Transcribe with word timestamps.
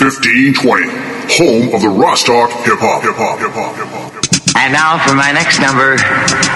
1520, 0.00 0.88
home 1.28 1.76
of 1.76 1.84
the 1.84 1.92
Rostock 1.92 2.48
hip 2.64 2.80
hop, 2.80 3.04
hip 3.04 3.20
hop, 3.20 3.36
hip 3.36 3.52
hop, 3.52 3.76
hip 3.76 3.84
hop. 3.92 4.08
And 4.56 4.72
now 4.72 4.96
for 4.96 5.12
my 5.12 5.28
next 5.28 5.60
number, 5.60 6.00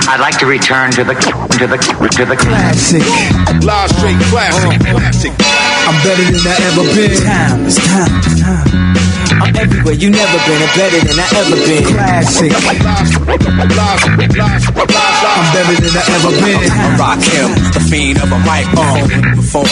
I'd 0.08 0.16
like 0.16 0.40
to 0.40 0.48
return 0.48 0.96
to 0.96 1.04
the 1.04 1.12
to 1.60 1.68
the 1.68 1.76
to 1.76 2.24
the 2.24 2.40
classic. 2.40 3.04
Live 3.60 3.92
straight 4.00 4.16
classic, 4.32 4.80
uh-huh. 4.80 4.96
classic. 4.96 5.36
I'm 5.84 5.92
better 6.00 6.24
than 6.24 6.40
I 6.40 6.56
ever 6.72 6.88
been. 6.96 7.20
Time, 7.20 7.68
it's 7.68 7.76
time, 7.84 8.16
it's 8.16 8.40
time. 8.40 8.64
I'm 9.36 9.52
everywhere 9.60 9.92
you 9.92 10.08
never 10.08 10.40
been, 10.48 10.64
and 10.64 10.72
better 10.72 11.04
than 11.04 11.20
I 11.20 11.28
ever 11.44 11.60
been. 11.68 11.84
Classic. 11.84 12.48
I'm 12.48 12.80
better 15.52 15.76
than 15.84 15.92
I 15.92 16.04
ever 16.16 16.32
been. 16.32 16.64
I 16.64 16.96
rock 16.96 17.20
him, 17.20 17.52
the 17.76 17.84
fiend 17.92 18.24
of 18.24 18.32
a 18.32 18.40
microphone. 18.40 19.04
Uh, 19.04 19.36
before. 19.36 19.68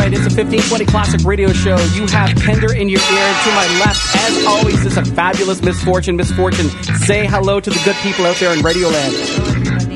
Right. 0.00 0.14
It's 0.14 0.22
a 0.22 0.32
1520 0.32 0.86
Classic 0.86 1.20
Radio 1.26 1.52
Show. 1.52 1.76
You 1.92 2.06
have 2.06 2.34
Pender 2.38 2.72
in 2.72 2.88
your 2.88 3.00
ear. 3.00 3.28
To 3.44 3.50
my 3.52 3.66
left, 3.84 4.16
as 4.16 4.46
always, 4.46 4.86
is 4.86 4.96
a 4.96 5.04
fabulous 5.04 5.60
misfortune. 5.60 6.16
Misfortune. 6.16 6.70
Say 7.04 7.26
hello 7.26 7.60
to 7.60 7.68
the 7.68 7.78
good 7.84 7.96
people 7.96 8.24
out 8.24 8.36
there 8.36 8.50
in 8.54 8.60
Radioland. 8.60 9.12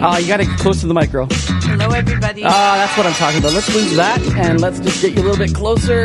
Uh, 0.02 0.18
you 0.18 0.28
got 0.28 0.36
to 0.36 0.44
get 0.44 0.58
close 0.58 0.80
to 0.82 0.86
the 0.86 0.92
mic, 0.92 1.10
girl. 1.10 1.26
Hello, 1.30 1.88
everybody. 1.88 2.42
Ah, 2.44 2.74
that's 2.76 2.94
what 2.98 3.06
I'm 3.06 3.14
talking 3.14 3.40
about. 3.40 3.54
Let's 3.54 3.74
lose 3.74 3.96
that 3.96 4.20
and 4.36 4.60
let's 4.60 4.78
just 4.78 5.00
get 5.00 5.14
you 5.14 5.22
a 5.22 5.24
little 5.24 5.38
bit 5.38 5.54
closer. 5.54 6.04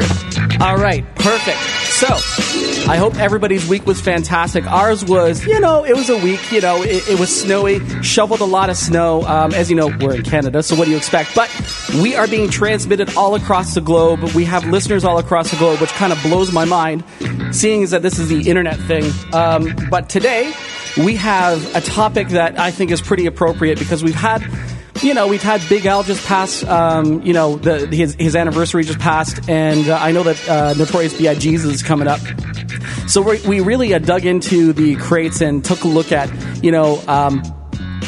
All 0.61 0.77
right, 0.77 1.03
perfect. 1.15 1.59
So, 1.99 2.07
I 2.89 2.95
hope 2.95 3.17
everybody's 3.17 3.67
week 3.67 3.85
was 3.85 3.99
fantastic. 3.99 4.65
Ours 4.65 5.03
was, 5.03 5.45
you 5.45 5.59
know, 5.59 5.83
it 5.83 5.97
was 5.97 6.09
a 6.09 6.17
week, 6.17 6.49
you 6.49 6.61
know, 6.61 6.81
it, 6.81 7.09
it 7.09 7.19
was 7.19 7.41
snowy, 7.41 7.81
shoveled 8.01 8.39
a 8.39 8.45
lot 8.45 8.69
of 8.69 8.77
snow. 8.77 9.23
Um, 9.23 9.53
as 9.53 9.69
you 9.69 9.75
know, 9.75 9.87
we're 9.99 10.15
in 10.15 10.23
Canada, 10.23 10.63
so 10.63 10.77
what 10.77 10.85
do 10.85 10.91
you 10.91 10.95
expect? 10.97 11.35
But 11.35 11.51
we 11.95 12.15
are 12.15 12.25
being 12.25 12.49
transmitted 12.49 13.13
all 13.17 13.35
across 13.35 13.75
the 13.75 13.81
globe. 13.81 14.21
We 14.33 14.45
have 14.45 14.65
listeners 14.65 15.03
all 15.03 15.17
across 15.17 15.51
the 15.51 15.57
globe, 15.57 15.81
which 15.81 15.89
kind 15.89 16.13
of 16.13 16.23
blows 16.23 16.53
my 16.53 16.63
mind, 16.63 17.03
seeing 17.51 17.83
as 17.83 17.91
that 17.91 18.01
this 18.01 18.17
is 18.17 18.29
the 18.29 18.49
internet 18.49 18.77
thing. 18.77 19.03
Um, 19.33 19.75
but 19.89 20.07
today, 20.07 20.53
we 20.95 21.17
have 21.17 21.75
a 21.75 21.81
topic 21.81 22.29
that 22.29 22.57
I 22.57 22.71
think 22.71 22.91
is 22.91 23.01
pretty 23.01 23.25
appropriate 23.25 23.77
because 23.77 24.05
we've 24.05 24.15
had 24.15 24.41
you 25.01 25.13
know, 25.13 25.27
we've 25.27 25.41
had 25.41 25.61
Big 25.69 25.85
Al 25.85 26.03
just 26.03 26.25
pass. 26.25 26.63
Um, 26.63 27.21
you 27.23 27.33
know, 27.33 27.57
the, 27.57 27.87
his 27.87 28.15
his 28.15 28.35
anniversary 28.35 28.83
just 28.83 28.99
passed, 28.99 29.49
and 29.49 29.87
uh, 29.87 29.97
I 29.99 30.11
know 30.11 30.23
that 30.23 30.49
uh, 30.49 30.73
Notorious 30.73 31.17
B.I.G.'s 31.17 31.65
is 31.65 31.83
coming 31.83 32.07
up. 32.07 32.19
So 33.07 33.21
we 33.21 33.39
we 33.47 33.59
really 33.61 33.93
uh, 33.93 33.99
dug 33.99 34.25
into 34.25 34.73
the 34.73 34.95
crates 34.95 35.41
and 35.41 35.63
took 35.63 35.83
a 35.83 35.87
look 35.87 36.11
at 36.11 36.29
you 36.63 36.71
know. 36.71 37.01
Um, 37.07 37.41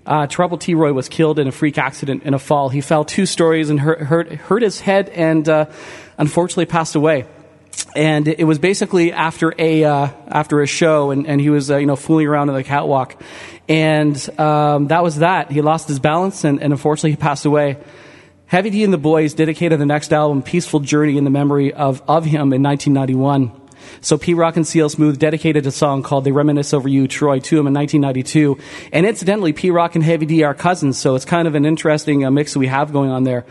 uh, 0.06 0.28
Trouble 0.28 0.58
T. 0.58 0.76
Roy 0.76 0.94
was 0.94 1.10
killed 1.10 1.40
in 1.40 1.48
a 1.48 1.52
freak 1.52 1.78
accident 1.78 2.24
in 2.24 2.34
a 2.34 2.40
fall. 2.40 2.70
He 2.70 2.82
fell 2.82 3.06
two 3.06 3.26
stories 3.26 3.70
and 3.70 3.80
hurt, 3.80 4.00
hurt, 4.00 4.32
hurt 4.32 4.62
his 4.62 4.80
head 4.80 5.10
and 5.10 5.48
uh, 5.50 5.66
unfortunately 6.18 6.66
passed 6.66 6.96
away 6.96 7.26
and 7.96 8.28
it 8.28 8.44
was 8.44 8.60
basically 8.60 9.12
after 9.12 9.54
a 9.58 9.84
uh, 9.84 10.10
after 10.28 10.62
a 10.62 10.68
show, 10.68 11.12
and, 11.12 11.28
and 11.28 11.40
he 11.40 11.50
was 11.50 11.72
uh, 11.72 11.78
you 11.78 11.86
know 11.86 11.96
fooling 11.96 12.28
around 12.28 12.50
on 12.50 12.56
the 12.56 12.64
catwalk, 12.64 13.22
and 13.68 14.18
um, 14.40 14.88
that 14.88 15.04
was 15.04 15.18
that. 15.18 15.52
He 15.52 15.62
lost 15.62 15.88
his 15.88 16.00
balance, 16.00 16.44
and, 16.44 16.62
and 16.62 16.74
unfortunately, 16.74 17.12
he 17.12 17.18
passed 17.18 17.46
away. 17.46 17.78
Heavy 18.48 18.70
D 18.70 18.84
and 18.84 18.94
the 18.94 18.98
Boys 18.98 19.34
dedicated 19.34 19.80
the 19.80 19.86
next 19.86 20.14
album, 20.14 20.42
"Peaceful 20.42 20.82
Journey," 20.82 21.18
in 21.18 21.24
the 21.24 21.30
memory 21.30 21.74
of 21.74 22.02
of 22.08 22.26
him 22.26 22.54
in 22.54 22.62
1991. 22.62 23.65
So 24.02 24.18
Pete 24.18 24.36
Rock 24.36 24.56
and 24.56 24.68
CL 24.68 24.90
Smooth 24.90 25.20
dedicated 25.20 25.66
a 25.66 25.72
song 25.72 26.04
called 26.04 26.24
"They 26.24 26.32
Reminisce 26.32 26.74
Over 26.74 26.90
You," 26.90 27.08
Troy, 27.08 27.40
to 27.40 27.60
him 27.60 27.68
in 27.68 27.74
1992. 27.74 28.58
And 28.92 29.06
incidentally, 29.06 29.54
Pete 29.54 29.74
Rock 29.74 29.96
and 29.96 30.04
Heavy 30.04 30.26
D 30.26 30.44
are 30.44 30.54
cousins, 30.54 30.98
so 30.98 31.16
it's 31.16 31.26
kind 31.26 31.48
of 31.48 31.56
an 31.56 31.66
interesting 31.66 32.26
uh, 32.26 32.32
mix 32.32 32.56
we 32.56 32.68
have 32.68 32.92
going 32.92 33.10
on 33.10 33.24
there 33.24 33.46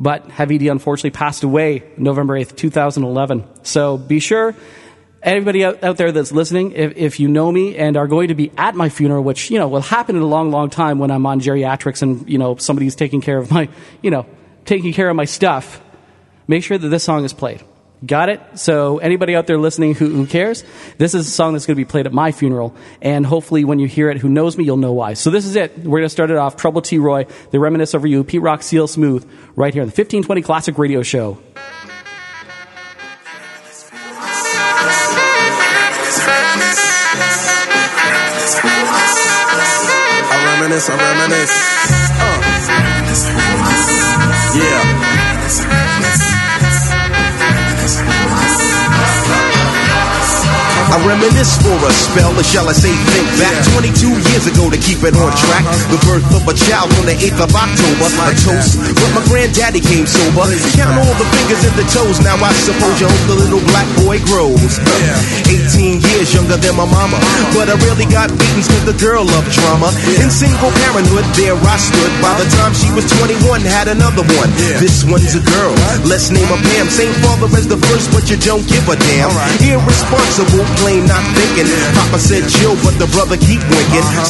but 0.00 0.30
Heavy 0.30 0.56
D 0.56 0.68
unfortunately 0.68 1.10
passed 1.10 1.44
away 1.44 1.82
November 1.98 2.34
8th, 2.34 2.56
2011. 2.56 3.44
So 3.64 3.98
be 3.98 4.18
sure, 4.18 4.56
everybody 5.22 5.64
out, 5.64 5.84
out 5.84 5.98
there 5.98 6.10
that's 6.10 6.32
listening, 6.32 6.72
if, 6.72 6.96
if, 6.96 7.20
you 7.20 7.28
know 7.28 7.52
me 7.52 7.76
and 7.76 7.96
are 7.98 8.08
going 8.08 8.28
to 8.28 8.34
be 8.34 8.50
at 8.56 8.74
my 8.74 8.88
funeral, 8.88 9.22
which, 9.22 9.50
you 9.50 9.58
know, 9.58 9.68
will 9.68 9.82
happen 9.82 10.16
in 10.16 10.22
a 10.22 10.26
long, 10.26 10.50
long 10.50 10.70
time 10.70 10.98
when 10.98 11.10
I'm 11.10 11.26
on 11.26 11.40
geriatrics 11.40 12.02
and, 12.02 12.28
you 12.28 12.38
know, 12.38 12.56
somebody's 12.56 12.96
taking 12.96 13.20
care 13.20 13.36
of 13.36 13.50
my, 13.50 13.68
you 14.02 14.10
know, 14.10 14.26
taking 14.64 14.92
care 14.94 15.10
of 15.10 15.16
my 15.16 15.26
stuff, 15.26 15.82
make 16.48 16.64
sure 16.64 16.78
that 16.78 16.88
this 16.88 17.04
song 17.04 17.24
is 17.24 17.34
played. 17.34 17.62
Got 18.04 18.30
it? 18.30 18.40
So 18.54 18.96
anybody 18.98 19.36
out 19.36 19.46
there 19.46 19.58
listening 19.58 19.94
who, 19.94 20.08
who 20.08 20.26
cares, 20.26 20.64
this 20.96 21.14
is 21.14 21.26
a 21.28 21.30
song 21.30 21.52
that's 21.52 21.66
going 21.66 21.76
to 21.76 21.80
be 21.80 21.84
played 21.84 22.06
at 22.06 22.14
my 22.14 22.32
funeral. 22.32 22.74
And 23.02 23.26
hopefully 23.26 23.64
when 23.64 23.78
you 23.78 23.86
hear 23.86 24.08
it, 24.08 24.16
who 24.16 24.28
knows 24.30 24.56
me, 24.56 24.64
you'll 24.64 24.78
know 24.78 24.94
why. 24.94 25.12
So 25.14 25.30
this 25.30 25.44
is 25.44 25.54
it. 25.54 25.76
We're 25.78 25.98
going 25.98 26.04
to 26.04 26.08
start 26.08 26.30
it 26.30 26.38
off. 26.38 26.56
Trouble 26.56 26.80
T. 26.80 26.98
Roy, 26.98 27.26
They 27.50 27.58
Reminisce 27.58 27.94
Over 27.94 28.06
You, 28.06 28.24
Pete 28.24 28.40
Rock, 28.40 28.62
CL 28.62 28.86
Smooth, 28.88 29.30
right 29.54 29.74
here 29.74 29.82
on 29.82 29.88
the 29.88 29.92
1520 29.92 30.40
Classic 30.42 30.78
Radio 30.78 31.02
Show. 31.02 31.38
I 40.32 40.58
reminisce, 40.60 40.88
I 40.88 40.96
reminisce. 40.96 41.52
Uh. 42.20 42.40
Yeah. 44.56 44.89
I 50.90 50.98
reminisce 51.06 51.54
for 51.62 51.78
a 51.86 51.92
spell, 51.94 52.34
or 52.34 52.42
shall 52.42 52.66
I 52.68 52.74
say 52.74 52.90
think 53.14 53.26
back? 53.38 53.54
22 53.78 54.10
years 54.40 54.56
ago 54.56 54.70
to 54.72 54.80
keep 54.80 55.04
it 55.04 55.12
on 55.16 55.32
track. 55.36 55.64
The 55.92 56.00
birth 56.08 56.24
of 56.32 56.48
a 56.48 56.54
child 56.56 56.88
on 56.96 57.04
the 57.04 57.16
8th 57.16 57.44
of 57.44 57.52
October. 57.52 58.08
A 58.24 58.32
toast, 58.40 58.80
but 58.96 59.10
my 59.12 59.22
granddaddy 59.28 59.80
came 59.80 60.08
sober. 60.08 60.48
Count 60.76 60.96
all 60.96 61.14
the 61.20 61.28
fingers 61.28 61.62
and 61.68 61.76
the 61.76 61.84
toes, 61.92 62.20
now 62.24 62.40
I 62.40 62.52
suppose 62.56 62.96
you 63.00 63.08
hope 63.08 63.24
the 63.28 63.36
little 63.36 63.64
black 63.68 63.88
boy 64.00 64.16
grows. 64.24 64.80
18 65.44 66.00
years 66.00 66.32
younger 66.32 66.56
than 66.56 66.76
my 66.76 66.88
mama, 66.88 67.20
but 67.52 67.68
I 67.68 67.76
really 67.84 68.08
got 68.08 68.32
beatings 68.32 68.68
cause 68.68 68.84
the 68.88 68.96
girl 68.96 69.28
loved 69.28 69.52
drama. 69.52 69.92
In 70.20 70.32
single 70.32 70.72
parenthood, 70.88 71.26
there 71.36 71.56
I 71.56 71.76
stood. 71.76 72.12
By 72.24 72.32
the 72.40 72.48
time 72.56 72.72
she 72.72 72.88
was 72.96 73.04
21, 73.20 73.60
had 73.60 73.88
another 73.88 74.24
one. 74.40 74.48
This 74.80 75.04
one's 75.04 75.36
a 75.36 75.42
girl, 75.44 75.74
let's 76.08 76.32
name 76.32 76.48
her 76.48 76.60
Pam. 76.72 76.88
Same 76.88 77.12
father 77.20 77.48
as 77.56 77.68
the 77.68 77.76
first, 77.92 78.08
but 78.12 78.30
you 78.32 78.40
don't 78.40 78.64
give 78.64 78.88
a 78.88 78.96
damn. 78.96 79.32
Irresponsible, 79.60 80.64
plain 80.80 81.04
not 81.04 81.24
thinking. 81.36 81.68
Papa 81.96 82.18
said 82.18 82.48
chill, 82.48 82.76
but 82.80 82.96
the 82.96 83.08
brother 83.12 83.36
keep 83.36 83.60
winking. 83.68 84.06
Uh-huh. 84.06 84.29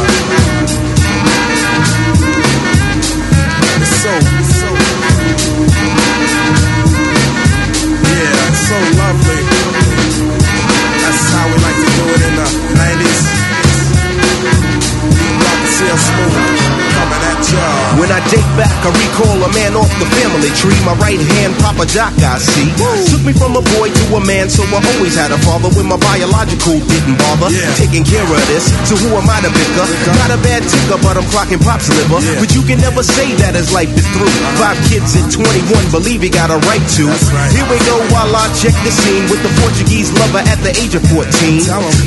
When 18.01 18.09
I 18.09 18.17
date 18.33 18.49
back, 18.57 18.73
I 18.81 18.89
recall 18.89 19.37
a 19.45 19.49
man 19.53 19.77
off 19.77 19.85
the 20.01 20.09
family 20.17 20.49
tree. 20.57 20.73
My 20.81 20.97
right 20.97 21.21
hand, 21.37 21.53
Papa 21.61 21.85
Doc, 21.85 22.17
I 22.17 22.41
see. 22.41 22.65
Took 23.13 23.21
me 23.21 23.29
from 23.29 23.53
a 23.53 23.61
boy 23.77 23.93
to 23.93 24.05
a 24.17 24.21
man, 24.25 24.49
so 24.49 24.65
I 24.73 24.81
always 24.97 25.13
had 25.13 25.29
a 25.29 25.37
father 25.45 25.69
when 25.77 25.85
my 25.85 26.01
biological 26.01 26.81
didn't 26.81 27.21
bother. 27.21 27.53
Taking 27.77 28.01
care 28.01 28.25
of 28.25 28.41
this, 28.49 28.73
so 28.89 28.97
who 28.97 29.13
am 29.13 29.29
I 29.29 29.45
to 29.45 29.53
bicker? 29.53 29.85
Not 30.17 30.33
a 30.33 30.41
bad 30.41 30.65
ticker, 30.65 30.97
but 30.97 31.13
I'm 31.13 31.29
clocking 31.29 31.61
pop's 31.61 31.93
liver. 31.93 32.25
But 32.41 32.49
you 32.57 32.65
can 32.65 32.81
never 32.81 33.05
say 33.05 33.37
that 33.45 33.53
as 33.53 33.69
life 33.69 33.93
is 33.93 34.07
through. 34.17 34.33
Five 34.57 34.81
kids 34.89 35.13
at 35.13 35.29
21, 35.29 35.93
believe 35.93 36.25
he 36.25 36.33
got 36.33 36.49
a 36.49 36.57
right 36.65 36.81
to. 36.97 37.05
Here 37.53 37.67
we 37.69 37.77
go 37.85 38.01
while 38.09 38.33
I 38.33 38.49
check 38.57 38.73
the 38.81 38.89
scene 38.89 39.29
with 39.29 39.45
the 39.45 39.53
Portuguese 39.61 40.09
lover 40.17 40.41
at 40.41 40.57
the 40.65 40.73
age 40.73 40.97
of 40.97 41.05
14. 41.05 41.29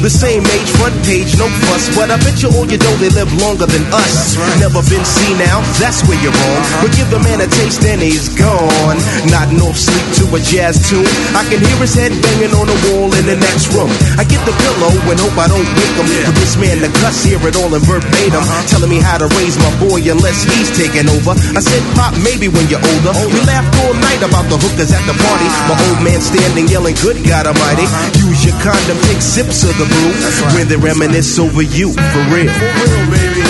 The 0.02 0.10
same 0.10 0.42
age, 0.42 0.68
front 0.74 0.98
page, 1.06 1.38
no 1.38 1.46
fuss. 1.70 1.86
But 1.94 2.10
I 2.10 2.18
bet 2.18 2.42
you 2.42 2.50
all 2.50 2.66
you 2.66 2.82
know 2.82 2.94
they 2.98 3.14
live 3.14 3.30
longer 3.38 3.70
than 3.70 3.86
us. 3.94 4.34
Never 4.58 4.82
been 4.90 5.06
seen 5.06 5.38
now, 5.38 5.62
that's 5.84 6.00
where 6.08 6.16
you're 6.24 6.32
wrong. 6.32 6.64
But 6.80 6.96
give 6.96 7.12
the 7.12 7.20
man 7.20 7.44
a 7.44 7.48
taste 7.60 7.84
and 7.84 8.00
he's 8.00 8.32
gone. 8.32 8.96
Nodding 9.28 9.60
off 9.60 9.76
sleep 9.76 10.00
to 10.16 10.24
a 10.32 10.40
jazz 10.40 10.80
tune. 10.88 11.04
I 11.36 11.44
can 11.52 11.60
hear 11.60 11.76
his 11.76 11.92
head 11.92 12.08
banging 12.24 12.56
on 12.56 12.72
the 12.72 12.78
wall 12.88 13.12
in 13.12 13.28
the 13.28 13.36
next 13.36 13.68
room. 13.76 13.92
I 14.16 14.24
get 14.24 14.40
the 14.48 14.56
pillow 14.64 14.96
and 15.12 15.20
hope 15.20 15.36
I 15.36 15.44
don't 15.44 15.68
wake 15.76 15.96
him. 16.00 16.08
But 16.24 16.40
this 16.40 16.56
man, 16.56 16.80
the 16.80 16.88
cuss, 17.04 17.20
hear 17.20 17.36
it 17.44 17.60
all 17.60 17.68
in 17.76 17.84
verbatim. 17.84 18.40
Uh-huh. 18.40 18.64
Telling 18.64 18.88
me 18.88 18.96
how 18.96 19.20
to 19.20 19.28
raise 19.36 19.60
my 19.60 19.68
boy 19.76 20.00
unless 20.08 20.48
he's 20.48 20.72
taking 20.72 21.04
over. 21.04 21.36
I 21.52 21.60
said, 21.60 21.84
Pop, 21.92 22.16
maybe 22.24 22.48
when 22.48 22.64
you're 22.72 22.80
older. 22.80 23.12
We 23.28 23.44
laughed 23.44 23.76
all 23.84 23.92
night 23.92 24.24
about 24.24 24.48
the 24.48 24.56
hookers 24.56 24.88
at 24.88 25.04
the 25.04 25.12
party. 25.20 25.48
Uh-huh. 25.52 25.68
My 25.68 25.76
old 25.92 26.00
man 26.00 26.24
standing 26.24 26.64
yelling, 26.64 26.96
Good 27.04 27.20
God 27.28 27.44
Almighty. 27.44 27.84
Uh-huh. 27.84 28.24
Use 28.32 28.40
your 28.40 28.56
condom, 28.64 28.96
take 29.12 29.20
sips 29.20 29.68
of 29.68 29.76
the 29.76 29.84
brew. 29.84 30.12
When 30.56 30.64
they 30.64 30.80
reminisce 30.80 31.36
over 31.36 31.60
you, 31.60 31.92
for 31.92 32.24
real. 32.32 32.48
For 32.48 32.72
real, 32.72 33.04
baby. 33.12 33.44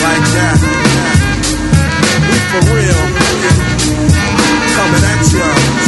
Like 0.00 0.24
that. 0.32 0.67
Ya. 4.90 5.87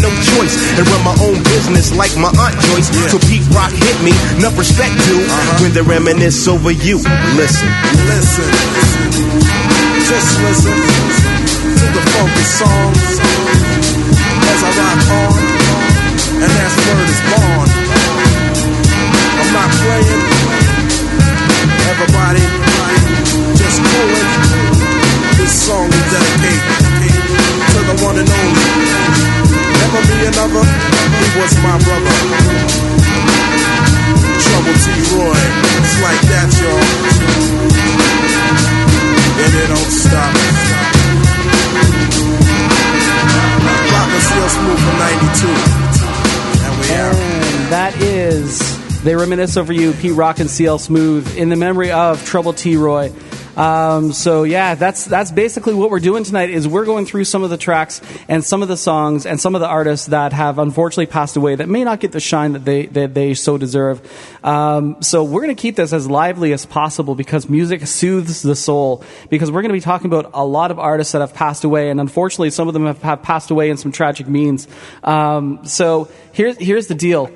no 0.00 0.10
choice. 0.34 0.54
And 0.78 0.86
run 0.88 1.02
my 1.04 1.16
own 1.22 1.38
business 1.44 1.94
like 1.94 2.14
my 2.16 2.32
Aunt 2.34 2.56
Joyce. 2.70 2.88
So 3.10 3.18
Pete 3.18 3.46
Rock 3.54 3.72
hit 3.72 3.96
me, 4.02 4.12
enough 4.38 4.56
respect 4.58 4.94
due. 5.06 5.22
Uh-huh. 5.22 5.62
When 5.62 5.72
they 5.72 5.82
reminisce 5.82 6.46
over 6.48 6.70
you, 6.70 6.98
listen. 7.36 7.70
Listen. 8.08 8.48
Just 10.04 10.36
listen 10.44 10.76
to 11.80 11.86
the 11.96 12.02
funky 12.12 12.44
songs 12.44 13.04
as 14.50 14.60
I 14.62 14.70
rock 14.78 15.00
on. 15.16 15.64
And 16.44 16.50
that's 16.50 16.76
word 16.76 17.08
is 17.08 17.22
born. 17.30 17.68
I'm 19.40 19.50
not 19.52 19.70
playing. 19.80 20.22
Everybody, 21.88 22.44
just 23.56 23.80
it. 23.80 24.44
This 25.38 25.66
song 25.66 25.88
is 25.88 26.04
dedicated 26.12 26.84
to 27.72 27.78
the 27.82 28.04
one 28.04 28.18
and 28.18 28.28
only. 28.28 29.33
Never 29.84 30.00
be 30.08 30.16
another. 30.24 30.64
He 30.64 31.28
was 31.36 31.52
my 31.60 31.76
brother. 31.84 32.14
Trouble 34.40 34.76
T. 34.80 34.88
Roy. 35.12 35.36
It's 35.76 35.96
like 36.00 36.22
that, 36.32 36.48
y'all. 36.56 36.84
And 39.44 39.52
it 39.60 39.68
don't 39.68 39.92
stop. 39.92 40.32
Rock 43.92 44.08
and 44.08 44.24
CL 44.24 44.48
Smooth 44.48 44.80
from 44.80 44.96
92. 44.98 45.52
And 46.64 46.74
we 46.80 46.86
out. 46.94 47.14
And 47.14 47.72
that 47.72 47.92
is 48.00 49.02
They 49.02 49.14
Reminisce 49.14 49.58
Over 49.58 49.74
You, 49.74 49.92
Pete 49.92 50.14
Rock 50.14 50.40
and 50.40 50.48
CL 50.48 50.78
Smooth, 50.78 51.36
in 51.36 51.50
the 51.50 51.56
memory 51.56 51.90
of 51.90 52.24
Trouble 52.24 52.54
T. 52.54 52.76
Roy. 52.78 53.12
Um, 53.56 54.12
so 54.12 54.44
yeah, 54.44 54.74
that's 54.74 55.04
that's 55.04 55.30
basically 55.30 55.74
what 55.74 55.90
we're 55.90 56.00
doing 56.00 56.24
tonight. 56.24 56.50
Is 56.50 56.66
we're 56.66 56.84
going 56.84 57.06
through 57.06 57.24
some 57.24 57.44
of 57.44 57.50
the 57.50 57.56
tracks 57.56 58.00
and 58.28 58.44
some 58.44 58.62
of 58.62 58.68
the 58.68 58.76
songs 58.76 59.26
and 59.26 59.40
some 59.40 59.54
of 59.54 59.60
the 59.60 59.68
artists 59.68 60.06
that 60.08 60.32
have 60.32 60.58
unfortunately 60.58 61.06
passed 61.06 61.36
away 61.36 61.54
that 61.54 61.68
may 61.68 61.84
not 61.84 62.00
get 62.00 62.12
the 62.12 62.20
shine 62.20 62.52
that 62.52 62.64
they 62.64 62.86
that 62.86 63.14
they 63.14 63.34
so 63.34 63.58
deserve. 63.58 64.00
Um, 64.42 65.00
so 65.02 65.24
we're 65.24 65.42
going 65.42 65.54
to 65.54 65.60
keep 65.60 65.76
this 65.76 65.92
as 65.92 66.08
lively 66.08 66.52
as 66.52 66.66
possible 66.66 67.14
because 67.14 67.48
music 67.48 67.86
soothes 67.86 68.42
the 68.42 68.56
soul. 68.56 69.04
Because 69.30 69.50
we're 69.50 69.62
going 69.62 69.70
to 69.70 69.74
be 69.74 69.80
talking 69.80 70.06
about 70.06 70.30
a 70.34 70.44
lot 70.44 70.70
of 70.70 70.78
artists 70.78 71.12
that 71.12 71.20
have 71.20 71.34
passed 71.34 71.64
away, 71.64 71.90
and 71.90 72.00
unfortunately, 72.00 72.50
some 72.50 72.68
of 72.68 72.74
them 72.74 72.86
have, 72.86 73.02
have 73.02 73.22
passed 73.22 73.50
away 73.50 73.70
in 73.70 73.76
some 73.76 73.92
tragic 73.92 74.26
means. 74.28 74.68
Um, 75.02 75.66
so 75.66 76.08
here's 76.32 76.56
here's 76.58 76.86
the 76.88 76.94
deal. 76.94 77.30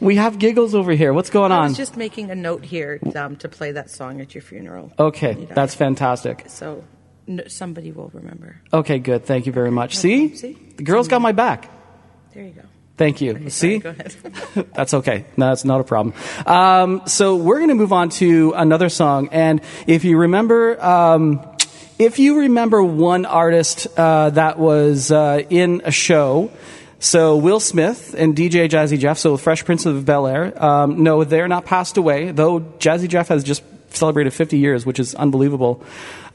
we 0.00 0.16
have 0.16 0.38
giggles 0.38 0.74
over 0.74 0.92
here. 0.92 1.12
What's 1.12 1.30
going 1.30 1.52
on? 1.52 1.58
I 1.58 1.62
on? 1.64 1.68
was 1.70 1.76
just 1.76 1.96
making 1.96 2.30
a 2.30 2.34
note 2.34 2.64
here 2.64 2.98
um, 3.16 3.36
to 3.36 3.48
play 3.48 3.72
that 3.72 3.90
song 3.90 4.20
at 4.20 4.34
your 4.34 4.42
funeral. 4.42 4.92
Okay, 4.98 5.34
You 5.34 5.46
know. 5.46 5.54
that's 5.54 5.74
fantastic. 5.74 6.44
So 6.48 6.84
n- 7.28 7.44
somebody 7.48 7.92
will 7.92 8.10
remember. 8.12 8.60
Okay, 8.72 8.98
good. 8.98 9.24
Thank 9.24 9.46
you 9.46 9.52
very 9.52 9.70
much. 9.70 9.96
See? 9.96 10.34
See? 10.34 10.58
The 10.76 10.82
girls 10.82 11.08
got 11.08 11.22
my 11.22 11.32
back. 11.32 11.70
There 12.34 12.42
you 12.44 12.50
go. 12.50 12.62
Thank 12.96 13.20
you. 13.20 13.50
See? 13.50 13.78
Go 13.78 13.90
ahead. 13.90 14.14
That's 14.74 14.94
okay. 14.94 15.24
No, 15.36 15.46
that's 15.48 15.64
not 15.64 15.80
a 15.80 15.84
problem. 15.84 16.14
Um, 16.46 17.02
so 17.06 17.34
we're 17.36 17.56
going 17.58 17.70
to 17.70 17.74
move 17.74 17.92
on 17.92 18.08
to 18.10 18.52
another 18.54 18.88
song. 18.88 19.28
And 19.32 19.60
if 19.88 20.04
you 20.04 20.16
remember, 20.16 20.80
um, 20.84 21.44
if 21.98 22.20
you 22.20 22.38
remember 22.40 22.84
one 22.84 23.26
artist 23.26 23.88
uh, 23.98 24.30
that 24.30 24.60
was 24.60 25.10
uh, 25.10 25.42
in 25.50 25.82
a 25.84 25.90
show, 25.90 26.52
so 27.04 27.36
Will 27.36 27.60
Smith 27.60 28.14
and 28.16 28.34
DJ 28.34 28.66
Jazzy 28.66 28.98
Jeff, 28.98 29.18
so 29.18 29.36
Fresh 29.36 29.66
Prince 29.66 29.84
of 29.84 30.06
Bel 30.06 30.26
Air, 30.26 30.64
um, 30.64 31.02
no, 31.02 31.22
they're 31.22 31.48
not 31.48 31.66
passed 31.66 31.98
away, 31.98 32.30
though 32.30 32.60
Jazzy 32.60 33.08
Jeff 33.08 33.28
has 33.28 33.44
just 33.44 33.62
celebrated 33.90 34.32
50 34.32 34.56
years, 34.56 34.86
which 34.86 34.98
is 34.98 35.14
unbelievable. 35.14 35.82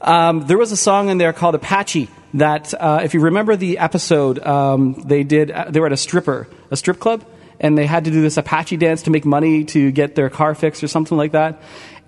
Um, 0.00 0.46
there 0.46 0.56
was 0.56 0.70
a 0.70 0.76
song 0.76 1.08
in 1.08 1.18
there 1.18 1.32
called 1.32 1.56
Apache 1.56 2.08
that, 2.34 2.72
uh, 2.74 3.00
if 3.02 3.14
you 3.14 3.20
remember 3.20 3.56
the 3.56 3.78
episode, 3.78 4.38
um, 4.38 5.02
they 5.04 5.24
did. 5.24 5.50
Uh, 5.50 5.70
they 5.70 5.80
were 5.80 5.86
at 5.86 5.92
a 5.92 5.96
stripper, 5.96 6.46
a 6.70 6.76
strip 6.76 7.00
club, 7.00 7.24
and 7.58 7.76
they 7.76 7.86
had 7.86 8.04
to 8.04 8.12
do 8.12 8.22
this 8.22 8.36
Apache 8.36 8.76
dance 8.76 9.02
to 9.02 9.10
make 9.10 9.24
money 9.24 9.64
to 9.64 9.90
get 9.90 10.14
their 10.14 10.30
car 10.30 10.54
fixed 10.54 10.84
or 10.84 10.88
something 10.88 11.18
like 11.18 11.32
that. 11.32 11.60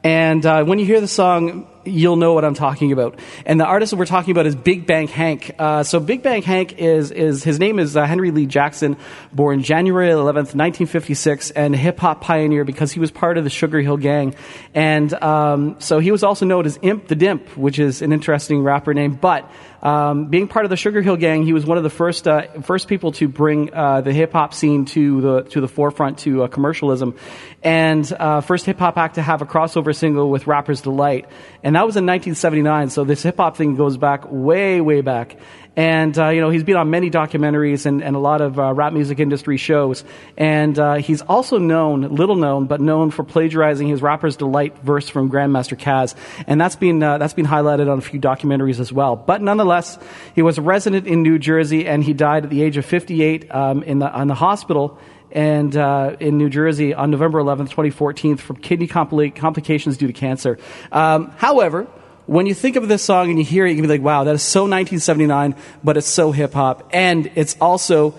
And 0.05 0.47
uh, 0.47 0.63
when 0.65 0.79
you 0.79 0.87
hear 0.87 1.01
the 1.01 1.09
song, 1.09 1.67
you'll 1.85 2.17
know 2.17 2.33
what 2.33 2.45
I'm 2.45 2.55
talking 2.55 2.93
about. 2.93 3.19
And 3.47 3.61
the 3.61 3.65
artist 3.65 3.93
we're 3.93 4.07
talking 4.07 4.33
about 4.33 4.47
is 4.47 4.55
Big 4.55 4.87
Bank 4.87 5.11
Hank. 5.11 5.55
Uh, 5.59 5.83
so 5.83 6.01
Big 6.01 6.23
Bank 6.23 6.45
Hank 6.45 6.79
is, 6.79 7.11
is 7.11 7.45
his 7.45 7.59
name 7.59 7.79
is 7.79 7.97
uh, 7.97 8.07
Henry 8.07 8.31
Lee 8.31 8.47
Jackson, 8.47 8.97
born 9.33 9.63
January 9.63 10.11
11th, 10.11 10.55
1956, 10.55 11.51
and 11.53 11.75
hip 11.75 11.99
hop 11.99 12.21
pioneer 12.21 12.65
because 12.65 12.93
he 12.93 13.01
was 13.01 13.11
part 13.11 13.39
of 13.39 13.45
the 13.45 13.51
Sugar 13.51 13.81
Hill 13.81 13.97
Gang. 13.97 14.35
And 14.75 15.13
um, 15.15 15.77
so 15.79 15.99
he 15.99 16.11
was 16.11 16.23
also 16.23 16.47
known 16.47 16.67
as 16.67 16.79
Imp 16.83 17.09
the 17.09 17.17
Dimp, 17.17 17.57
which 17.57 17.79
is 17.79 18.03
an 18.03 18.13
interesting 18.13 18.63
rapper 18.63 18.95
name. 18.95 19.15
But 19.15 19.51
um, 19.83 20.27
being 20.27 20.47
part 20.47 20.65
of 20.65 20.71
the 20.71 20.77
Sugar 20.77 21.03
Hill 21.03 21.17
Gang, 21.17 21.43
he 21.43 21.53
was 21.53 21.67
one 21.67 21.77
of 21.77 21.83
the 21.83 21.91
first 21.91 22.29
uh, 22.29 22.61
first 22.63 22.87
people 22.87 23.11
to 23.13 23.27
bring 23.27 23.75
uh, 23.75 24.01
the 24.01 24.13
hip 24.13 24.33
hop 24.33 24.55
scene 24.55 24.85
to 24.87 25.21
the 25.21 25.43
to 25.43 25.61
the 25.61 25.67
forefront 25.67 26.19
to 26.19 26.45
uh, 26.45 26.49
commercialism, 26.49 27.17
and 27.65 28.11
uh, 28.13 28.43
first 28.43 28.65
hip 28.65 28.79
hop 28.79 28.97
act 28.97 29.17
to 29.17 29.23
have 29.23 29.43
a 29.43 29.47
crossover 29.47 29.95
single 29.95 30.31
with 30.31 30.47
Rapper's 30.47 30.83
Delight, 30.83 31.29
and 31.65 31.75
that 31.75 31.85
was 31.85 31.97
in 31.97 32.07
1979. 32.07 32.91
So 32.91 33.03
this 33.03 33.25
hip 33.25 33.39
hop 33.39 33.57
thing 33.57 33.75
goes 33.75 33.97
back 33.97 34.25
way 34.31 34.81
way 34.81 35.01
back. 35.01 35.37
And, 35.75 36.19
uh, 36.19 36.29
you 36.29 36.41
know, 36.41 36.51
he's 36.51 36.65
been 36.65 36.77
on 36.77 36.91
many 36.91 37.11
documentaries 37.11 37.87
and, 37.87 38.03
and 38.03 38.15
a 38.15 38.19
lot 38.19 38.41
of 38.41 38.59
uh, 38.59 38.75
rap 38.75 38.93
music 38.93 39.21
industry 39.21 39.57
shows. 39.57 40.05
And 40.37 40.79
uh, 40.79 40.95
he's 40.97 41.23
also 41.23 41.59
known, 41.59 42.15
little 42.15 42.37
known, 42.37 42.67
but 42.67 42.81
known 42.81 43.11
for 43.11 43.25
plagiarizing 43.25 43.89
his 43.89 44.03
Rapper's 44.03 44.37
Delight 44.37 44.79
verse 44.79 45.09
from 45.09 45.31
Grandmaster 45.31 45.79
Caz. 45.79 46.15
And 46.47 46.61
that's 46.61 46.77
been, 46.77 47.03
uh, 47.03 47.19
that's 47.19 47.35
been 47.35 47.47
highlighted 47.47 47.91
on 47.91 47.99
a 47.99 48.03
few 48.03 48.21
documentaries 48.21 48.81
as 48.81 48.93
well. 48.93 49.17
But 49.17 49.41
nonetheless, 49.41 49.99
he 50.35 50.43
was 50.43 50.59
a 50.59 50.63
resident 50.63 51.07
in 51.07 51.23
New 51.23 51.39
Jersey 51.39 51.87
and 51.87 52.05
he 52.05 52.13
died 52.13 52.45
at 52.45 52.51
the 52.51 52.63
age 52.63 52.77
of 52.77 52.85
58 52.85 53.51
um, 53.51 53.83
in, 53.83 53.99
the, 53.99 54.21
in 54.21 54.29
the 54.29 54.35
hospital 54.35 54.99
and 55.31 55.75
uh, 55.75 56.17
in 56.21 56.37
New 56.37 56.51
Jersey 56.51 56.93
on 56.93 57.11
November 57.11 57.43
11th, 57.43 57.71
2014, 57.71 58.37
from 58.37 58.57
kidney 58.57 58.87
compli- 58.87 59.35
complications 59.35 59.97
due 59.97 60.07
to 60.07 60.13
cancer. 60.13 60.59
Um, 60.91 61.33
however, 61.39 61.89
when 62.27 62.47
you 62.47 62.55
think 62.55 62.77
of 62.77 62.89
this 62.89 63.03
song 63.03 63.31
and 63.31 63.39
you 63.39 63.45
hear 63.45 63.67
it, 63.67 63.71
you 63.71 63.77
can 63.77 63.83
be 63.83 63.89
like, 63.89 64.03
wow, 64.03 64.25
that 64.25 64.35
is 64.35 64.43
so 64.43 64.63
1979, 64.63 65.55
but 65.83 65.97
it's 65.97 66.07
so 66.07 66.33
hip 66.33 66.53
hop. 66.53 66.89
And 66.93 67.31
it's 67.35 67.57
also 67.61 68.15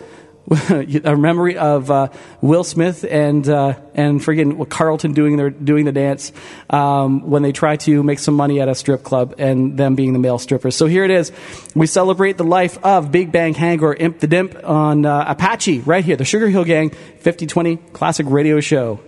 a 0.69 1.15
memory 1.15 1.57
of 1.57 1.89
uh, 1.89 2.10
Will 2.41 2.65
Smith 2.65 3.05
and 3.10 3.48
uh, 3.48 3.75
and 3.95 4.19
friggin' 4.19 4.67
Carlton 4.67 5.13
doing 5.13 5.38
their 5.38 5.50
doing 5.50 5.86
the 5.86 5.93
dance 5.93 6.33
um, 6.69 7.29
when 7.29 7.43
they 7.43 7.53
try 7.53 7.77
to 7.77 8.03
make 8.03 8.19
some 8.19 8.33
money 8.33 8.60
at 8.60 8.67
a 8.67 8.75
strip 8.75 9.03
club 9.03 9.36
and 9.38 9.77
them 9.77 9.95
being 9.95 10.12
the 10.12 10.19
male 10.19 10.38
strippers. 10.38 10.75
So 10.75 10.86
here 10.86 11.05
it 11.05 11.12
is. 11.12 11.31
We 11.75 11.88
celebrate 11.88 12.38
the 12.38 12.43
life 12.43 12.77
of 12.83 13.12
Big 13.12 13.31
Bank 13.31 13.55
Hank 13.55 13.81
or 13.81 13.93
Imp 13.93 14.19
the 14.19 14.27
Dimp 14.27 14.67
on 14.67 15.05
uh, 15.05 15.25
Apache 15.29 15.79
right 15.81 16.03
here, 16.03 16.17
the 16.17 16.25
Sugar 16.25 16.50
Hill 16.50 16.65
Gang 16.65 16.89
5020 16.89 17.77
Classic 17.93 18.25
Radio 18.27 18.60
Show. 18.60 19.00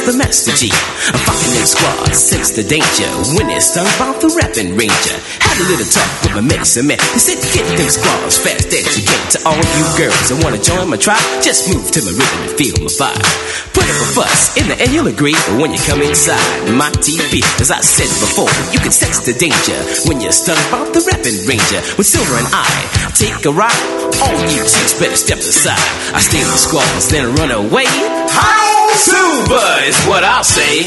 Known 0.00 0.06
the 0.06 0.18
Master. 0.18 0.50
I'm 0.50 1.20
fucking 1.22 1.54
in 1.54 1.66
squad, 1.66 2.14
sense 2.14 2.50
the 2.56 2.64
danger. 2.64 3.06
When 3.36 3.50
it's 3.50 3.74
done 3.74 3.86
about 3.96 4.18
the 4.20 4.30
rapping 4.34 4.74
ranger. 4.74 5.16
Had 5.38 5.60
a 5.60 5.66
little 5.70 5.86
talk 5.86 6.08
with 6.22 6.34
my 6.34 6.40
medicine 6.42 6.88
man. 6.88 6.98
He 7.12 7.20
said, 7.20 7.38
get 7.54 7.66
them 7.78 7.86
squads 7.86 8.38
fast 8.38 8.72
as 8.72 8.86
you 8.96 9.04
can. 9.06 9.22
To 9.34 9.38
all 9.46 9.58
you 9.58 9.86
girls 9.94 10.24
that 10.30 10.38
wanna 10.42 10.58
join 10.58 10.90
my 10.90 10.96
tribe, 10.96 11.22
just 11.42 11.70
move 11.70 11.90
to 11.94 12.00
my 12.02 12.14
rhythm 12.16 12.40
and 12.42 12.54
feel 12.58 12.74
my 12.82 12.90
vibe. 12.90 13.28
Put 13.74 13.86
up 13.86 13.98
a 13.98 14.08
fuss, 14.16 14.56
in 14.56 14.66
the 14.66 14.76
end 14.78 14.92
you'll 14.94 15.10
agree. 15.10 15.36
But 15.46 15.60
when 15.60 15.70
you 15.70 15.80
come 15.86 16.02
inside 16.02 16.42
my 16.74 16.90
TV, 17.04 17.44
as 17.60 17.70
I 17.70 17.80
said 17.84 18.10
before, 18.18 18.50
you 18.72 18.80
can 18.80 18.94
sense 18.94 19.22
the 19.22 19.34
danger. 19.36 19.76
When 20.08 20.18
you're 20.18 20.34
stung 20.34 20.58
about 20.70 20.90
the 20.94 21.04
rapping 21.06 21.38
ranger. 21.46 21.80
With 21.98 22.08
Silver 22.08 22.34
and 22.40 22.48
I, 22.50 22.70
take 23.14 23.44
a 23.46 23.52
ride. 23.52 23.84
All 24.22 24.38
you 24.48 24.64
chicks 24.64 24.96
better 24.96 25.18
step 25.18 25.38
aside. 25.38 25.82
I 26.14 26.20
stay 26.22 26.40
with 26.40 26.56
the 26.56 26.62
squads, 26.62 27.10
then 27.10 27.34
run 27.36 27.52
away. 27.52 27.86
How 28.30 28.63
super 28.96 29.84
is 29.84 30.04
what 30.06 30.24
I'll 30.24 30.44
say. 30.44 30.84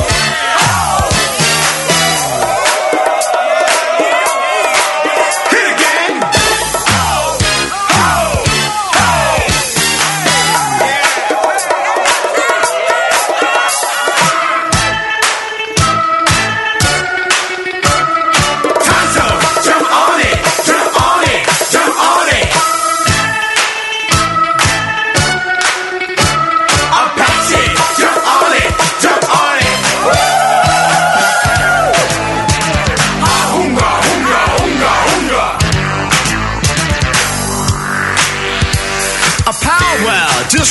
Hit 0.00 0.13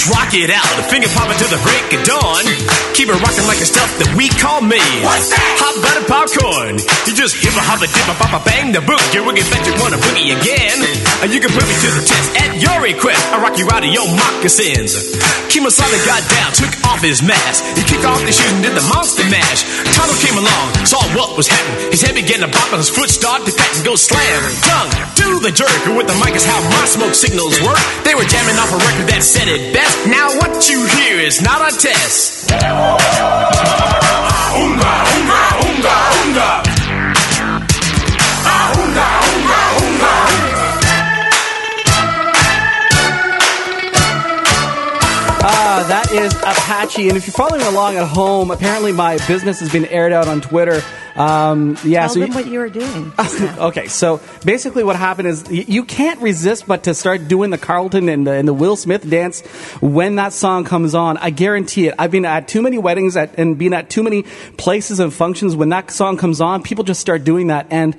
rock 0.10 0.33
it 0.33 0.50
out. 0.50 0.89
Finger 0.89 1.07
popping 1.10 1.38
to 1.38 1.48
the 1.48 1.62
break 1.63 2.00
of 2.00 2.03
dawn. 2.05 2.83
Keep 2.94 3.10
it 3.10 3.18
rocking 3.26 3.50
like 3.50 3.58
a 3.58 3.66
stuff 3.66 3.90
that 3.98 4.14
we 4.14 4.30
call 4.38 4.62
me. 4.62 4.78
What's 5.02 5.34
that? 5.34 5.42
Hot 5.58 5.76
buttered 5.82 6.06
popcorn. 6.06 6.78
You 7.10 7.14
just 7.18 7.42
give 7.42 7.58
a 7.58 7.64
hop 7.66 7.82
a 7.82 7.90
dip 7.90 8.06
a 8.06 8.14
pop 8.22 8.38
a 8.38 8.42
bang 8.46 8.70
the 8.70 8.86
boogie 8.86 9.18
woogie 9.18 9.42
bet 9.50 9.66
you 9.66 9.74
wanna 9.82 9.98
boogie 9.98 10.30
again. 10.30 10.78
And 11.26 11.34
you 11.34 11.42
can 11.42 11.50
put 11.50 11.66
me 11.66 11.74
to 11.74 11.90
the 11.90 12.06
test 12.06 12.28
at 12.38 12.54
your 12.62 12.78
request. 12.86 13.34
I 13.34 13.42
rock 13.42 13.58
you 13.58 13.66
out 13.74 13.82
of 13.82 13.90
your 13.90 14.06
moccasins. 14.14 14.94
Kemosabe 15.50 15.98
got 16.06 16.22
down, 16.30 16.54
took 16.54 16.74
off 16.86 17.02
his 17.02 17.26
mask. 17.26 17.66
He 17.74 17.82
kicked 17.82 18.06
off 18.06 18.22
his 18.22 18.38
shoes 18.38 18.54
and 18.54 18.62
did 18.62 18.78
the 18.78 18.86
monster 18.94 19.26
mash. 19.26 19.66
Tonto 19.98 20.14
came 20.22 20.38
along, 20.38 20.66
saw 20.86 21.02
what 21.18 21.34
was 21.34 21.50
happening. 21.50 21.90
His 21.90 22.06
head 22.06 22.14
began 22.14 22.46
to 22.46 22.50
bop 22.50 22.70
and 22.70 22.78
his 22.78 22.94
foot 22.94 23.10
started 23.10 23.50
to 23.50 23.54
crack 23.58 23.74
and 23.74 23.82
go 23.82 23.98
slam. 23.98 24.42
Tongue 24.70 24.94
do 25.18 25.42
the 25.42 25.50
jerk. 25.50 25.74
And 25.90 25.98
with 25.98 26.06
the 26.06 26.18
mic 26.22 26.38
is 26.38 26.46
how 26.46 26.62
my 26.62 26.86
smoke 26.86 27.18
signals 27.18 27.58
work. 27.66 27.82
They 28.06 28.14
were 28.14 28.28
jamming 28.30 28.58
off 28.62 28.70
a 28.70 28.78
record 28.78 29.10
that 29.10 29.26
said 29.26 29.50
it 29.50 29.74
best. 29.74 29.98
Now 30.06 30.30
what 30.38 30.70
you 30.70 30.86
hear 31.02 31.18
is 31.18 31.42
not 31.42 31.62
a 31.66 31.74
test. 31.74 32.54
운가 34.56 35.04
운가 35.04 35.58
운가 35.63 35.90
운가 36.24 36.73
Apache. 46.74 47.08
And 47.08 47.18
if 47.18 47.27
you're 47.27 47.34
following 47.34 47.62
along 47.62 47.98
at 47.98 48.08
home, 48.08 48.50
apparently 48.50 48.92
my 48.92 49.18
business 49.27 49.60
has 49.60 49.72
been 49.72 49.86
aired 49.86 50.12
out 50.12 50.27
on 50.27 50.42
Twitter. 50.42 50.82
Um, 51.15 51.77
yeah, 51.84 52.01
Tell 52.08 52.10
so 52.15 52.20
them 52.22 52.30
you- 52.30 52.36
what 52.36 52.48
you 52.48 52.60
were 52.60 52.70
doing. 52.70 53.13
okay, 53.20 53.88
so 53.88 54.20
basically 54.44 54.84
what 54.84 54.96
happened 54.96 55.27
is 55.27 55.44
y- 55.44 55.65
you 55.68 55.84
can't 55.86 56.20
resist 56.20 56.65
but 56.68 56.84
to 56.86 56.96
start 56.96 57.27
doing 57.27 57.51
the 57.51 57.60
Carlton 57.60 58.10
and 58.10 58.25
the, 58.25 58.32
and 58.32 58.48
the 58.48 58.53
Will 58.53 58.75
Smith 58.75 59.08
dance 59.08 59.42
when 59.82 60.15
that 60.15 60.34
song 60.34 60.63
comes 60.63 60.96
on. 60.96 61.18
I 61.18 61.30
guarantee 61.30 61.88
it. 61.89 61.94
I've 62.00 62.10
been 62.10 62.25
at 62.25 62.48
too 62.48 62.63
many 62.63 62.80
weddings 62.80 63.15
at, 63.15 63.38
and 63.38 63.56
been 63.56 63.74
at 63.74 63.92
too 63.92 64.01
many 64.01 64.24
places 64.58 65.00
and 65.00 65.13
functions. 65.13 65.56
When 65.56 65.70
that 65.70 65.92
song 65.92 66.18
comes 66.18 66.42
on, 66.42 66.63
people 66.63 66.84
just 66.84 67.00
start 67.01 67.24
doing 67.24 67.48
that. 67.48 67.68
And 67.70 67.96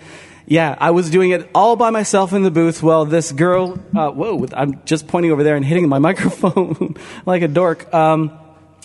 yeah, 0.47 0.77
I 0.81 0.91
was 0.91 1.09
doing 1.11 1.31
it 1.31 1.49
all 1.55 1.77
by 1.77 1.91
myself 1.91 2.33
in 2.33 2.43
the 2.43 2.51
booth. 2.51 2.83
Well, 2.83 3.05
this 3.05 3.31
girl, 3.31 3.79
uh, 3.97 4.11
whoa, 4.11 4.45
I'm 4.53 4.83
just 4.85 5.07
pointing 5.07 5.31
over 5.31 5.45
there 5.45 5.55
and 5.55 5.65
hitting 5.65 5.89
my 5.89 5.99
microphone 6.11 6.97
like 7.25 7.43
a 7.43 7.49
dork. 7.49 7.95
Um, 7.95 8.41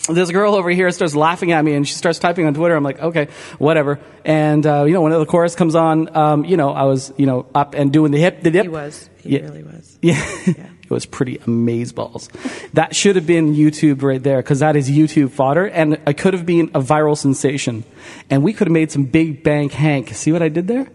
this 0.08 0.30
girl 0.30 0.54
over 0.54 0.70
here 0.70 0.90
starts 0.90 1.14
laughing 1.14 1.52
at 1.52 1.64
me 1.64 1.74
and 1.74 1.86
she 1.86 1.94
starts 1.94 2.18
typing 2.18 2.46
on 2.46 2.54
Twitter. 2.54 2.74
I'm 2.74 2.82
like, 2.84 3.00
okay, 3.00 3.28
whatever. 3.58 4.00
And, 4.24 4.66
uh, 4.66 4.84
you 4.84 4.92
know, 4.94 5.02
when 5.02 5.12
the 5.12 5.26
chorus 5.26 5.54
comes 5.54 5.74
on, 5.74 6.14
um, 6.16 6.44
you 6.44 6.56
know, 6.56 6.70
I 6.72 6.84
was, 6.84 7.12
you 7.16 7.26
know, 7.26 7.46
up 7.54 7.74
and 7.74 7.92
doing 7.92 8.10
the 8.12 8.18
hip, 8.18 8.42
the 8.42 8.50
dip. 8.50 8.62
He 8.62 8.68
was. 8.68 9.08
He 9.22 9.36
Yeah. 9.36 9.42
really 9.42 9.62
was. 9.62 9.98
Yeah. 10.02 10.16
it 10.46 10.90
was 10.90 11.04
pretty 11.06 11.36
amazeballs. 11.38 12.28
that 12.72 12.96
should 12.96 13.16
have 13.16 13.26
been 13.26 13.54
YouTube 13.54 14.02
right 14.02 14.22
there 14.22 14.38
because 14.38 14.60
that 14.60 14.74
is 14.76 14.90
YouTube 14.90 15.30
fodder 15.30 15.66
and 15.68 16.00
it 16.06 16.16
could 16.16 16.32
have 16.34 16.46
been 16.46 16.70
a 16.74 16.80
viral 16.80 17.16
sensation. 17.16 17.84
And 18.30 18.42
we 18.42 18.52
could 18.52 18.66
have 18.66 18.72
made 18.72 18.90
some 18.90 19.04
Big 19.04 19.42
bank 19.44 19.72
Hank. 19.72 20.08
See 20.14 20.32
what 20.32 20.42
I 20.42 20.48
did 20.48 20.66
there? 20.66 20.88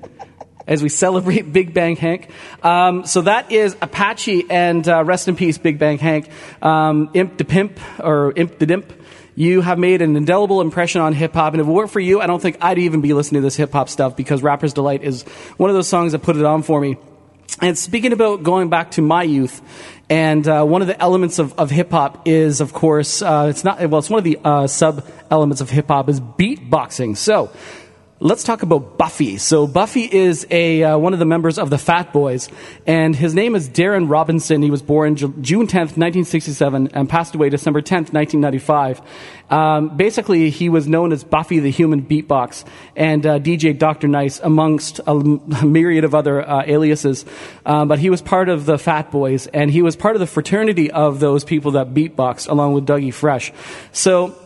As 0.68 0.82
we 0.82 0.90
celebrate 0.90 1.54
Big 1.54 1.74
Bank 1.74 2.00
Hank. 2.00 2.30
Um, 2.64 3.06
so 3.06 3.22
that 3.22 3.52
is 3.52 3.76
Apache 3.82 4.46
and 4.50 4.88
uh, 4.88 5.04
rest 5.04 5.28
in 5.28 5.36
peace, 5.36 5.58
Big 5.58 5.78
Bank 5.78 6.02
Hank. 6.02 6.30
Um, 6.62 7.12
Imp 7.14 7.38
the 7.38 7.46
Pimp 7.46 7.80
or 8.00 8.34
Imp 8.36 8.58
the 8.58 8.66
Dimp. 8.66 8.86
You 9.36 9.60
have 9.60 9.78
made 9.78 10.02
an 10.02 10.16
indelible 10.16 10.62
impression 10.62 11.02
on 11.02 11.12
hip 11.12 11.34
hop, 11.34 11.54
and 11.54 11.62
if 11.62 11.68
it 11.68 11.70
weren't 11.70 11.92
for 11.92 12.00
you, 12.00 12.22
I 12.22 12.28
don't 12.28 12.42
think 12.42 12.58
I'd 12.62 12.80
even 12.80 13.02
be 13.02 13.14
listening 13.14 13.42
to 13.42 13.46
this 13.46 13.58
hip 13.58 13.74
hop 13.74 13.90
stuff 13.90 14.16
because 14.16 14.42
Rapper's 14.42 14.74
Delight 14.74 15.04
is 15.04 15.24
one 15.58 15.70
of 15.70 15.76
those 15.76 15.90
songs 15.90 16.14
that 16.14 16.20
put 16.20 16.38
it 16.38 16.46
on 16.46 16.64
for 16.64 16.80
me. 16.80 16.98
And 17.62 17.78
speaking 17.78 18.14
about 18.14 18.44
going 18.44 18.70
back 18.70 18.92
to 18.92 19.02
my 19.02 19.24
youth, 19.24 19.62
and 20.10 20.48
uh, 20.48 20.64
one 20.64 20.82
of 20.82 20.88
the 20.88 21.00
elements 21.02 21.38
of, 21.38 21.54
of 21.60 21.70
hip 21.70 21.92
hop 21.92 22.28
is, 22.28 22.62
of 22.62 22.72
course, 22.72 23.22
uh, 23.22 23.48
it's 23.50 23.66
not 23.66 23.80
well, 23.90 24.00
it's 24.00 24.10
one 24.10 24.20
of 24.20 24.24
the 24.24 24.40
uh, 24.44 24.68
sub 24.68 25.06
elements 25.30 25.60
of 25.60 25.70
hip 25.70 25.90
hop 25.90 26.10
is 26.10 26.20
beatboxing. 26.20 27.18
So. 27.18 27.52
Let's 28.22 28.46
talk 28.46 28.64
about 28.64 28.98
Buffy. 28.98 29.38
So 29.38 29.68
Buffy 29.68 30.04
is 30.04 30.48
a 30.50 30.84
uh, 30.84 30.98
one 30.98 31.12
of 31.12 31.20
the 31.20 31.26
members 31.26 31.60
of 31.60 31.70
the 31.70 31.78
Fat 31.78 32.14
Boys, 32.14 32.48
and 32.88 33.14
his 33.14 33.36
name 33.36 33.56
is 33.56 33.68
Darren 33.68 34.10
Robinson. 34.10 34.62
He 34.62 34.72
was 34.72 34.82
born 34.82 35.18
Ju- 35.18 35.34
June 35.42 35.68
10th, 35.68 35.98
1967, 35.98 36.92
and 36.94 37.10
passed 37.10 37.36
away 37.36 37.50
December 37.50 37.82
10th, 37.82 38.14
1995. 38.14 39.02
Um, 39.50 39.98
basically, 39.98 40.50
he 40.50 40.70
was 40.70 40.88
known 40.88 41.12
as 41.12 41.26
Buffy 41.26 41.60
the 41.60 41.70
Human 41.70 42.04
Beatbox 42.04 42.64
and 42.96 43.26
uh, 43.26 43.38
DJ 43.38 43.78
Dr. 43.78 44.08
Nice, 44.08 44.40
amongst 44.40 45.02
a 45.08 45.14
myriad 45.14 46.06
of 46.06 46.16
other 46.16 46.42
uh, 46.42 46.64
aliases. 46.66 47.26
Um, 47.66 47.90
but 47.90 48.00
he 48.00 48.10
was 48.10 48.22
part 48.22 48.48
of 48.48 48.66
the 48.66 48.78
Fat 48.78 49.12
Boys, 49.12 49.48
and 49.48 49.70
he 49.70 49.82
was 49.82 49.98
part 49.98 50.16
of 50.16 50.22
the 50.22 50.28
fraternity 50.28 50.90
of 50.90 51.20
those 51.20 51.44
people 51.44 51.72
that 51.72 51.94
beatboxed, 51.94 52.48
along 52.48 52.76
with 52.76 52.86
Dougie 52.86 53.14
Fresh. 53.14 53.52
So 53.92 54.38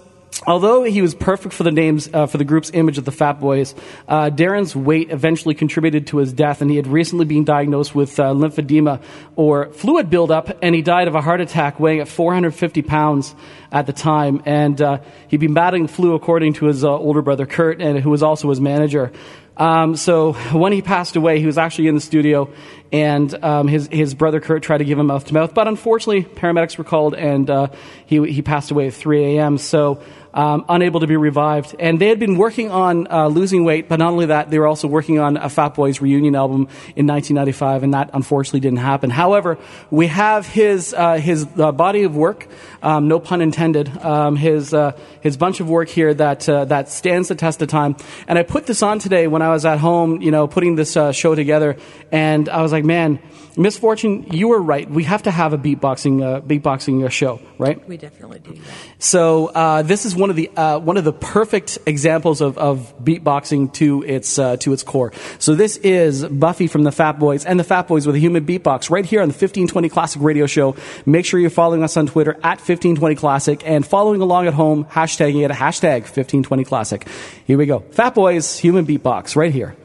Although 0.48 0.84
he 0.84 1.02
was 1.02 1.14
perfect 1.14 1.54
for 1.54 1.64
the 1.64 1.72
names 1.72 2.10
uh, 2.14 2.26
for 2.26 2.38
the 2.38 2.46
group's 2.46 2.72
image 2.74 2.98
of 2.98 3.04
the 3.04 3.12
Fat 3.12 3.40
Boys, 3.42 3.76
uh, 4.08 4.30
Darren's 4.30 4.74
weight 4.76 5.12
eventually 5.12 5.54
contributed 5.54 6.08
to 6.08 6.18
his 6.18 6.32
death, 6.32 6.62
and 6.62 6.72
he 6.72 6.78
had 6.78 6.88
recently 6.88 7.26
been 7.26 7.44
diagnosed 7.44 7.94
with 7.94 8.18
uh, 8.20 8.34
lymphedema 8.34 9.02
or 9.36 9.72
fluid 9.74 10.10
buildup, 10.10 10.58
and 10.62 10.74
he 10.74 10.82
died 10.82 11.10
of 11.10 11.16
a 11.16 11.22
heart 11.22 11.42
attack, 11.42 11.80
weighing 11.80 12.00
at 12.00 12.08
450 12.08 12.82
pounds 12.84 13.36
at 13.72 13.86
the 13.86 13.94
time. 13.94 14.42
And 14.46 14.82
uh, 14.82 15.00
he'd 15.28 15.42
been 15.42 15.54
battling 15.54 15.88
flu, 15.88 16.14
according 16.14 16.54
to 16.54 16.68
his 16.68 16.86
uh, 16.86 16.90
older 16.90 17.22
brother 17.22 17.46
Kurt, 17.46 17.82
and 17.82 18.00
who 18.00 18.10
was 18.10 18.24
also 18.24 18.50
his 18.50 18.62
manager. 18.62 19.12
Um, 19.60 19.98
so 19.98 20.34
when 20.54 20.72
he 20.72 20.82
passed 20.82 21.18
away, 21.18 21.40
he 21.42 21.46
was 21.46 21.58
actually 21.58 21.90
in 21.90 21.96
the 21.96 22.02
studio, 22.02 22.50
and 22.94 23.32
um, 23.44 23.68
his 23.68 23.90
his 23.92 24.14
brother 24.14 24.40
Kurt 24.40 24.64
tried 24.64 24.78
to 24.78 24.86
give 24.86 24.98
him 24.98 25.08
mouth 25.08 25.26
to 25.26 25.34
mouth, 25.34 25.54
but 25.54 25.68
unfortunately, 25.68 26.24
paramedics 26.24 26.78
were 26.78 26.86
called, 26.86 27.14
and 27.14 27.50
uh, 27.50 27.68
he 28.06 28.26
he 28.32 28.42
passed 28.42 28.72
away 28.72 28.88
at 28.88 28.94
3 28.94 29.38
a.m. 29.38 29.58
So. 29.58 30.02
Um, 30.40 30.64
unable 30.70 31.02
to 31.02 31.08
be 31.08 31.18
revived, 31.18 31.76
and 31.80 32.00
they 32.00 32.08
had 32.08 32.18
been 32.18 32.38
working 32.38 32.72
on 32.72 33.12
uh, 33.12 33.28
losing 33.28 33.66
weight, 33.66 33.90
but 33.90 34.00
not 34.00 34.14
only 34.14 34.28
that, 34.28 34.50
they 34.50 34.58
were 34.58 34.68
also 34.68 34.88
working 34.88 35.20
on 35.20 35.36
a 35.36 35.50
Fat 35.50 35.76
Boys 35.76 36.00
reunion 36.00 36.34
album 36.34 36.70
in 36.96 37.06
1995, 37.08 37.84
and 37.84 37.94
that 37.94 38.10
unfortunately 38.14 38.62
didn't 38.62 38.80
happen. 38.80 39.10
However, 39.10 39.58
we 39.92 40.08
have 40.08 40.48
his 40.48 40.94
uh, 40.94 41.16
his 41.16 41.46
uh, 41.58 41.74
body 41.74 42.04
of 42.04 42.16
work, 42.16 42.48
um, 42.82 43.10
no 43.10 43.20
pun 43.20 43.42
intended, 43.42 43.90
um, 43.98 44.38
his 44.38 44.74
uh, 44.74 44.94
his 45.20 45.36
bunch 45.36 45.60
of 45.60 45.68
work 45.70 45.90
here 45.90 46.14
that 46.14 46.48
uh, 46.48 46.64
that 46.66 46.88
stands 46.88 47.28
the 47.28 47.36
test 47.36 47.62
of 47.62 47.68
time. 47.68 47.98
And 48.26 48.40
I 48.40 48.44
put 48.44 48.66
this 48.66 48.82
on 48.82 49.00
today 49.00 49.28
when 49.28 49.42
I 49.42 49.50
was 49.50 49.66
at 49.66 49.80
home, 49.80 50.22
you 50.22 50.32
know, 50.32 50.48
putting 50.48 50.76
this 50.76 50.96
uh, 50.96 51.12
show 51.12 51.36
together, 51.36 51.76
and 52.14 52.48
I 52.48 52.62
was 52.62 52.72
like, 52.72 52.86
man, 52.86 53.20
misfortune, 53.58 54.28
you 54.32 54.48
were 54.48 54.62
right. 54.62 54.90
We 54.90 55.04
have 55.04 55.24
to 55.24 55.32
have 55.32 55.54
a 55.54 55.58
beatboxing 55.58 56.24
uh, 56.24 56.42
beatboxing 56.42 57.06
uh, 57.06 57.10
show, 57.10 57.42
right? 57.58 57.86
We 57.88 57.98
definitely 57.98 58.40
do. 58.40 58.54
that. 58.54 58.62
So 59.00 59.48
uh, 59.48 59.82
this 59.82 60.06
is 60.06 60.16
one 60.16 60.29
of 60.30 60.36
the 60.36 60.50
uh, 60.56 60.80
one 60.80 60.98
of 60.98 61.04
the 61.04 61.14
perfect 61.14 61.78
examples 61.86 62.42
of, 62.42 62.58
of 62.58 62.94
beatboxing 63.04 63.74
to 63.74 64.04
its 64.04 64.38
uh, 64.40 64.58
to 64.58 64.74
its 64.74 64.84
core. 64.84 65.12
So 65.40 65.56
this 65.56 65.78
is 65.78 66.26
Buffy 66.26 66.68
from 66.68 66.84
the 66.84 66.92
Fat 66.92 67.20
Boys 67.20 67.46
and 67.46 67.60
the 67.60 67.64
Fat 67.64 67.88
Boys 67.88 68.06
with 68.06 68.16
a 68.16 68.20
human 68.20 68.46
beatbox 68.46 68.90
right 68.90 69.06
here 69.06 69.22
on 69.22 69.28
the 69.28 69.34
1520 69.34 69.90
Classic 69.90 70.22
Radio 70.22 70.46
Show. 70.46 70.76
Make 71.06 71.26
sure 71.26 71.40
you're 71.40 71.50
following 71.50 71.84
us 71.84 71.98
on 71.98 72.08
Twitter 72.08 72.34
at 72.36 72.60
1520 72.60 73.16
Classic 73.16 73.62
and 73.66 73.86
following 73.86 74.22
along 74.22 74.48
at 74.48 74.54
home, 74.54 74.86
hashtagging 74.86 75.44
it 75.46 75.52
hashtag 75.52 76.02
1520 76.02 76.64
Classic. 76.64 77.08
Here 77.46 77.58
we 77.58 77.66
go, 77.66 77.80
Fat 77.80 78.16
Boys 78.16 78.58
human 78.58 78.86
beatbox 78.86 79.36
right 79.36 79.54
here. 79.54 79.76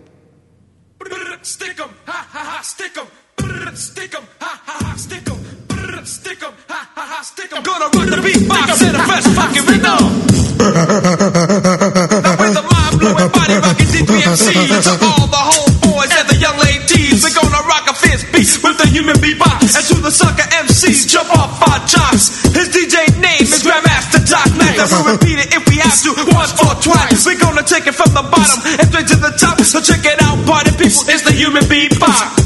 Stick 1.42 1.78
'em, 1.78 1.90
ha 2.06 2.26
ha 2.30 2.38
ha, 2.38 2.62
stick 2.62 2.96
'em. 2.96 3.74
Stick 3.76 4.14
'em, 4.14 4.24
ha. 7.54 7.62
Gonna 7.62 7.88
run 7.94 8.10
the 8.10 8.18
beatbox 8.18 8.82
in 8.82 8.92
the 8.92 9.04
best 9.06 9.28
fucking 9.34 9.66
rhythm. 9.70 9.84
now 9.84 10.00
with 12.40 12.54
the 12.54 12.64
mind 12.66 12.94
blowing 12.98 13.30
body 13.30 13.56
rocking 13.62 13.90
to 13.94 14.94
all 15.06 15.26
the 15.30 15.42
and 16.04 16.28
the 16.28 16.36
young 16.36 16.58
ladies, 16.58 17.22
we're 17.22 17.32
gonna 17.32 17.62
rock 17.70 17.86
a 17.88 17.94
fierce 17.94 18.24
beat 18.34 18.50
with 18.62 18.76
the 18.78 18.86
human 18.90 19.16
beatbox. 19.22 19.76
And 19.76 19.86
to 19.86 19.96
the 20.02 20.10
sucker 20.10 20.42
MCs, 20.66 21.06
jump 21.08 21.30
off 21.30 21.62
our. 21.62 21.80
His 22.52 22.68
DJ 22.74 23.06
name 23.22 23.46
is 23.46 23.62
Grandmaster 23.62 24.22
Doc 24.26 24.50
we'll 24.90 25.14
repeat 25.14 25.38
it 25.38 25.54
if 25.54 25.62
we 25.68 25.78
have 25.78 25.94
to 26.02 26.10
once 26.34 26.52
or 26.58 26.74
twice. 26.82 27.24
We're 27.26 27.38
gonna 27.38 27.62
take 27.62 27.86
it 27.86 27.94
from 27.94 28.12
the 28.14 28.22
bottom 28.22 28.58
and 28.82 28.90
to 29.06 29.16
the 29.16 29.30
top. 29.38 29.60
So 29.60 29.80
check 29.80 30.04
it 30.04 30.20
out, 30.22 30.44
party 30.46 30.70
people. 30.72 31.06
It's 31.06 31.22
the 31.22 31.32
human 31.32 31.64
beatbox. 31.64 32.44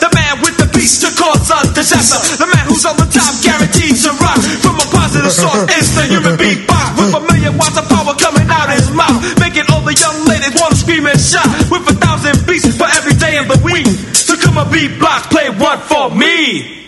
the 0.00 0.10
man 0.12 0.40
with 0.42 0.56
the 0.60 0.68
beast 0.76 1.00
to 1.02 1.10
cause 1.16 1.50
a 1.50 1.60
disaster. 1.72 2.20
The 2.36 2.48
man 2.48 2.64
who's 2.68 2.84
on 2.84 2.96
the 2.96 3.08
top, 3.08 3.32
guaranteed 3.40 3.96
to 4.04 4.10
rock. 4.20 4.40
From 4.60 4.76
a 4.76 4.86
positive 4.92 5.32
source, 5.32 5.68
it's 5.72 5.94
the 5.96 6.04
human 6.08 6.36
beatbox 6.36 6.98
with 6.98 7.14
a 7.16 7.22
million 7.32 7.56
watts 7.56 7.78
of 7.78 7.88
power 7.88 8.14
coming 8.16 8.48
out 8.50 8.68
his 8.72 8.90
mouth, 8.92 9.20
making 9.40 9.64
all 9.72 9.80
the 9.80 9.94
young 9.94 10.24
ladies 10.26 10.52
wanna 10.60 10.76
scream 10.76 11.06
and 11.06 11.20
shout. 11.20 11.48
With 11.70 11.88
a 11.88 11.96
thousand 11.96 12.44
pieces 12.46 12.76
for 12.76 12.88
every 12.98 13.14
day 13.14 13.38
of 13.38 13.48
the 13.48 13.58
week. 13.64 13.86
So 14.12 14.36
come 14.36 14.58
on, 14.58 14.66
beatbox, 14.68 15.30
play 15.30 15.48
one 15.50 15.80
for 15.86 16.10
me. 16.12 16.80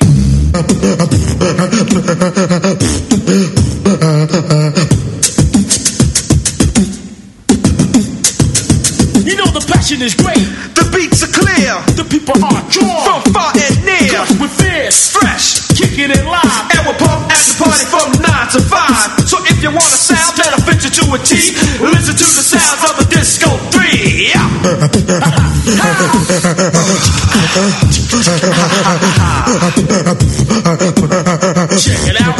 You 9.22 9.37
know 9.38 9.46
the 9.46 9.64
passion 9.66 10.02
is 10.02 10.14
great 10.14 10.41
you 19.62 19.70
want 19.70 19.85
a 19.85 19.96
sound 19.96 20.37
that'll 20.37 20.59
fit 20.66 20.83
you 20.83 20.90
to 20.90 21.14
a 21.14 21.18
T, 21.18 21.37
listen 21.81 22.16
to 22.16 22.25
the 22.25 22.42
sounds 22.42 22.83
of 22.90 22.96
the 22.98 23.07
Disco 23.14 23.48
3. 23.70 24.33
Check 31.79 32.09
it 32.09 32.20
out. 32.20 32.38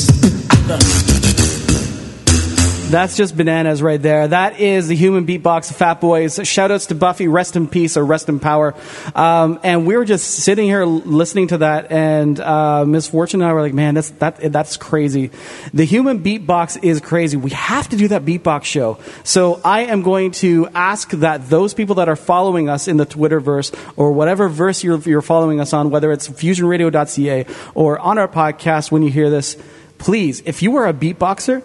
That's 2.91 3.15
just 3.15 3.37
bananas 3.37 3.81
right 3.81 4.01
there. 4.01 4.27
That 4.27 4.59
is 4.59 4.89
the 4.89 4.97
human 4.97 5.25
beatbox 5.25 5.71
of 5.71 5.77
Fat 5.77 6.01
Boys. 6.01 6.41
Shout 6.43 6.71
outs 6.71 6.87
to 6.87 6.95
Buffy, 6.95 7.29
rest 7.29 7.55
in 7.55 7.69
peace 7.69 7.95
or 7.95 8.03
rest 8.03 8.27
in 8.27 8.41
power. 8.41 8.75
Um, 9.15 9.61
and 9.63 9.87
we 9.87 9.95
were 9.95 10.03
just 10.03 10.29
sitting 10.29 10.65
here 10.65 10.83
listening 10.83 11.47
to 11.47 11.59
that, 11.59 11.89
and 11.89 12.37
uh, 12.37 12.83
Miss 12.83 13.07
Fortune 13.07 13.41
and 13.41 13.49
I 13.49 13.53
were 13.53 13.61
like, 13.61 13.73
man, 13.73 13.93
that's, 13.93 14.09
that, 14.19 14.51
that's 14.51 14.75
crazy. 14.75 15.31
The 15.73 15.85
human 15.85 16.21
beatbox 16.21 16.83
is 16.83 16.99
crazy. 16.99 17.37
We 17.37 17.51
have 17.51 17.87
to 17.87 17.95
do 17.95 18.09
that 18.09 18.25
beatbox 18.25 18.65
show. 18.65 18.99
So 19.23 19.61
I 19.63 19.83
am 19.83 20.01
going 20.01 20.31
to 20.43 20.67
ask 20.75 21.11
that 21.11 21.49
those 21.49 21.73
people 21.73 21.95
that 21.95 22.09
are 22.09 22.17
following 22.17 22.67
us 22.67 22.89
in 22.89 22.97
the 22.97 23.05
Twitterverse 23.05 23.73
or 23.95 24.11
whatever 24.11 24.49
verse 24.49 24.83
you're, 24.83 24.99
you're 24.99 25.21
following 25.21 25.61
us 25.61 25.71
on, 25.71 25.91
whether 25.91 26.11
it's 26.11 26.27
fusionradio.ca 26.27 27.45
or 27.73 27.99
on 27.99 28.17
our 28.17 28.27
podcast 28.27 28.91
when 28.91 29.01
you 29.01 29.11
hear 29.11 29.29
this, 29.29 29.55
please, 29.97 30.41
if 30.45 30.61
you 30.61 30.75
are 30.75 30.89
a 30.89 30.93
beatboxer, 30.93 31.63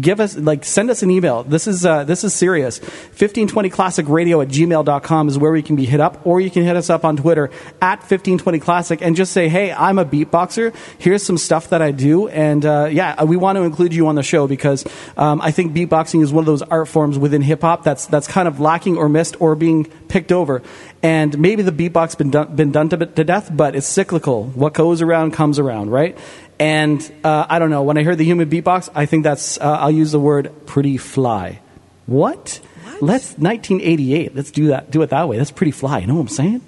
give 0.00 0.20
us 0.20 0.36
like 0.36 0.64
send 0.64 0.90
us 0.90 1.02
an 1.02 1.10
email. 1.10 1.42
This 1.42 1.66
is 1.66 1.84
uh, 1.84 2.04
this 2.04 2.24
is 2.24 2.34
serious. 2.34 2.80
1520classicradio 2.80 4.42
at 4.42 4.48
gmail.com 4.48 5.28
is 5.28 5.38
where 5.38 5.52
we 5.52 5.62
can 5.62 5.76
be 5.76 5.84
hit 5.84 6.00
up 6.00 6.26
or 6.26 6.40
you 6.40 6.50
can 6.50 6.64
hit 6.64 6.76
us 6.76 6.90
up 6.90 7.04
on 7.04 7.16
twitter 7.16 7.50
at 7.80 8.00
1520classic 8.00 9.00
and 9.00 9.16
just 9.16 9.32
say 9.32 9.48
hey 9.48 9.72
i'm 9.72 9.98
a 9.98 10.04
beatboxer. 10.04 10.74
Here's 10.98 11.22
some 11.22 11.38
stuff 11.38 11.70
that 11.70 11.82
i 11.82 11.90
do. 11.90 12.28
And 12.28 12.64
uh, 12.64 12.88
yeah 12.90 13.24
we 13.24 13.36
want 13.36 13.56
to 13.56 13.62
include 13.62 13.94
you 13.94 14.06
on 14.08 14.14
the 14.14 14.22
show 14.22 14.46
because 14.46 14.84
um, 15.16 15.40
i 15.40 15.50
think 15.50 15.72
beatboxing 15.72 16.22
is 16.22 16.32
one 16.32 16.42
of 16.42 16.46
those 16.46 16.62
art 16.62 16.88
forms 16.88 17.18
within 17.18 17.42
hip-hop 17.42 17.84
that's 17.84 18.06
that's 18.06 18.28
kind 18.28 18.48
of 18.48 18.60
lacking 18.60 18.96
or 18.96 19.08
missed 19.08 19.40
or 19.40 19.54
being 19.54 19.84
picked 20.08 20.32
over. 20.32 20.62
And 21.02 21.38
maybe 21.38 21.62
the 21.62 21.72
beatbox 21.72 22.16
been 22.18 22.30
done, 22.30 22.56
been 22.56 22.72
done 22.72 22.88
to, 22.88 22.96
to 22.96 23.24
death 23.24 23.50
but 23.54 23.76
it's 23.76 23.86
cyclical. 23.86 24.44
What 24.44 24.74
goes 24.74 25.02
around 25.02 25.32
comes 25.32 25.58
around 25.58 25.90
right 25.90 26.16
and 26.58 27.12
uh, 27.24 27.46
I 27.48 27.58
don't 27.58 27.70
know. 27.70 27.82
When 27.82 27.98
I 27.98 28.02
heard 28.02 28.18
the 28.18 28.24
human 28.24 28.48
beatbox, 28.48 28.88
I 28.94 29.06
think 29.06 29.24
that's. 29.24 29.58
Uh, 29.58 29.78
I'll 29.80 29.90
use 29.90 30.12
the 30.12 30.20
word 30.20 30.52
pretty 30.66 30.96
fly. 30.96 31.60
What? 32.06 32.60
Let's 33.00 33.36
1988. 33.38 34.34
Let's 34.34 34.50
do 34.50 34.68
that. 34.68 34.90
Do 34.90 35.02
it 35.02 35.10
that 35.10 35.28
way. 35.28 35.38
That's 35.38 35.50
pretty 35.50 35.72
fly. 35.72 35.98
You 35.98 36.06
know 36.06 36.14
what 36.14 36.22
I'm 36.22 36.28
saying? 36.28 36.62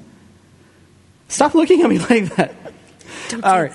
Stop 1.29 1.55
looking 1.55 1.83
at 1.83 1.89
me 1.89 1.99
like 2.11 2.35
that. 2.37 2.55
All 3.43 3.63
right. 3.63 3.73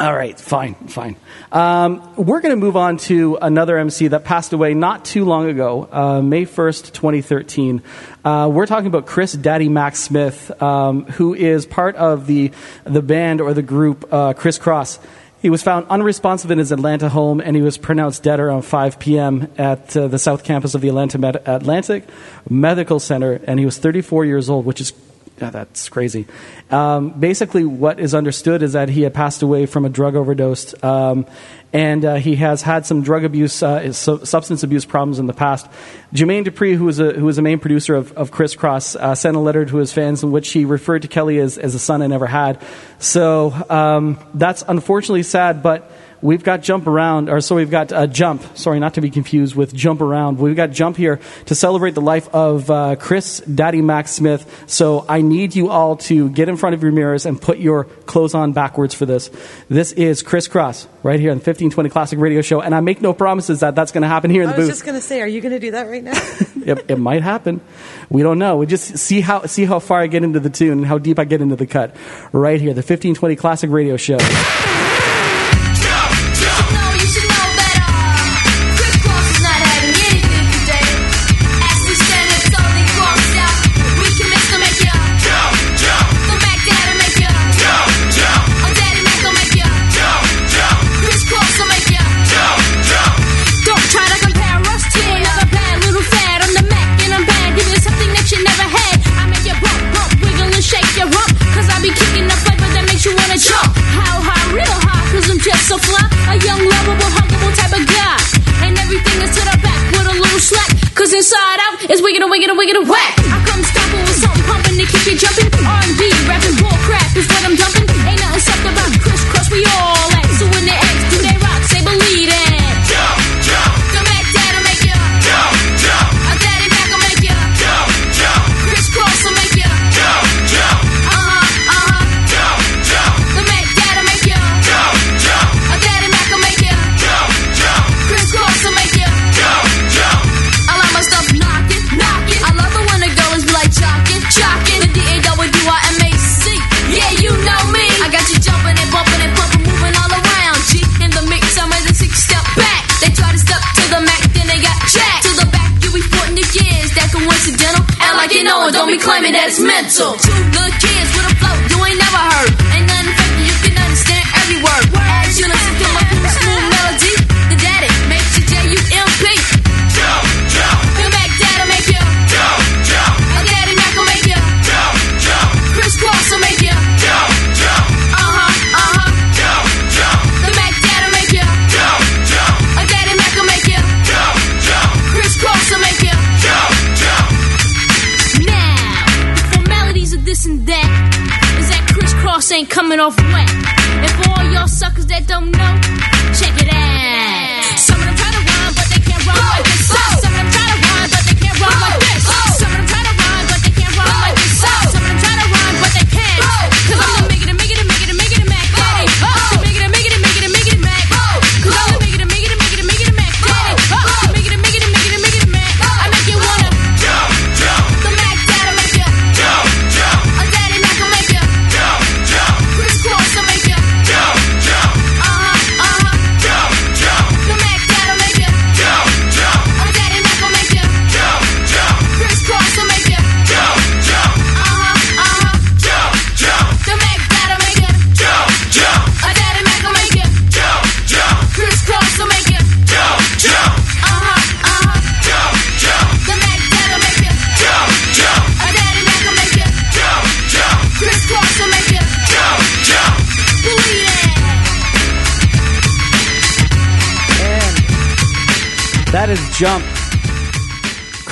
All 0.00 0.12
right, 0.12 0.40
fine, 0.40 0.74
fine. 0.74 1.16
Um, 1.52 2.14
we're 2.16 2.40
going 2.40 2.54
to 2.54 2.60
move 2.60 2.78
on 2.78 2.96
to 2.96 3.36
another 3.42 3.76
MC 3.76 4.08
that 4.08 4.24
passed 4.24 4.54
away 4.54 4.72
not 4.72 5.04
too 5.04 5.26
long 5.26 5.50
ago, 5.50 5.86
uh, 5.92 6.22
May 6.22 6.46
1st, 6.46 6.92
2013. 6.92 7.82
Uh, 8.24 8.50
we're 8.50 8.64
talking 8.64 8.86
about 8.86 9.04
Chris 9.04 9.34
Daddy 9.34 9.68
Max 9.68 10.00
Smith, 10.00 10.50
um, 10.62 11.04
who 11.04 11.34
is 11.34 11.66
part 11.66 11.94
of 11.96 12.26
the, 12.26 12.52
the 12.84 13.02
band 13.02 13.42
or 13.42 13.52
the 13.52 13.62
group 13.62 14.10
uh, 14.10 14.32
Kris 14.32 14.58
Kross. 14.58 14.98
He 15.42 15.50
was 15.50 15.60
found 15.60 15.88
unresponsive 15.90 16.52
in 16.52 16.58
his 16.58 16.70
Atlanta 16.70 17.08
home, 17.08 17.40
and 17.40 17.56
he 17.56 17.62
was 17.62 17.76
pronounced 17.76 18.22
dead 18.22 18.38
around 18.38 18.62
5 18.62 19.00
p.m. 19.00 19.48
at 19.58 19.96
uh, 19.96 20.06
the 20.06 20.18
South 20.18 20.44
Campus 20.44 20.76
of 20.76 20.82
the 20.82 20.88
Atlanta 20.88 21.18
Med- 21.18 21.42
Atlantic 21.44 22.08
Medical 22.48 23.00
Center, 23.00 23.40
and 23.44 23.58
he 23.58 23.64
was 23.64 23.76
34 23.76 24.24
years 24.24 24.48
old, 24.48 24.64
which 24.64 24.80
is 24.80 24.92
yeah, 25.40 25.50
that's 25.50 25.88
crazy. 25.88 26.26
Um, 26.70 27.18
basically, 27.18 27.64
what 27.64 27.98
is 27.98 28.14
understood 28.14 28.62
is 28.62 28.74
that 28.74 28.88
he 28.88 29.02
had 29.02 29.12
passed 29.12 29.42
away 29.42 29.66
from 29.66 29.84
a 29.84 29.88
drug 29.88 30.14
overdose, 30.14 30.80
um, 30.84 31.26
and 31.72 32.04
uh, 32.04 32.14
he 32.16 32.36
has 32.36 32.62
had 32.62 32.84
some 32.84 33.02
drug 33.02 33.24
abuse, 33.24 33.62
uh, 33.62 33.92
substance 33.92 34.62
abuse 34.62 34.84
problems 34.84 35.18
in 35.18 35.26
the 35.26 35.32
past. 35.32 35.66
Jermaine 36.12 36.44
Dupri, 36.44 36.76
who 36.76 36.88
is 36.88 36.98
a 36.98 37.12
who 37.12 37.28
is 37.28 37.38
a 37.38 37.42
main 37.42 37.58
producer 37.58 37.94
of, 37.94 38.12
of 38.12 38.30
Kris 38.30 38.54
Kross, 38.54 38.94
uh, 38.96 39.14
sent 39.14 39.36
a 39.36 39.40
letter 39.40 39.64
to 39.64 39.76
his 39.78 39.92
fans 39.92 40.22
in 40.22 40.30
which 40.30 40.50
he 40.50 40.64
referred 40.64 41.02
to 41.02 41.08
Kelly 41.08 41.38
as, 41.38 41.58
as 41.58 41.74
a 41.74 41.78
son 41.78 42.02
I 42.02 42.06
never 42.06 42.26
had. 42.26 42.62
So 42.98 43.52
um, 43.70 44.18
that's 44.34 44.62
unfortunately 44.66 45.22
sad, 45.22 45.62
but 45.62 45.90
we've 46.22 46.42
got 46.42 46.62
jump 46.62 46.86
around, 46.86 47.28
or 47.28 47.40
so 47.40 47.56
we've 47.56 47.70
got 47.70 47.92
uh, 47.92 48.06
jump. 48.06 48.56
Sorry, 48.56 48.80
not 48.80 48.94
to 48.94 49.00
be 49.00 49.10
confused 49.10 49.54
with 49.54 49.74
jump 49.74 50.00
around. 50.00 50.38
We've 50.38 50.56
got 50.56 50.70
jump 50.70 50.96
here 50.96 51.20
to 51.46 51.54
celebrate 51.54 51.94
the 51.94 52.00
life 52.00 52.32
of 52.32 52.70
uh, 52.70 52.96
Chris 52.96 53.40
Daddy 53.40 53.82
Max 53.82 54.12
Smith. 54.12 54.64
So 54.66 55.04
I 55.08 55.20
need 55.20 55.54
you 55.54 55.68
all 55.68 55.96
to 55.96 56.30
get 56.30 56.48
in 56.48 56.56
front 56.56 56.74
of 56.74 56.82
your 56.82 56.92
mirrors 56.92 57.26
and 57.26 57.40
put 57.40 57.58
your 57.58 57.84
clothes 57.84 58.34
on 58.34 58.52
backwards 58.52 58.94
for 58.94 59.04
this. 59.04 59.30
This 59.68 59.92
is 59.92 60.22
Kris 60.22 60.48
Kross 60.48 60.86
right 61.02 61.18
here 61.18 61.30
on 61.30 61.38
the 61.38 61.40
1520 61.40 61.90
Classic 61.90 62.18
Radio 62.18 62.40
Show, 62.40 62.60
and 62.60 62.74
I 62.74 62.80
make 62.80 63.02
no 63.02 63.12
promises 63.12 63.60
that 63.60 63.74
that's 63.74 63.92
going 63.92 64.02
to 64.02 64.08
happen 64.08 64.30
here 64.30 64.42
in 64.42 64.48
the 64.48 64.54
booth. 64.54 64.64
I 64.64 64.66
was 64.66 64.68
booth. 64.68 64.76
just 64.76 64.86
going 64.86 65.00
to 65.00 65.06
say, 65.06 65.20
are 65.20 65.26
you 65.26 65.40
going 65.40 65.52
to 65.52 65.58
do 65.58 65.72
that 65.72 65.88
right 65.88 66.02
now? 66.02 66.12
it, 66.64 66.90
it 66.90 66.98
might 66.98 67.22
happen. 67.22 67.60
We 68.08 68.22
don't 68.22 68.38
know. 68.38 68.56
We 68.56 68.66
just 68.66 68.98
see 68.98 69.20
how 69.20 69.46
see 69.46 69.64
how 69.64 69.80
far 69.80 70.00
I 70.00 70.06
get 70.06 70.22
into 70.22 70.40
the 70.40 70.50
tune 70.50 70.78
and 70.78 70.86
how 70.86 70.98
deep 70.98 71.18
I 71.18 71.24
get 71.24 71.40
into 71.40 71.56
the 71.56 71.66
cut. 71.66 71.96
Right 72.32 72.60
here, 72.60 72.74
the 72.74 72.78
1520 72.78 73.36
Classic 73.36 73.70
Radio 73.70 73.96
Show. 73.96 74.18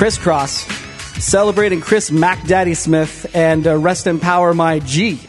Kris 0.01 0.17
Kross. 0.17 0.67
Celebrating 1.21 1.83
Chris 1.83 2.11
Mac 2.11 2.47
Daddy 2.47 2.73
Smith 2.73 3.31
and 3.37 3.67
uh, 3.67 3.77
Rest 3.77 4.07
in 4.07 4.19
Power 4.19 4.55
My 4.55 4.79
G. 4.79 5.21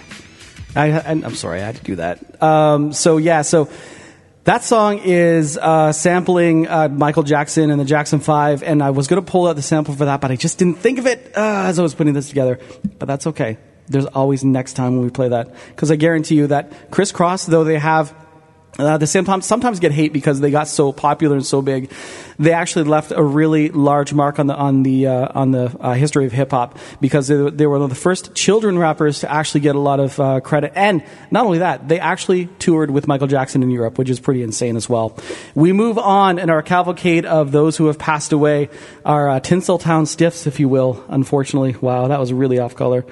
I, 0.78 0.88
am 0.88 1.36
sorry, 1.36 1.62
I 1.62 1.66
had 1.66 1.76
to 1.76 1.84
do 1.84 1.96
that. 1.98 2.42
Um, 2.42 2.94
so, 2.94 3.18
yeah, 3.18 3.42
so 3.42 3.68
that 4.46 4.64
song 4.64 5.00
is 5.00 5.58
uh, 5.58 5.92
sampling 5.92 6.70
uh, 6.70 6.88
Michael 6.88 7.24
Jackson 7.24 7.70
and 7.70 7.82
the 7.82 7.84
Jackson 7.84 8.22
5, 8.22 8.64
and 8.64 8.82
I 8.82 8.92
was 8.92 9.10
going 9.10 9.22
to 9.22 9.30
pull 9.30 9.46
out 9.46 9.58
the 9.58 9.62
sample 9.62 9.94
for 9.94 10.06
that, 10.06 10.22
but 10.22 10.32
I 10.32 10.38
just 10.38 10.58
didn't 10.58 10.76
think 10.76 11.00
of 11.00 11.06
it 11.06 11.34
uh, 11.36 11.66
as 11.66 11.78
I 11.78 11.82
was 11.82 11.94
putting 11.94 12.14
this 12.14 12.30
together. 12.30 12.58
But 12.98 13.08
that's 13.08 13.28
okay. 13.28 13.58
There's 13.90 14.06
always 14.06 14.46
next 14.46 14.76
time 14.76 14.94
when 14.96 15.04
we 15.04 15.10
play 15.10 15.28
that. 15.28 15.54
Because 15.68 15.92
I 15.92 15.98
guarantee 15.98 16.36
you 16.36 16.48
that 16.48 16.92
Kris 16.92 17.12
Kross, 17.12 17.46
though 17.46 17.66
they 17.66 17.78
have 17.78 18.16
uh, 18.88 18.98
they 18.98 19.06
sometimes 19.06 19.46
sometimes 19.46 19.80
get 19.80 19.92
hate 19.92 20.14
because 20.14 20.40
they 20.40 20.52
got 20.52 20.68
so 20.68 20.92
popular 20.92 21.36
and 21.36 21.46
so 21.46 21.62
big. 21.62 21.92
They 22.40 22.54
actually 22.54 22.86
left 22.86 23.12
a 23.12 23.24
really 23.24 23.70
large 23.70 24.14
mark 24.14 24.40
on 24.40 24.48
the 24.48 24.56
on 24.56 24.84
the 24.84 25.08
uh, 25.08 25.28
on 25.34 25.52
the 25.52 25.76
uh, 25.80 25.94
history 25.94 26.26
of 26.26 26.32
hip 26.32 26.52
hop 26.52 26.78
because 27.00 27.28
they, 27.28 27.50
they 27.50 27.66
were 27.66 27.78
one 27.78 27.84
of 27.84 27.90
the 27.90 27.96
first 27.96 28.34
children 28.34 28.78
rappers 28.78 29.20
to 29.20 29.32
actually 29.32 29.62
get 29.62 29.76
a 29.76 29.80
lot 29.80 30.00
of 30.00 30.20
uh, 30.20 30.40
credit. 30.40 30.74
And 30.76 31.04
not 31.30 31.46
only 31.46 31.60
that, 31.60 31.88
they 31.88 32.00
actually 32.00 32.48
toured 32.60 32.92
with 32.92 33.08
Michael 33.08 33.28
Jackson 33.28 33.64
in 33.64 33.70
Europe, 33.70 33.98
which 33.98 34.10
is 34.10 34.20
pretty 34.20 34.44
insane 34.44 34.76
as 34.76 34.90
well. 34.90 35.18
We 35.56 35.74
move 35.74 35.98
on 35.98 36.40
in 36.40 36.50
our 36.50 36.62
cavalcade 36.62 37.26
of 37.26 37.52
those 37.52 37.78
who 37.78 37.88
have 37.88 38.00
passed 38.00 38.32
away, 38.32 38.70
our 39.06 39.30
uh, 39.30 39.40
Tinseltown 39.40 40.08
stiffs, 40.08 40.48
if 40.48 40.60
you 40.60 40.70
will. 40.70 41.04
Unfortunately, 41.10 41.76
wow, 41.80 42.08
that 42.08 42.20
was 42.20 42.34
really 42.34 42.60
off 42.60 42.76
color. 42.76 43.06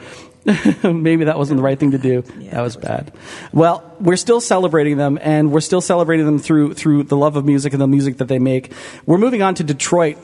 Maybe 0.84 1.26
that 1.26 1.38
wasn't 1.38 1.58
the 1.58 1.64
right 1.64 1.80
thing 1.80 1.92
to 1.92 1.98
do. 1.98 2.22
that 2.52 2.62
was 2.62 2.76
bad. 2.76 3.12
Well, 3.54 3.96
we're 4.00 4.16
still 4.16 4.42
celebrating 4.42 4.98
them, 4.98 5.20
and 5.22 5.52
we're 5.52 5.60
still 5.62 5.82
celebrating 5.82 6.26
them 6.26 6.40
through 6.40 6.74
through 6.74 7.04
the 7.04 7.18
love 7.18 7.36
of 7.36 7.46
music 7.46 7.74
and 7.74 7.82
the 7.82 7.88
music 7.88 8.18
that 8.18 8.28
they 8.28 8.40
make. 8.40 8.72
We're 9.06 9.18
moving 9.18 9.42
on 9.42 9.56
to 9.56 9.64
Detroit. 9.64 10.18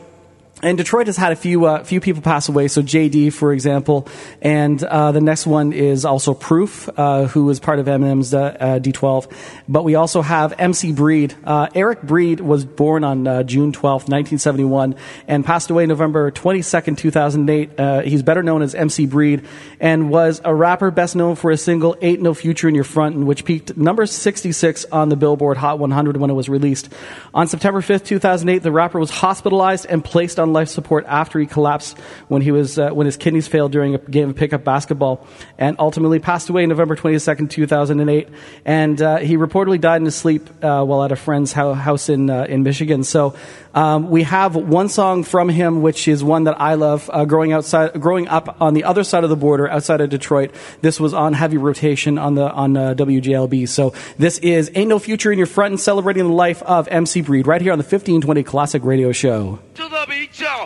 And 0.66 0.80
Detroit 0.80 1.06
has 1.06 1.16
had 1.16 1.32
a 1.32 1.36
few 1.36 1.66
uh, 1.66 1.84
few 1.84 2.02
people 2.02 2.24
pass 2.24 2.50
away. 2.50 2.68
So 2.70 2.82
JD, 2.82 3.34
for 3.34 3.54
example, 3.54 4.08
and 4.42 4.84
uh, 4.84 5.12
the 5.12 5.22
next 5.22 5.46
one 5.46 5.74
is 5.74 6.06
also 6.06 6.34
Proof, 6.34 6.90
uh, 6.98 7.26
who 7.28 7.46
was 7.46 7.60
part 7.60 7.78
of 7.78 7.86
Eminem's 7.86 8.34
uh, 8.34 8.58
uh, 8.60 8.80
D12. 8.80 9.32
But 9.70 9.84
we 9.84 9.94
also 9.94 10.24
have 10.24 10.56
MC 10.58 10.92
Breed. 10.92 11.36
Uh, 11.44 11.68
Eric 11.76 12.02
Breed 12.02 12.40
was 12.40 12.66
born 12.66 13.04
on 13.04 13.26
June 13.46 13.74
12th, 13.74 14.10
1971, 14.10 14.96
and 15.28 15.46
passed 15.46 15.70
away 15.70 15.86
November 15.86 16.32
22nd, 16.32 16.98
2008. 16.98 17.80
Uh, 17.80 18.02
he's 18.02 18.24
better 18.24 18.42
known 18.42 18.64
as 18.64 18.74
MC 18.74 19.06
Breed, 19.06 19.46
and 19.80 20.10
was 20.10 20.42
a 20.44 20.56
rapper 20.56 20.90
best 20.90 21.16
known 21.16 21.36
for 21.36 21.52
his 21.52 21.64
single 21.64 21.96
"Ain't 22.02 22.24
No 22.24 22.34
Future 22.34 22.68
in 22.68 22.74
Your 22.74 22.86
Front," 22.86 23.18
which 23.18 23.46
peaked 23.46 23.78
number 23.78 24.08
66 24.08 24.86
on 24.86 25.10
the 25.10 25.16
Billboard 25.16 25.58
Hot 25.58 25.78
100 25.78 26.18
when 26.18 26.32
it 26.32 26.34
was 26.34 26.50
released. 26.50 26.92
On 27.36 27.46
September 27.46 27.82
5th, 27.82 28.06
2008, 28.06 28.64
the 28.64 28.72
rapper 28.72 29.00
was 29.00 29.12
hospitalized 29.12 29.86
and 29.86 30.04
placed 30.04 30.40
on 30.40 30.55
life 30.56 30.70
support 30.70 31.06
after 31.08 31.40
he 31.40 31.46
collapsed 31.46 31.98
when 32.28 32.42
he 32.42 32.52
was 32.52 32.80
uh, 32.80 32.90
when 32.90 33.06
his 33.06 33.18
kidneys 33.18 33.48
failed 33.48 33.72
during 33.72 33.94
a 33.94 34.00
game 34.00 34.32
of 34.32 34.36
pickup 34.36 34.64
basketball, 34.64 35.28
and 35.60 35.76
ultimately 35.78 36.18
passed 36.18 36.50
away 36.50 36.66
November 36.66 36.96
22nd, 36.96 37.50
2008. 37.52 38.30
And 38.66 39.02
uh, 39.02 39.18
he 39.18 39.38
reportedly 39.38 39.80
died 39.80 39.98
in 39.98 40.06
his 40.06 40.16
sleep 40.16 40.50
uh, 40.64 40.84
while 40.84 41.04
at 41.04 41.12
a 41.12 41.16
friend's 41.16 41.54
house 41.54 42.10
in 42.10 42.30
uh, 42.32 42.46
in 42.46 42.64
Michigan. 42.64 43.04
So 43.04 43.36
um, 43.76 44.10
we 44.10 44.24
have 44.24 44.56
one 44.56 44.88
song 44.88 45.24
from 45.24 45.50
him, 45.50 45.82
which 45.82 46.08
is 46.08 46.24
one 46.24 46.46
that 46.46 46.60
I 46.60 46.76
love. 46.76 47.10
Uh, 47.12 47.26
growing 47.26 47.52
outside, 47.52 48.00
growing 48.00 48.28
up 48.30 48.62
on 48.62 48.74
the 48.74 48.86
other 48.86 49.04
side 49.04 49.26
of 49.26 49.30
the 49.30 49.36
border, 49.36 49.70
outside 49.70 50.00
of 50.00 50.10
Detroit, 50.10 50.56
this 50.82 50.98
was 50.98 51.14
on 51.14 51.34
heavy 51.34 51.58
rotation 51.58 52.18
on 52.18 52.36
the 52.36 52.50
on 52.50 52.78
uh, 52.78 52.94
WJLB. 52.96 53.68
So 53.68 53.94
this 54.18 54.38
is 54.40 54.72
"Ain't 54.76 54.88
No 54.88 54.98
Future 54.98 55.30
in 55.32 55.38
Your 55.38 55.48
Front" 55.48 55.74
and 55.74 55.80
celebrating 55.80 56.24
the 56.24 56.34
life 56.34 56.64
of 56.64 56.88
MC 56.88 57.20
Breed 57.22 57.48
right 57.48 57.62
here 57.62 57.74
on 57.74 57.78
the 57.78 57.84
1520 57.84 58.44
Classic 58.44 58.82
Radio 58.84 59.12
Show. 59.12 59.60
To 59.76 59.84
the 59.90 60.06
beach, 60.08 60.40
y'all. 60.40 60.64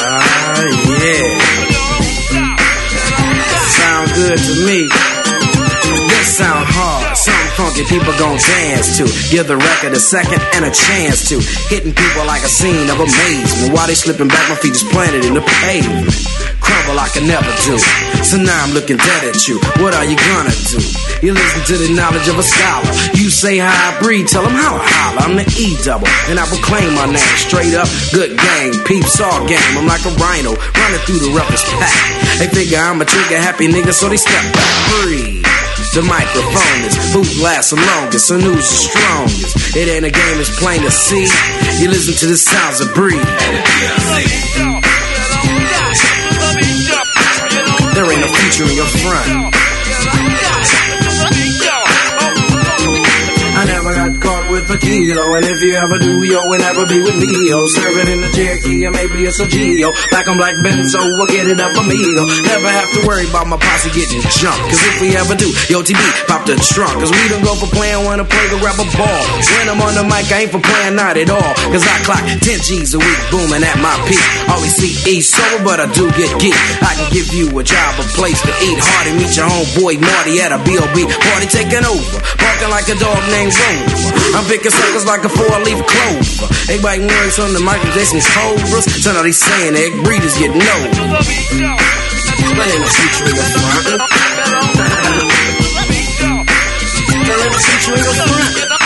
Ah, 0.00 0.62
yeah. 1.02 1.58
Sound 3.66 4.10
good 4.14 4.38
to 4.38 4.66
me. 4.66 5.17
This 6.06 6.38
sound 6.38 6.62
hard, 6.70 7.16
something 7.18 7.50
funky 7.58 7.84
people 7.90 8.14
gon' 8.14 8.38
dance 8.38 9.02
to. 9.02 9.10
Give 9.34 9.46
the 9.46 9.58
record 9.58 9.92
a 9.92 10.00
second 10.00 10.38
and 10.54 10.62
a 10.62 10.70
chance 10.70 11.26
to. 11.34 11.42
Hitting 11.66 11.90
people 11.90 12.22
like 12.22 12.46
a 12.46 12.52
scene 12.52 12.86
of 12.86 13.02
amazement. 13.02 13.74
While 13.74 13.90
they 13.90 13.98
slipping 13.98 14.28
back, 14.30 14.46
my 14.46 14.54
feet 14.54 14.78
is 14.78 14.86
planted 14.86 15.26
in 15.26 15.34
the 15.34 15.42
pavement. 15.66 16.14
Crumble 16.62 16.98
I 17.00 17.08
can 17.10 17.26
never 17.26 17.50
do. 17.66 17.78
So 18.22 18.38
now 18.38 18.62
I'm 18.62 18.74
looking 18.74 18.98
dead 18.98 19.22
at 19.26 19.48
you. 19.48 19.58
What 19.82 19.94
are 19.94 20.06
you 20.06 20.14
gonna 20.14 20.54
do? 20.70 20.78
You 21.24 21.34
listen 21.34 21.62
to 21.66 21.76
the 21.80 21.90
knowledge 21.90 22.28
of 22.30 22.38
a 22.38 22.46
scholar. 22.46 22.86
You 23.18 23.30
say 23.30 23.58
how 23.58 23.74
I 23.74 23.98
breathe, 23.98 24.28
tell 24.28 24.46
them 24.46 24.54
how 24.54 24.78
I 24.78 24.86
holler. 24.86 25.22
I'm 25.26 25.34
the 25.34 25.46
E 25.58 25.74
double, 25.82 26.06
and 26.30 26.38
I 26.38 26.46
proclaim 26.46 26.94
my 26.94 27.10
name 27.10 27.34
straight 27.42 27.74
up. 27.74 27.90
Good 28.14 28.38
gang, 28.38 28.70
peeps 28.86 29.18
all 29.18 29.42
game. 29.48 29.72
I'm 29.74 29.88
like 29.88 30.04
a 30.06 30.14
rhino 30.14 30.54
running 30.54 31.02
through 31.08 31.26
the 31.26 31.32
roughest 31.34 31.66
pack. 31.74 32.38
They 32.38 32.46
figure 32.46 32.78
I'm 32.78 33.00
a 33.00 33.04
trigger 33.04 33.40
happy 33.40 33.66
nigga, 33.66 33.90
so 33.90 34.08
they 34.08 34.20
step 34.20 34.44
back. 34.54 34.70
Breathe. 35.02 35.47
The 35.94 36.02
microphone 36.02 36.80
is 36.84 36.94
who 37.12 37.22
lasts 37.42 37.70
the 37.70 37.76
longest, 37.76 38.30
and 38.30 38.42
who's 38.42 38.56
the 38.56 38.78
strongest. 38.90 39.76
It 39.76 39.88
ain't 39.88 40.04
a 40.04 40.10
game, 40.10 40.38
it's 40.38 40.50
plain 40.58 40.82
to 40.82 40.90
see. 40.90 41.26
You 41.82 41.88
listen 41.88 42.14
to 42.14 42.26
the 42.26 42.36
sounds 42.36 42.80
of 42.80 42.94
breathe. 42.94 43.22
There 47.94 48.06
ain't 48.10 48.20
no 48.20 48.28
future 48.28 48.64
in 48.70 48.76
your 48.76 48.86
front. 49.02 49.54
I 53.58 53.64
never 53.88 54.10
got 54.10 54.20
caught 54.20 54.50
with 54.50 54.68
a 54.70 54.78
kilo, 54.78 55.34
and 55.36 55.44
if 55.44 55.62
you 55.62 55.72
ever 55.72 55.98
do, 55.98 56.24
yo, 56.24 56.40
will 56.48 56.58
never 56.58 56.84
be 56.86 57.00
with 57.00 57.16
me, 57.16 57.48
yo. 57.48 57.66
Serving 57.68 58.08
in 58.08 58.20
the 58.20 58.30
Cherokee, 58.32 58.84
or 58.86 58.92
maybe 58.92 59.24
it's 59.24 59.40
a 59.40 59.46
Geo. 59.46 59.92
Black 60.10 60.28
on 60.28 60.36
black 60.36 60.54
Benzo, 60.64 61.00
we'll 61.16 61.28
get 61.28 61.46
it 61.46 61.60
up 61.60 61.72
amigo. 61.76 62.24
Never 62.44 62.68
have 62.68 62.90
to 62.96 63.06
worry 63.06 63.28
about 63.28 63.46
my 63.46 63.56
posse 63.56 63.90
getting 63.92 64.20
jumped, 64.36 64.60
cause 64.68 64.82
if 64.82 65.00
we 65.00 65.16
ever 65.16 65.34
do, 65.34 65.48
yo, 65.72 65.80
TB, 65.80 66.00
pop 66.26 66.44
the 66.44 66.56
trunk, 66.74 67.00
cause 67.00 67.12
we 67.12 67.22
don't 67.28 67.44
go 67.44 67.54
for 67.54 67.70
playing, 67.72 68.04
wanna 68.04 68.24
play 68.24 68.48
grab 68.58 68.76
a 68.80 68.88
ball. 68.96 69.22
When 69.56 69.68
I'm 69.68 69.80
on 69.80 69.94
the 69.94 70.04
mic, 70.04 70.28
I 70.32 70.48
ain't 70.48 70.52
for 70.52 70.60
playing, 70.60 70.96
not 70.96 71.16
at 71.16 71.30
all, 71.30 71.54
cause 71.72 71.84
I 71.84 71.96
clock 72.04 72.24
10 72.24 72.40
G's 72.42 72.94
a 72.94 73.00
week, 73.00 73.20
booming 73.30 73.62
at 73.62 73.78
my 73.80 73.94
peak. 74.08 74.20
Always 74.48 74.74
see 74.74 74.92
E 75.08 75.20
sober, 75.20 75.64
but 75.64 75.80
I 75.80 75.86
do 75.92 76.10
get 76.18 76.32
geek. 76.40 76.56
I 76.82 76.92
can 76.96 77.08
give 77.12 77.32
you 77.32 77.46
a 77.58 77.62
job, 77.64 77.96
a 78.00 78.04
place 78.18 78.40
to 78.42 78.52
eat. 78.64 78.78
Hardy, 78.80 79.12
meet 79.16 79.32
your 79.36 79.48
homeboy 79.48 80.00
Marty 80.00 80.40
at 80.40 80.52
a 80.52 80.58
B.O.B. 80.64 81.06
Party 81.08 81.46
taking 81.46 81.84
over, 81.84 82.18
barking 82.36 82.70
like 82.70 82.88
a 82.88 82.96
dog 82.98 83.22
named 83.30 83.54
Rover. 83.54 83.77
I'm 84.34 84.44
picking 84.46 84.70
suckers 84.70 85.06
like 85.06 85.24
a 85.24 85.28
four-leaf 85.28 85.80
clover. 85.86 86.46
Biting 86.82 87.08
words 87.08 87.38
on 87.38 87.52
the 87.52 87.60
Michael 87.60 87.90
Jackson's 87.92 88.28
cobras. 88.28 88.84
So 89.02 89.12
now 89.12 89.22
they 89.22 89.32
saying 89.32 89.74
egg 89.74 89.92
breeders 90.04 90.38
get 90.38 90.54
no. 90.54 90.74
There 92.54 92.68
ain't 92.68 92.80
no 92.80 92.88
future 92.88 93.26
in 93.28 93.34
your 93.34 93.44
front. 93.44 93.98
There 97.26 97.38
ain't 97.38 97.52
no 97.52 97.58
your 97.96 98.14
front. 98.14 98.77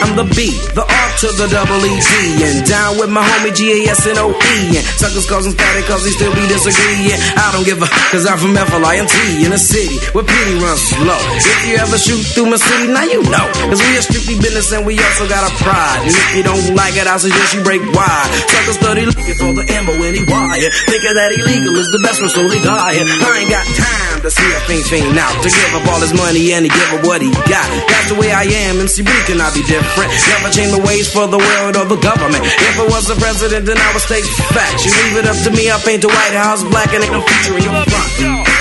I'm 0.00 0.16
the 0.16 0.26
B, 0.36 0.56
the 0.72 0.84
R 0.84 1.08
to 1.20 1.28
the 1.36 1.46
double. 1.52 1.80
And 1.80 2.64
down 2.68 2.96
with 3.00 3.10
my 3.10 3.20
homie 3.24 3.52
G 3.52 3.84
A 3.84 3.92
S 3.92 4.06
N 4.06 4.16
O 4.20 4.32
E. 4.32 4.56
And 4.76 4.84
suckers 4.96 5.28
causing 5.28 5.52
static 5.52 5.84
cause 5.88 6.04
they 6.04 6.12
still 6.12 6.32
be 6.32 6.44
disagreeing. 6.48 7.20
I 7.36 7.52
don't 7.52 7.64
give 7.64 7.80
a 7.80 7.88
cause 8.12 8.24
I'm 8.24 8.38
from 8.38 8.56
F 8.56 8.72
L 8.72 8.84
I 8.84 9.00
N 9.00 9.06
T 9.08 9.44
in 9.44 9.52
a 9.52 9.60
city 9.60 9.96
where 10.12 10.24
Petey 10.24 10.56
runs 10.60 10.80
slow. 10.80 11.20
If 11.40 11.68
you 11.68 11.76
ever 11.80 11.98
shoot 11.98 12.20
through 12.32 12.52
my 12.52 12.60
city, 12.60 12.92
now 12.92 13.04
you 13.04 13.24
know. 13.28 13.46
Cause 13.68 13.80
we 13.80 13.92
are 13.96 14.04
strictly 14.04 14.36
business 14.40 14.72
and 14.72 14.84
we 14.84 14.96
also 15.00 15.28
got 15.28 15.44
a 15.44 15.52
pride. 15.60 16.04
And 16.04 16.14
if 16.14 16.28
you 16.36 16.42
don't 16.44 16.76
like 16.76 16.96
it, 16.96 17.08
I 17.08 17.16
suggest 17.16 17.56
you 17.56 17.62
break 17.64 17.82
wide. 17.92 18.28
Suckers 18.48 18.76
study 18.80 19.04
looking 19.04 19.36
for 19.40 19.52
the 19.52 19.64
ammo 19.72 19.96
when 20.00 20.14
he 20.16 20.22
wire. 20.24 20.70
Thinking 20.88 21.14
that 21.16 21.32
illegal 21.36 21.74
is 21.76 21.88
the 21.92 22.00
best 22.04 22.20
one, 22.20 22.30
slowly 22.30 22.60
dying. 22.60 23.08
I 23.08 23.44
ain't 23.44 23.50
got 23.50 23.64
time 23.76 24.20
to 24.24 24.30
see 24.30 24.48
a 24.52 24.60
fiend 24.68 24.84
fiend 24.86 25.16
out. 25.16 25.34
To 25.42 25.48
give 25.48 25.72
up 25.76 25.84
all 25.90 26.00
his 26.00 26.14
money 26.14 26.52
and 26.52 26.64
to 26.64 26.70
give 26.70 26.90
up 26.96 27.02
what 27.04 27.20
he 27.24 27.30
got. 27.48 27.66
That's 27.88 28.08
the 28.12 28.18
way 28.20 28.30
I 28.32 28.44
am. 28.68 28.80
and 28.80 28.88
MC 28.88 29.02
B 29.02 29.10
cannot 29.26 29.52
be 29.54 29.62
different. 29.62 29.89
Never 29.98 30.50
change 30.50 30.72
the 30.72 30.82
ways 30.86 31.10
for 31.12 31.26
the 31.26 31.38
world 31.38 31.76
or 31.76 31.84
the 31.84 32.00
government. 32.00 32.42
If 32.44 32.78
I 32.78 32.86
was 32.86 33.06
the 33.08 33.16
president, 33.16 33.66
then 33.66 33.78
I 33.78 33.92
would 33.92 34.02
state 34.02 34.24
facts. 34.54 34.84
You 34.84 34.92
leave 35.04 35.16
it 35.18 35.26
up 35.26 35.36
to 35.44 35.50
me, 35.50 35.70
I 35.70 35.78
paint 35.82 36.02
the 36.02 36.08
White 36.08 36.36
House 36.36 36.62
black 36.64 36.92
and 36.94 37.02
ain't 37.02 37.12
no 37.12 37.22
future 37.22 37.58
in 37.58 37.64
your 37.64 37.74
front. 37.84 38.59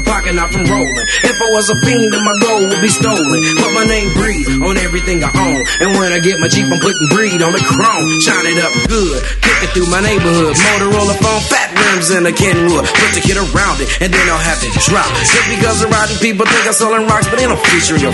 My 0.00 0.12
pocket, 0.12 0.32
from 0.52 0.64
rolling. 0.64 1.06
If 1.24 1.36
I 1.36 1.48
was 1.52 1.68
a 1.70 1.76
fiend, 1.84 2.12
then 2.12 2.24
my 2.24 2.36
gold 2.40 2.70
would 2.72 2.80
be 2.80 2.88
stolen. 2.88 3.40
But 3.56 3.72
my 3.76 3.84
name 3.84 4.12
breed 4.14 4.46
on 4.64 4.76
everything 4.78 5.22
I 5.24 5.30
own. 5.32 5.60
And 5.80 5.98
when 5.98 6.12
I 6.12 6.18
get 6.20 6.40
my 6.40 6.48
Jeep, 6.48 6.64
I'm 6.64 6.80
putting 6.80 7.08
breed 7.12 7.42
on 7.42 7.52
the 7.52 7.60
chrome. 7.60 8.08
Shine 8.20 8.46
it 8.48 8.58
up 8.64 8.72
good, 8.88 9.20
kick 9.44 9.58
it 9.68 9.70
through 9.76 9.90
my 9.92 10.00
neighborhood. 10.00 10.56
Motorola 10.56 11.16
phone, 11.20 11.42
fat 11.48 11.72
rims 11.76 12.10
and 12.10 12.26
a 12.26 12.32
Kenwood. 12.32 12.84
Put 12.88 13.12
the 13.14 13.20
kid 13.20 13.36
around 13.36 13.80
it, 13.80 13.88
and 14.00 14.12
then 14.12 14.24
I'll 14.28 14.40
have 14.40 14.60
it 14.64 14.72
drop. 14.88 15.08
Just 15.20 15.46
because 15.52 15.80
the 15.80 15.88
riding 15.88 16.18
people 16.18 16.46
think 16.46 16.64
I'm 16.66 16.72
selling 16.72 17.06
rocks, 17.06 17.28
but 17.28 17.38
they 17.38 17.46
don't 17.46 17.60
feature 17.68 17.98
your. 18.00 18.12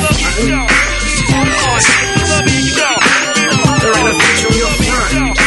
There 3.77 3.95
ain't 3.95 4.11
a 4.11 4.15
feature 4.19 4.53
your 4.57 4.73
front. 4.83 5.39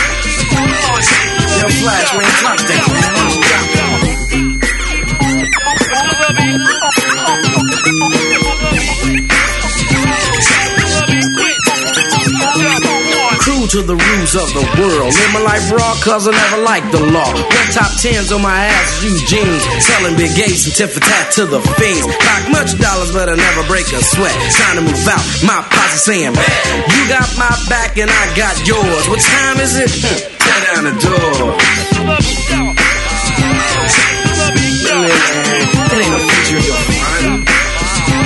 Yo, 1.60 1.67
Flash, 1.84 2.13
man. 2.15 2.32
Drop 2.39 2.58
that. 2.58 3.78
To 13.69 13.86
the 13.86 13.93
rules 13.93 14.34
of 14.34 14.49
the 14.58 14.65
world. 14.82 15.13
Live 15.13 15.34
my 15.34 15.45
life 15.45 15.69
raw, 15.69 15.93
cause 16.01 16.25
I 16.25 16.34
never 16.34 16.65
liked 16.65 16.89
the 16.89 17.05
law. 17.13 17.29
Red 17.29 17.69
top 17.69 17.93
tens 18.01 18.34
on 18.34 18.41
my 18.41 18.65
ass, 18.65 19.03
use 19.05 19.21
jeans. 19.29 19.62
Selling 19.86 20.17
big 20.17 20.34
gates 20.34 20.65
and 20.65 20.73
tit 20.73 20.89
for 20.89 20.97
tat 20.99 21.29
to 21.38 21.45
the 21.45 21.62
fiends. 21.77 22.01
Rock 22.10 22.43
much 22.49 22.73
dollars, 22.82 23.13
but 23.13 23.29
I 23.29 23.38
never 23.38 23.62
break 23.69 23.86
a 23.93 24.01
sweat. 24.01 24.34
Time 24.58 24.82
to 24.82 24.84
move 24.89 25.05
out, 25.05 25.21
my 25.45 25.62
posse 25.69 26.01
saying, 26.01 26.34
You 26.34 27.01
got 27.13 27.29
my 27.38 27.53
back 27.69 27.93
and 28.01 28.10
I 28.10 28.23
got 28.34 28.58
yours. 28.65 29.05
What 29.05 29.21
time 29.21 29.62
is 29.62 29.77
it? 29.77 29.93
Tear 30.01 30.60
down 30.73 30.89
the 30.89 30.95
door. 31.05 31.53
It 35.93 35.97
ain't 36.01 36.10
no 36.10 36.17
future 36.25 36.58
in 36.58 36.65
your. 36.65 36.82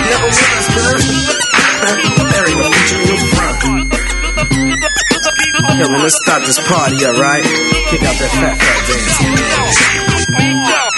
Never 0.07 0.29
was, 0.31 0.67
girl. 0.71 2.29
Yo, 5.83 5.89
let's 5.89 6.15
start 6.23 6.45
this 6.45 6.65
party, 6.65 7.05
alright? 7.05 7.43
Kick 7.43 8.03
out 8.03 8.15
that 8.15 8.31
fat, 8.31 8.57
fat 8.57 8.87
dance. 10.63 10.92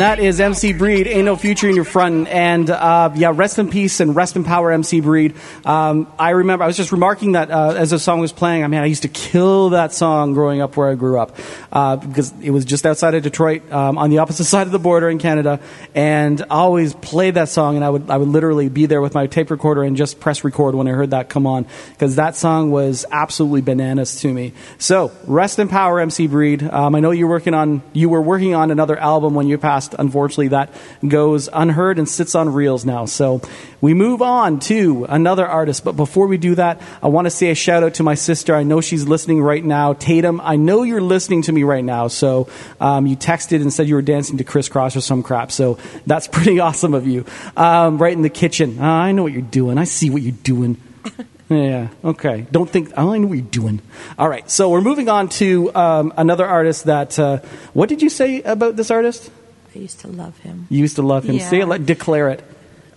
And 0.00 0.06
that 0.06 0.18
is 0.18 0.40
MC 0.40 0.72
Breed, 0.72 1.06
Ain't 1.06 1.26
No 1.26 1.36
Future 1.36 1.68
in 1.68 1.76
Your 1.76 1.84
Front. 1.84 2.26
And 2.28 2.70
uh, 2.70 3.12
yeah, 3.16 3.32
rest 3.34 3.58
in 3.58 3.68
peace 3.68 4.00
and 4.00 4.16
rest 4.16 4.34
in 4.34 4.44
power, 4.44 4.72
MC 4.72 5.02
Breed. 5.02 5.34
Um, 5.66 6.10
I 6.18 6.30
remember, 6.30 6.64
I 6.64 6.68
was 6.68 6.78
just 6.78 6.90
remarking 6.90 7.32
that 7.32 7.50
uh, 7.50 7.74
as 7.76 7.90
the 7.90 7.98
song 7.98 8.18
was 8.18 8.32
playing, 8.32 8.64
I 8.64 8.68
mean, 8.68 8.80
I 8.80 8.86
used 8.86 9.02
to 9.02 9.08
kill 9.08 9.68
that 9.70 9.92
song 9.92 10.32
growing 10.32 10.62
up 10.62 10.74
where 10.78 10.88
I 10.88 10.94
grew 10.94 11.18
up 11.18 11.36
uh, 11.70 11.96
because 11.96 12.32
it 12.40 12.48
was 12.48 12.64
just 12.64 12.86
outside 12.86 13.12
of 13.12 13.22
Detroit 13.22 13.70
um, 13.70 13.98
on 13.98 14.08
the 14.08 14.20
opposite 14.20 14.44
side 14.46 14.66
of 14.66 14.72
the 14.72 14.78
border 14.78 15.10
in 15.10 15.18
Canada. 15.18 15.60
And 15.94 16.40
I 16.44 16.46
always 16.48 16.94
played 16.94 17.34
that 17.34 17.50
song, 17.50 17.76
and 17.76 17.84
I 17.84 17.90
would, 17.90 18.08
I 18.08 18.16
would 18.16 18.28
literally 18.28 18.70
be 18.70 18.86
there 18.86 19.02
with 19.02 19.12
my 19.12 19.26
tape 19.26 19.50
recorder 19.50 19.82
and 19.82 19.98
just 19.98 20.18
press 20.18 20.44
record 20.44 20.74
when 20.74 20.88
I 20.88 20.92
heard 20.92 21.10
that 21.10 21.28
come 21.28 21.46
on 21.46 21.66
because 21.90 22.16
that 22.16 22.36
song 22.36 22.70
was 22.70 23.04
absolutely 23.12 23.60
bananas 23.60 24.22
to 24.22 24.32
me. 24.32 24.54
So, 24.78 25.12
rest 25.26 25.58
in 25.58 25.68
power, 25.68 26.00
MC 26.00 26.26
Breed. 26.26 26.62
Um, 26.62 26.94
I 26.94 27.00
know 27.00 27.10
you're 27.10 27.28
working 27.28 27.52
on, 27.52 27.82
you 27.92 28.08
were 28.08 28.22
working 28.22 28.54
on 28.54 28.70
another 28.70 28.98
album 28.98 29.34
when 29.34 29.46
you 29.46 29.58
passed. 29.58 29.89
Unfortunately, 29.98 30.48
that 30.48 30.70
goes 31.06 31.48
unheard 31.52 31.98
and 31.98 32.08
sits 32.08 32.34
on 32.34 32.52
reels 32.52 32.84
now. 32.84 33.04
So 33.04 33.40
we 33.80 33.94
move 33.94 34.22
on 34.22 34.60
to 34.60 35.06
another 35.08 35.46
artist. 35.46 35.84
But 35.84 35.96
before 35.96 36.26
we 36.26 36.38
do 36.38 36.54
that, 36.56 36.80
I 37.02 37.08
want 37.08 37.26
to 37.26 37.30
say 37.30 37.50
a 37.50 37.54
shout 37.54 37.82
out 37.82 37.94
to 37.94 38.02
my 38.02 38.14
sister. 38.14 38.54
I 38.54 38.62
know 38.62 38.80
she's 38.80 39.06
listening 39.06 39.42
right 39.42 39.64
now. 39.64 39.94
Tatum, 39.94 40.40
I 40.40 40.56
know 40.56 40.82
you're 40.82 41.00
listening 41.00 41.42
to 41.42 41.52
me 41.52 41.62
right 41.62 41.84
now. 41.84 42.08
So 42.08 42.48
um, 42.80 43.06
you 43.06 43.16
texted 43.16 43.60
and 43.62 43.72
said 43.72 43.88
you 43.88 43.94
were 43.94 44.02
dancing 44.02 44.38
to 44.38 44.44
Kris 44.44 44.68
Kross 44.68 44.96
or 44.96 45.00
some 45.00 45.22
crap. 45.22 45.52
So 45.52 45.78
that's 46.06 46.28
pretty 46.32 46.60
awesome 46.60 46.94
of 46.94 47.06
you. 47.06 47.24
Um, 47.56 47.98
right 47.98 48.12
in 48.12 48.22
the 48.22 48.30
kitchen. 48.30 48.78
Uh, 48.80 48.84
I 48.84 49.12
know 49.12 49.22
what 49.22 49.32
you're 49.32 49.42
doing. 49.42 49.78
I 49.78 49.84
see 49.84 50.10
what 50.10 50.22
you're 50.22 50.32
doing. 50.32 50.80
Yeah, 51.50 51.88
okay. 52.04 52.46
Don't 52.52 52.70
think, 52.70 52.96
I 52.96 53.02
know 53.02 53.26
what 53.26 53.36
you're 53.36 53.42
doing. 53.42 53.82
All 54.16 54.28
right, 54.28 54.48
so 54.48 54.70
we're 54.70 54.80
moving 54.80 55.08
on 55.08 55.28
to 55.30 55.74
um, 55.74 56.12
another 56.16 56.46
artist 56.46 56.84
that, 56.84 57.18
uh, 57.18 57.38
what 57.72 57.88
did 57.88 58.02
you 58.02 58.08
say 58.08 58.40
about 58.42 58.76
this 58.76 58.92
artist? 58.92 59.32
I 59.74 59.78
used 59.78 60.00
to 60.00 60.08
love 60.08 60.38
him. 60.38 60.66
You 60.70 60.78
used 60.80 60.96
to 60.96 61.02
love 61.02 61.24
him. 61.24 61.36
Yeah. 61.36 61.48
Say 61.48 61.60
it, 61.60 61.66
like, 61.66 61.84
declare 61.86 62.28
it. 62.30 62.42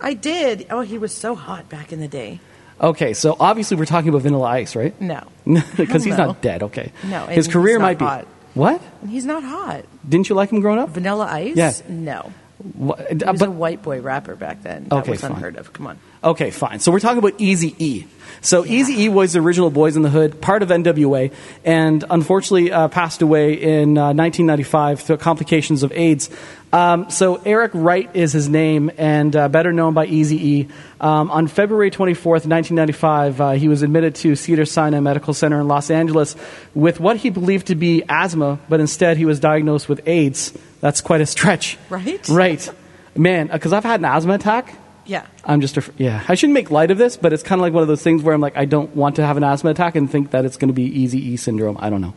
I 0.00 0.14
did. 0.14 0.66
Oh, 0.70 0.80
he 0.80 0.98
was 0.98 1.12
so 1.12 1.34
hot 1.34 1.68
back 1.68 1.92
in 1.92 2.00
the 2.00 2.08
day. 2.08 2.40
Okay, 2.80 3.14
so 3.14 3.36
obviously 3.38 3.76
we're 3.76 3.84
talking 3.86 4.08
about 4.08 4.22
Vanilla 4.22 4.48
Ice, 4.48 4.74
right? 4.76 4.98
No. 5.00 5.22
Because 5.76 6.02
he's 6.04 6.16
no. 6.18 6.26
not 6.26 6.42
dead, 6.42 6.62
okay. 6.64 6.92
No, 7.04 7.26
His 7.26 7.46
career 7.48 7.74
he's 7.76 7.80
not 7.80 7.86
might 7.86 7.98
be. 7.98 8.04
hot. 8.04 8.26
What? 8.54 8.82
He's 9.08 9.24
not 9.24 9.42
hot. 9.44 9.84
Didn't 10.08 10.28
you 10.28 10.34
like 10.34 10.50
him 10.50 10.60
growing 10.60 10.78
up? 10.80 10.90
Vanilla 10.90 11.26
Ice? 11.26 11.56
Yeah. 11.56 11.72
No. 11.88 12.32
What, 12.74 12.98
He 13.08 13.14
was 13.16 13.38
but, 13.38 13.48
a 13.48 13.50
white 13.50 13.82
boy 13.82 14.00
rapper 14.00 14.36
back 14.36 14.62
then. 14.62 14.84
That 14.84 14.96
Okay, 15.02 15.10
was 15.12 15.20
fine. 15.20 15.32
unheard 15.32 15.56
of. 15.56 15.72
Come 15.72 15.86
on. 15.86 15.98
Okay, 16.24 16.50
fine. 16.50 16.80
So 16.80 16.90
we're 16.90 17.00
talking 17.00 17.18
about 17.18 17.38
Easy 17.38 17.76
E. 17.78 18.06
So 18.40 18.64
Easy 18.64 19.04
E 19.04 19.08
was 19.10 19.34
the 19.34 19.40
original 19.40 19.70
Boys 19.70 19.94
in 19.94 20.02
the 20.02 20.08
Hood, 20.08 20.40
part 20.40 20.62
of 20.62 20.70
NWA, 20.70 21.32
and 21.64 22.02
unfortunately 22.08 22.72
uh, 22.72 22.88
passed 22.88 23.20
away 23.20 23.54
in 23.54 23.98
uh, 23.98 24.14
1995 24.14 25.00
through 25.00 25.16
complications 25.18 25.82
of 25.82 25.92
AIDS. 25.92 26.30
Um, 26.72 27.10
so 27.10 27.36
Eric 27.44 27.72
Wright 27.74 28.10
is 28.14 28.32
his 28.32 28.48
name, 28.48 28.90
and 28.96 29.36
uh, 29.36 29.48
better 29.50 29.70
known 29.70 29.92
by 29.92 30.06
Easy 30.06 30.48
E. 30.48 30.68
Um, 30.98 31.30
on 31.30 31.46
February 31.46 31.90
24th, 31.90 32.46
1995, 32.46 33.40
uh, 33.40 33.50
he 33.52 33.68
was 33.68 33.82
admitted 33.82 34.14
to 34.16 34.34
Cedar 34.34 34.64
Sinai 34.64 35.00
Medical 35.00 35.34
Center 35.34 35.60
in 35.60 35.68
Los 35.68 35.90
Angeles 35.90 36.36
with 36.74 37.00
what 37.00 37.18
he 37.18 37.28
believed 37.28 37.66
to 37.66 37.74
be 37.74 38.02
asthma, 38.08 38.58
but 38.70 38.80
instead 38.80 39.18
he 39.18 39.26
was 39.26 39.40
diagnosed 39.40 39.90
with 39.90 40.06
AIDS. 40.08 40.52
That's 40.80 41.02
quite 41.02 41.20
a 41.20 41.26
stretch. 41.26 41.78
Right? 41.90 42.26
Right. 42.28 42.70
Man, 43.14 43.48
because 43.48 43.74
I've 43.74 43.84
had 43.84 44.00
an 44.00 44.06
asthma 44.06 44.34
attack. 44.34 44.74
Yeah. 45.06 45.26
I'm 45.44 45.60
just, 45.60 45.78
yeah. 45.98 46.24
I 46.28 46.34
shouldn't 46.34 46.54
make 46.54 46.70
light 46.70 46.90
of 46.90 46.98
this, 46.98 47.16
but 47.16 47.32
it's 47.32 47.42
kind 47.42 47.60
of 47.60 47.62
like 47.62 47.72
one 47.72 47.82
of 47.82 47.88
those 47.88 48.02
things 48.02 48.22
where 48.22 48.34
I'm 48.34 48.40
like, 48.40 48.56
I 48.56 48.64
don't 48.64 48.94
want 48.96 49.16
to 49.16 49.26
have 49.26 49.36
an 49.36 49.44
asthma 49.44 49.70
attack 49.70 49.96
and 49.96 50.10
think 50.10 50.30
that 50.30 50.44
it's 50.44 50.56
going 50.56 50.68
to 50.68 50.74
be 50.74 50.84
easy 50.84 51.18
E 51.32 51.36
syndrome. 51.36 51.76
I 51.80 51.90
don't 51.90 52.00
know. 52.00 52.14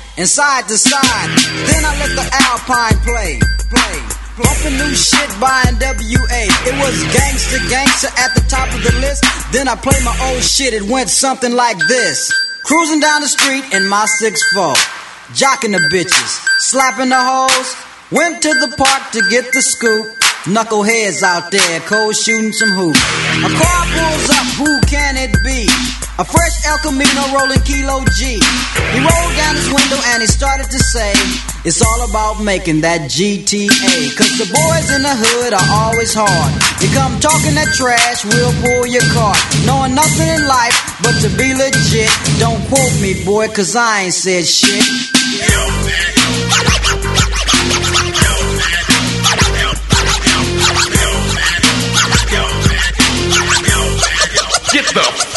and 0.17 0.27
side 0.27 0.67
to 0.67 0.77
side. 0.77 1.29
Then 1.67 1.85
I 1.85 1.91
let 1.99 2.11
the 2.15 2.25
Alpine 2.49 2.97
play, 3.03 3.39
play. 3.69 3.97
Bumping 4.37 4.77
new 4.77 4.95
shit 4.95 5.29
by 5.39 5.63
WA. 5.79 6.43
It 6.65 6.75
was 6.79 6.95
gangster, 7.13 7.59
gangster 7.69 8.09
at 8.17 8.33
the 8.33 8.43
top 8.47 8.67
of 8.73 8.81
the 8.83 8.93
list. 8.99 9.23
Then 9.51 9.67
I 9.67 9.75
played 9.75 10.03
my 10.03 10.15
old 10.31 10.43
shit. 10.43 10.73
It 10.73 10.83
went 10.83 11.09
something 11.09 11.53
like 11.53 11.77
this. 11.87 12.31
Cruising 12.63 12.99
down 12.99 13.21
the 13.21 13.27
street 13.27 13.63
in 13.73 13.87
my 13.87 14.05
6'4. 14.21 14.75
Jocking 15.33 15.71
the 15.71 15.83
bitches, 15.91 16.31
slapping 16.59 17.09
the 17.09 17.19
hoes. 17.19 17.75
Went 18.11 18.41
to 18.41 18.49
the 18.49 18.75
park 18.75 19.11
to 19.13 19.21
get 19.29 19.51
the 19.53 19.61
scoop. 19.61 20.07
Knuckleheads 20.43 21.23
out 21.23 21.51
there, 21.51 21.79
cold 21.81 22.15
shooting 22.15 22.51
some 22.51 22.71
hoops. 22.71 22.99
A 23.45 23.49
car 23.49 23.83
pulls 23.93 24.29
up, 24.29 24.47
who 24.57 24.81
can 24.89 25.15
it 25.15 25.31
be? 25.45 25.69
A 26.21 26.23
fresh 26.23 26.63
El 26.67 26.77
Camino 26.77 27.33
rolling 27.33 27.61
Kilo 27.61 28.05
G. 28.13 28.37
He 28.37 28.99
rolled 29.01 29.35
down 29.41 29.55
his 29.55 29.73
window 29.73 29.97
and 30.13 30.21
he 30.21 30.27
started 30.27 30.69
to 30.69 30.77
say, 30.77 31.13
It's 31.65 31.81
all 31.81 32.07
about 32.07 32.43
making 32.43 32.81
that 32.81 33.09
GTA. 33.09 34.13
Cause 34.13 34.37
the 34.37 34.45
boys 34.45 34.93
in 34.93 35.01
the 35.01 35.15
hood 35.17 35.53
are 35.57 35.69
always 35.81 36.13
hard. 36.13 36.53
You 36.77 36.93
come 36.93 37.19
talking 37.19 37.57
that 37.57 37.73
trash, 37.73 38.21
we'll 38.21 38.53
pull 38.61 38.85
your 38.85 39.01
car. 39.17 39.33
Knowing 39.65 39.95
nothing 39.95 40.29
in 40.29 40.45
life 40.45 40.77
but 41.01 41.17
to 41.25 41.29
be 41.41 41.57
legit. 41.57 42.13
Don't 42.37 42.61
quote 42.69 43.01
me, 43.01 43.25
boy, 43.25 43.47
cause 43.47 43.75
I 43.75 44.05
ain't 44.05 44.13
said 44.13 44.45
shit. 44.45 44.85
Get 54.69 54.85
the 54.93 55.30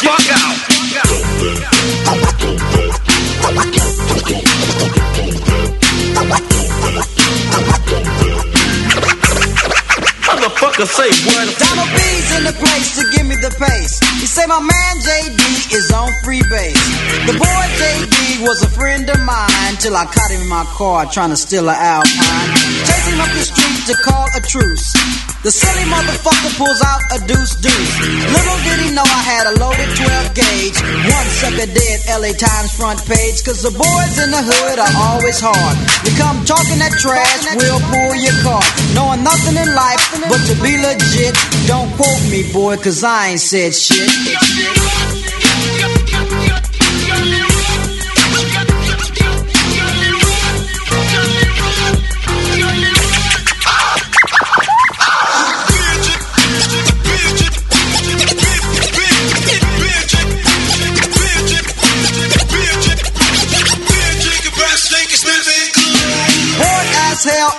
Motherfucker 10.84 11.08
say 11.08 11.26
what? 11.26 11.58
Donald 11.58 11.88
B's 11.96 12.36
in 12.36 12.44
the 12.44 12.52
place 12.52 12.96
to 12.98 13.10
give 13.16 13.26
me 13.26 13.36
the 13.36 13.50
pace. 13.56 14.00
He 14.20 14.26
say 14.26 14.46
my 14.46 14.60
man 14.60 14.94
JD 15.00 15.72
is 15.72 15.90
on 15.92 16.12
free 16.22 16.42
base. 16.50 16.76
The 17.26 17.32
boy 17.32 17.64
JD 17.80 18.42
was 18.42 18.62
a 18.62 18.68
friend 18.68 19.08
of 19.08 19.20
mine 19.20 19.76
till 19.78 19.96
I 19.96 20.04
caught 20.04 20.30
him 20.30 20.42
in 20.42 20.48
my 20.48 20.64
car 20.76 21.06
trying 21.06 21.30
to 21.30 21.36
steal 21.36 21.68
an 21.68 21.76
Alpine. 21.76 22.48
Chase 22.84 23.08
him 23.08 23.20
up 23.20 23.28
the 23.32 23.44
street 23.44 23.94
to 23.94 24.02
call 24.02 24.26
a 24.36 24.40
truce. 24.40 25.23
The 25.44 25.52
silly 25.52 25.84
motherfucker 25.92 26.56
pulls 26.56 26.80
out 26.80 27.04
a 27.12 27.20
deuce 27.28 27.52
deuce. 27.60 27.94
Little 28.32 28.60
did 28.64 28.80
he 28.80 28.88
know 28.96 29.04
I 29.04 29.22
had 29.28 29.44
a 29.44 29.52
loaded 29.60 29.92
12 29.92 30.32
gauge. 30.32 30.80
One 31.04 31.28
sucker 31.36 31.68
dead, 31.68 32.00
LA 32.08 32.32
Times 32.32 32.72
front 32.72 33.04
page. 33.04 33.44
Cause 33.44 33.60
the 33.60 33.68
boys 33.68 34.14
in 34.24 34.32
the 34.32 34.40
hood 34.40 34.80
are 34.80 34.94
always 35.12 35.36
hard. 35.44 35.76
You 36.08 36.16
come 36.16 36.40
talking 36.48 36.80
that 36.80 36.96
trash, 36.96 37.44
we'll 37.60 37.84
pull 37.92 38.16
your 38.16 38.32
car. 38.40 38.64
Knowing 38.96 39.20
nothing 39.20 39.60
in 39.60 39.68
life 39.76 40.00
but 40.32 40.40
to 40.48 40.56
be 40.64 40.80
legit. 40.80 41.36
Don't 41.68 41.92
quote 42.00 42.24
me, 42.32 42.48
boy, 42.50 42.80
cause 42.80 43.04
I 43.04 43.36
ain't 43.36 43.40
said 43.44 43.76
shit. 43.76 45.23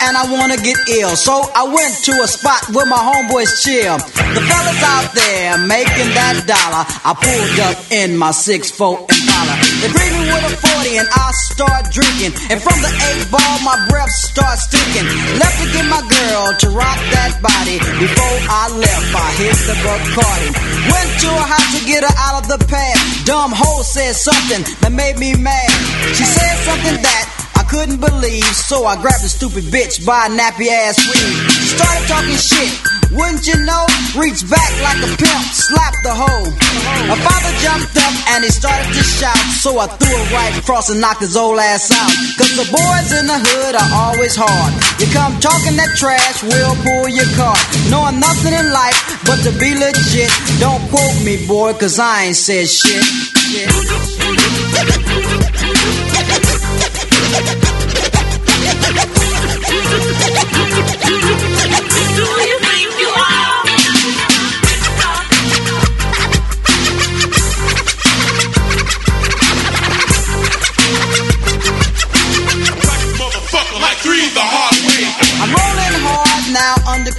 And 0.06 0.16
I 0.16 0.26
wanna 0.30 0.58
get 0.58 0.78
ill. 1.02 1.16
So 1.18 1.34
I 1.34 1.66
went 1.66 1.94
to 2.06 2.14
a 2.22 2.28
spot 2.30 2.62
where 2.70 2.86
my 2.86 3.02
homeboys 3.02 3.50
chill. 3.66 3.98
The 3.98 4.42
fellas 4.46 4.82
out 4.86 5.10
there 5.18 5.58
making 5.66 6.10
that 6.14 6.46
dollar. 6.46 6.86
I 7.02 7.12
pulled 7.18 7.58
up 7.66 7.78
in 7.90 8.14
my 8.14 8.30
6'4 8.30 9.02
Impala. 9.02 9.56
They 9.82 9.90
bring 9.90 10.14
me 10.14 10.30
with 10.30 10.46
a 10.46 10.54
40 10.62 11.02
and 11.02 11.10
I 11.10 11.28
start 11.50 11.90
drinking. 11.90 12.38
And 12.54 12.62
from 12.62 12.78
the 12.86 12.92
8 13.18 13.34
ball, 13.34 13.56
my 13.66 13.82
breath 13.90 14.14
starts 14.14 14.70
stinking. 14.70 15.10
Left 15.42 15.58
to 15.64 15.68
get 15.74 15.86
my 15.90 16.04
girl 16.06 16.54
to 16.54 16.68
rock 16.70 17.00
that 17.18 17.42
body. 17.42 17.82
Before 17.98 18.38
I 18.46 18.70
left, 18.78 19.10
I 19.10 19.28
hit 19.42 19.58
the 19.66 19.76
Bacardi. 19.82 20.50
Went 20.94 21.10
to 21.26 21.30
her 21.34 21.48
house 21.50 21.70
to 21.74 21.82
get 21.90 22.06
her 22.06 22.16
out 22.30 22.46
of 22.46 22.46
the 22.46 22.62
pad. 22.70 22.98
Dumb 23.26 23.52
hoe 23.52 23.82
said 23.82 24.14
something 24.14 24.62
that 24.86 24.94
made 24.94 25.18
me 25.18 25.34
mad. 25.34 25.70
She 26.14 26.24
said 26.24 26.56
something 26.62 27.02
that 27.02 27.35
couldn't 27.70 28.00
believe, 28.00 28.46
so 28.56 28.86
I 28.86 28.96
grabbed 29.00 29.24
the 29.24 29.30
stupid 29.30 29.66
bitch 29.74 30.06
by 30.06 30.28
a 30.28 30.30
nappy 30.30 30.68
ass 30.70 30.98
weave. 31.06 31.38
Started 31.74 32.06
talking 32.08 32.38
shit, 32.38 32.72
wouldn't 33.12 33.46
you 33.46 33.58
know? 33.66 33.86
Reached 34.18 34.50
back 34.50 34.72
like 34.82 35.00
a 35.02 35.10
pimp, 35.18 35.46
slapped 35.54 36.02
the 36.04 36.14
hoe. 36.14 36.50
My 37.10 37.18
father 37.20 37.52
jumped 37.62 37.96
up 37.98 38.14
and 38.36 38.44
he 38.44 38.52
started 38.52 38.88
to 38.94 39.04
shout, 39.04 39.38
so 39.58 39.78
I 39.80 39.88
threw 39.98 40.14
it 40.14 40.32
right 40.32 40.54
across 40.58 40.90
and 40.90 41.02
knocked 41.02 41.22
his 41.22 41.38
old 41.38 41.60
ass 41.60 41.92
out. 41.92 42.12
Cause 42.38 42.54
the 42.56 42.68
boys 42.70 43.10
in 43.14 43.28
the 43.28 43.40
hood 43.40 43.76
are 43.76 43.92
always 43.94 44.36
hard. 44.38 44.72
You 45.02 45.08
come 45.14 45.38
talking 45.40 45.76
that 45.78 45.94
trash, 45.98 46.44
we'll 46.44 46.78
pull 46.86 47.10
your 47.10 47.30
car. 47.36 47.58
Knowing 47.90 48.20
nothing 48.20 48.54
in 48.54 48.72
life 48.72 48.98
but 49.26 49.42
to 49.44 49.52
be 49.60 49.76
legit. 49.76 50.32
Don't 50.60 50.82
quote 50.90 51.20
me, 51.26 51.46
boy, 51.48 51.74
cause 51.74 52.00
I 52.00 52.32
ain't 52.32 52.36
said 52.36 52.68
shit. 52.68 53.04
Motherfucker 57.36 57.76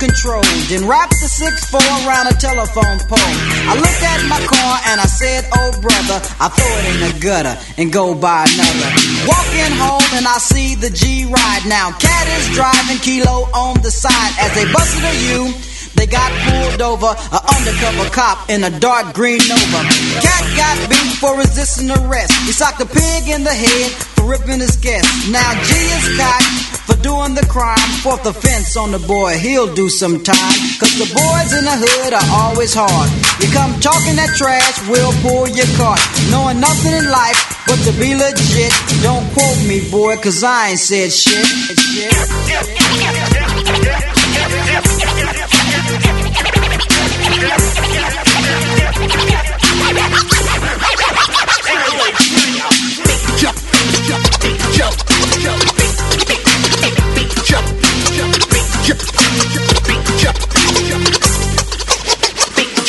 now 0.07 0.13
under 0.13 0.43
control. 0.43 0.43
Then 0.69 0.89
wrap 0.89 1.11
the 1.11 1.27
6-4 1.27 2.07
around 2.07 2.27
a 2.29 2.37
telephone 2.37 2.99
pole. 3.09 3.35
I 3.69 3.75
looked 3.77 4.03
at 4.03 4.27
my 4.29 4.41
car 4.47 4.81
and 4.87 5.01
I 5.01 5.07
said, 5.07 5.45
oh 5.55 5.73
brother, 5.81 6.19
I 6.41 6.49
throw 6.49 6.73
it 6.79 6.87
in 6.95 6.99
the 7.01 7.21
gutter 7.21 7.57
and 7.79 7.93
go 7.93 8.15
buy 8.15 8.47
another. 8.47 8.91
Walking 9.27 9.75
home 9.77 10.09
and 10.15 10.27
I 10.27 10.39
see 10.39 10.75
the 10.75 10.91
G 10.91 11.27
ride 11.27 11.65
now. 11.67 11.93
Cat 11.99 12.27
is 12.39 12.55
driving 12.55 12.99
Kilo 12.99 13.49
on 13.55 13.83
the 13.83 13.91
side 13.91 14.33
as 14.41 14.55
they 14.55 14.71
busted 14.73 15.05
a 15.05 15.15
U. 15.39 15.66
They 15.97 16.07
got 16.07 16.31
pulled 16.45 16.83
over, 16.83 17.09
a 17.09 17.41
undercover 17.57 18.09
cop 18.11 18.51
in 18.51 18.63
a 18.65 18.71
dark 18.81 19.15
green 19.15 19.41
Nova. 19.49 19.81
Cat 20.21 20.45
got 20.55 20.77
beat 20.91 21.17
for 21.17 21.37
resisting 21.37 21.91
arrest. 21.91 22.33
He 22.45 22.53
socked 22.53 22.81
a 22.81 22.87
pig 22.87 23.29
in 23.29 23.45
the 23.45 23.53
head 23.53 23.91
for 24.15 24.29
ripping 24.29 24.61
his 24.61 24.77
guest. 24.77 25.09
Now 25.33 25.53
G 25.65 25.73
is 25.73 26.17
caught 26.21 26.45
for 26.87 26.97
doing 27.03 27.35
the 27.35 27.47
crime. 27.47 27.89
Fourth 28.05 28.27
offense 28.27 28.77
on 28.77 28.93
the 28.93 28.99
boy, 29.01 29.39
he'll 29.39 29.73
do 29.75 29.89
some 29.89 30.23
time. 30.23 30.61
Cause 30.79 30.95
the 31.01 31.09
boys 31.09 31.51
in 31.57 31.65
the 31.65 31.77
hood 31.81 32.13
are 32.13 32.29
always 32.45 32.75
hard. 32.77 33.09
You 33.41 33.49
come 33.53 33.73
talking 33.81 34.17
that 34.21 34.37
trash, 34.37 34.77
we'll 34.89 35.17
pull 35.25 35.49
your 35.49 35.67
cart. 35.81 36.01
Knowing 36.31 36.61
nothing 36.61 36.93
in 36.93 37.11
life 37.11 37.41
but 37.67 37.81
to 37.89 37.93
be 37.99 38.15
legit. 38.15 38.73
Don't 39.03 39.27
quote 39.33 39.61
me, 39.67 39.89
boy, 39.91 40.17
cause 40.19 40.45
I 40.45 40.77
ain't 40.77 40.79
said 40.79 41.11
shit. 41.11 41.47
shit. 41.75 42.13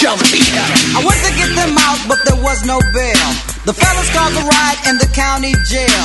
I 0.07 1.03
went 1.03 1.19
to 1.19 1.31
get 1.35 1.51
them 1.51 1.75
out, 1.75 1.99
but 2.07 2.23
there 2.23 2.39
was 2.39 2.63
no 2.63 2.79
bail. 2.95 3.27
The 3.67 3.75
fellas 3.75 4.07
caused 4.15 4.39
a 4.39 4.45
riot 4.47 4.79
in 4.87 4.95
the 5.03 5.09
county 5.11 5.51
jail. 5.67 6.03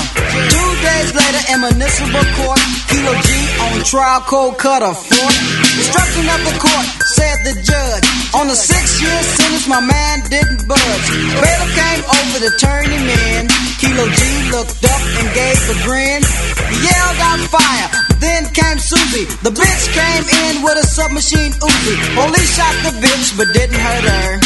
Two 0.51 0.71
days 0.83 1.15
later, 1.15 1.43
in 1.55 1.63
municipal 1.63 2.27
court, 2.35 2.59
Kilo 2.91 3.15
G 3.23 3.31
on 3.63 3.79
trial, 3.87 4.19
cold 4.27 4.59
cut 4.59 4.83
a 4.83 4.91
foot. 4.91 5.37
Destruction 5.79 6.27
of 6.35 6.43
the 6.43 6.55
court, 6.59 6.87
said 7.15 7.47
the 7.47 7.55
judge. 7.63 8.03
On 8.35 8.51
a 8.51 8.59
six-year 8.59 9.23
sentence, 9.23 9.71
my 9.71 9.79
man 9.79 10.27
didn't 10.27 10.67
budge. 10.67 11.07
Bailiff 11.39 11.71
came 11.79 12.03
over 12.03 12.39
to 12.43 12.51
turn 12.59 12.91
him 12.91 13.07
in. 13.07 13.47
Kilo 13.79 14.11
G 14.11 14.23
looked 14.51 14.83
up 14.83 15.03
and 15.23 15.31
gave 15.31 15.63
a 15.71 15.79
grin. 15.87 16.27
He 16.75 16.77
yelled 16.91 17.21
out 17.23 17.39
fire, 17.55 17.91
then 18.23 18.47
came 18.55 18.79
Susie. 18.79 19.27
The 19.43 19.51
bitch 19.51 19.85
came 19.91 20.25
in 20.47 20.63
with 20.63 20.79
a 20.79 20.87
submachine 20.87 21.53
Uzi. 21.59 21.95
Police 22.15 22.55
shot 22.55 22.75
the 22.87 22.95
bitch, 23.03 23.37
but 23.37 23.51
didn't 23.53 23.77
hurt 23.77 24.07
her. 24.07 24.39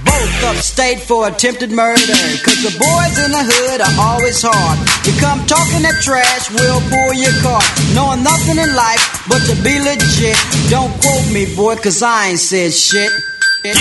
Both 0.00 0.44
upstate 0.44 1.00
for 1.00 1.28
attempted 1.28 1.70
murder. 1.70 2.20
Cause 2.40 2.64
the 2.64 2.72
boys 2.80 3.14
in 3.20 3.30
the 3.30 3.44
hood 3.44 3.80
are 3.84 3.96
always 4.00 4.40
hard. 4.40 4.76
You 5.04 5.12
come 5.20 5.44
talking 5.44 5.84
that 5.84 6.00
trash, 6.00 6.48
we'll 6.50 6.80
pull 6.88 7.12
your 7.12 7.36
car. 7.44 7.60
Knowing 7.92 8.24
nothing 8.24 8.56
in 8.56 8.72
life 8.74 9.04
but 9.28 9.44
to 9.44 9.54
be 9.60 9.76
legit. 9.78 10.40
Don't 10.72 10.90
quote 11.04 11.28
me, 11.32 11.44
boy, 11.54 11.76
cause 11.76 12.02
I 12.02 12.32
ain't 12.32 12.40
said 12.40 12.72
shit. 12.72 13.29
And 13.62 13.74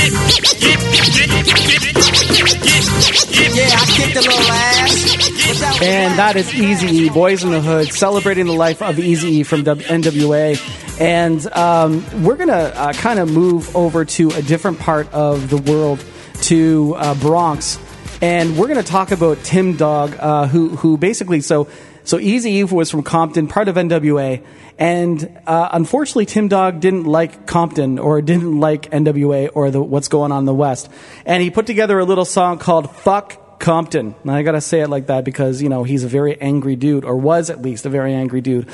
that 6.19 6.33
is 6.35 6.53
Easy 6.53 6.87
E, 6.87 7.09
Boys 7.09 7.45
in 7.45 7.51
the 7.51 7.61
Hood, 7.61 7.93
celebrating 7.93 8.47
the 8.47 8.53
life 8.53 8.81
of 8.81 8.99
Easy 8.99 9.35
E 9.35 9.43
from 9.43 9.63
NWA. 9.63 10.99
And 10.99 11.47
um, 11.53 12.03
we're 12.23 12.35
going 12.35 12.49
to 12.49 12.77
uh, 12.77 12.91
kind 12.91 13.19
of 13.19 13.31
move 13.31 13.73
over 13.73 14.03
to 14.03 14.31
a 14.31 14.41
different 14.41 14.79
part 14.79 15.09
of 15.13 15.49
the 15.49 15.57
world, 15.57 16.03
to 16.41 16.95
uh, 16.97 17.15
Bronx. 17.15 17.79
And 18.21 18.57
we're 18.57 18.67
going 18.67 18.83
to 18.83 18.91
talk 18.91 19.11
about 19.11 19.41
Tim 19.45 19.77
Dog, 19.77 20.13
uh, 20.19 20.47
who, 20.47 20.75
who 20.75 20.97
basically, 20.97 21.39
so, 21.39 21.69
so 22.09 22.17
Easy 22.17 22.53
Eve 22.53 22.71
was 22.71 22.89
from 22.89 23.03
Compton, 23.03 23.47
part 23.47 23.67
of 23.67 23.75
NWA. 23.75 24.43
And 24.79 25.39
uh, 25.45 25.69
unfortunately, 25.71 26.25
Tim 26.25 26.47
Dog 26.47 26.79
didn't 26.79 27.03
like 27.03 27.45
Compton 27.45 27.99
or 27.99 28.19
didn't 28.23 28.59
like 28.59 28.89
NWA 28.89 29.51
or 29.53 29.69
the, 29.69 29.79
what's 29.79 30.07
going 30.07 30.31
on 30.31 30.39
in 30.39 30.45
the 30.45 30.53
West. 30.55 30.89
And 31.23 31.43
he 31.43 31.51
put 31.51 31.67
together 31.67 31.99
a 31.99 32.05
little 32.05 32.25
song 32.25 32.57
called 32.57 32.95
Fuck 32.95 33.59
Compton. 33.59 34.15
And 34.23 34.31
I 34.31 34.41
gotta 34.41 34.59
say 34.59 34.81
it 34.81 34.87
like 34.87 35.05
that 35.05 35.23
because, 35.23 35.61
you 35.61 35.69
know, 35.69 35.83
he's 35.83 36.03
a 36.03 36.07
very 36.07 36.41
angry 36.41 36.75
dude, 36.75 37.05
or 37.05 37.15
was 37.15 37.51
at 37.51 37.61
least 37.61 37.85
a 37.85 37.89
very 37.89 38.15
angry 38.15 38.41
dude. 38.41 38.67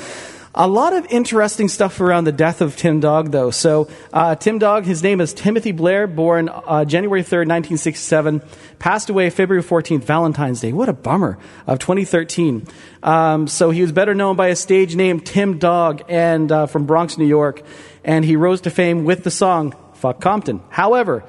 A 0.58 0.66
lot 0.66 0.94
of 0.94 1.04
interesting 1.10 1.68
stuff 1.68 2.00
around 2.00 2.24
the 2.24 2.32
death 2.32 2.62
of 2.62 2.78
Tim 2.78 2.98
Dog, 2.98 3.30
though. 3.30 3.50
So, 3.50 3.90
uh, 4.10 4.36
Tim 4.36 4.58
Dog, 4.58 4.86
his 4.86 5.02
name 5.02 5.20
is 5.20 5.34
Timothy 5.34 5.70
Blair, 5.70 6.06
born 6.06 6.48
uh, 6.48 6.86
January 6.86 7.20
3rd, 7.20 7.44
1967, 7.46 8.40
passed 8.78 9.10
away 9.10 9.28
February 9.28 9.62
14th, 9.62 10.04
Valentine's 10.04 10.62
Day. 10.62 10.72
What 10.72 10.88
a 10.88 10.94
bummer, 10.94 11.36
of 11.66 11.78
2013. 11.78 12.66
Um, 13.02 13.48
so, 13.48 13.68
he 13.68 13.82
was 13.82 13.92
better 13.92 14.14
known 14.14 14.36
by 14.36 14.46
a 14.46 14.56
stage 14.56 14.96
name, 14.96 15.20
Tim 15.20 15.58
Dog, 15.58 16.02
and 16.08 16.50
uh, 16.50 16.64
from 16.64 16.86
Bronx, 16.86 17.18
New 17.18 17.26
York. 17.26 17.60
And 18.02 18.24
he 18.24 18.36
rose 18.36 18.62
to 18.62 18.70
fame 18.70 19.04
with 19.04 19.24
the 19.24 19.30
song 19.30 19.74
Fuck 19.92 20.22
Compton. 20.22 20.62
However, 20.70 21.24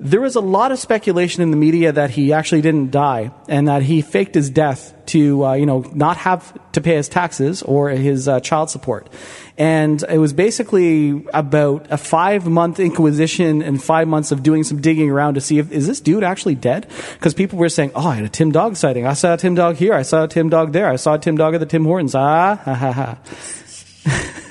there 0.00 0.20
was 0.20 0.34
a 0.34 0.40
lot 0.40 0.72
of 0.72 0.78
speculation 0.78 1.42
in 1.42 1.50
the 1.50 1.56
media 1.56 1.92
that 1.92 2.10
he 2.10 2.32
actually 2.32 2.60
didn't 2.60 2.90
die 2.90 3.30
and 3.48 3.68
that 3.68 3.82
he 3.82 4.02
faked 4.02 4.34
his 4.34 4.50
death 4.50 4.92
to, 5.06 5.44
uh, 5.44 5.52
you 5.54 5.66
know, 5.66 5.80
not 5.94 6.16
have 6.16 6.52
to 6.72 6.80
pay 6.80 6.96
his 6.96 7.08
taxes 7.08 7.62
or 7.62 7.90
his 7.90 8.26
uh, 8.26 8.40
child 8.40 8.70
support. 8.70 9.08
And 9.56 10.02
it 10.08 10.18
was 10.18 10.32
basically 10.32 11.24
about 11.32 11.86
a 11.90 11.96
five 11.96 12.46
month 12.46 12.80
inquisition 12.80 13.62
and 13.62 13.82
five 13.82 14.08
months 14.08 14.32
of 14.32 14.42
doing 14.42 14.64
some 14.64 14.80
digging 14.80 15.10
around 15.10 15.34
to 15.34 15.40
see 15.40 15.58
if, 15.58 15.70
is 15.70 15.86
this 15.86 16.00
dude 16.00 16.24
actually 16.24 16.56
dead? 16.56 16.88
Because 17.12 17.32
people 17.32 17.58
were 17.58 17.68
saying, 17.68 17.92
oh, 17.94 18.08
I 18.08 18.16
had 18.16 18.24
a 18.24 18.28
Tim 18.28 18.50
Dog 18.50 18.76
sighting. 18.76 19.06
I 19.06 19.12
saw 19.12 19.34
a 19.34 19.36
Tim 19.36 19.54
Dog 19.54 19.76
here. 19.76 19.94
I 19.94 20.02
saw 20.02 20.24
a 20.24 20.28
Tim 20.28 20.48
Dog 20.48 20.72
there. 20.72 20.88
I 20.88 20.96
saw 20.96 21.14
a 21.14 21.18
Tim 21.18 21.36
Dog 21.36 21.54
at 21.54 21.60
the 21.60 21.66
Tim 21.66 21.84
Hortons. 21.84 22.16
Ah, 22.16 22.56
ha, 22.56 22.74
ha, 22.74 22.92
ha. 22.92 24.50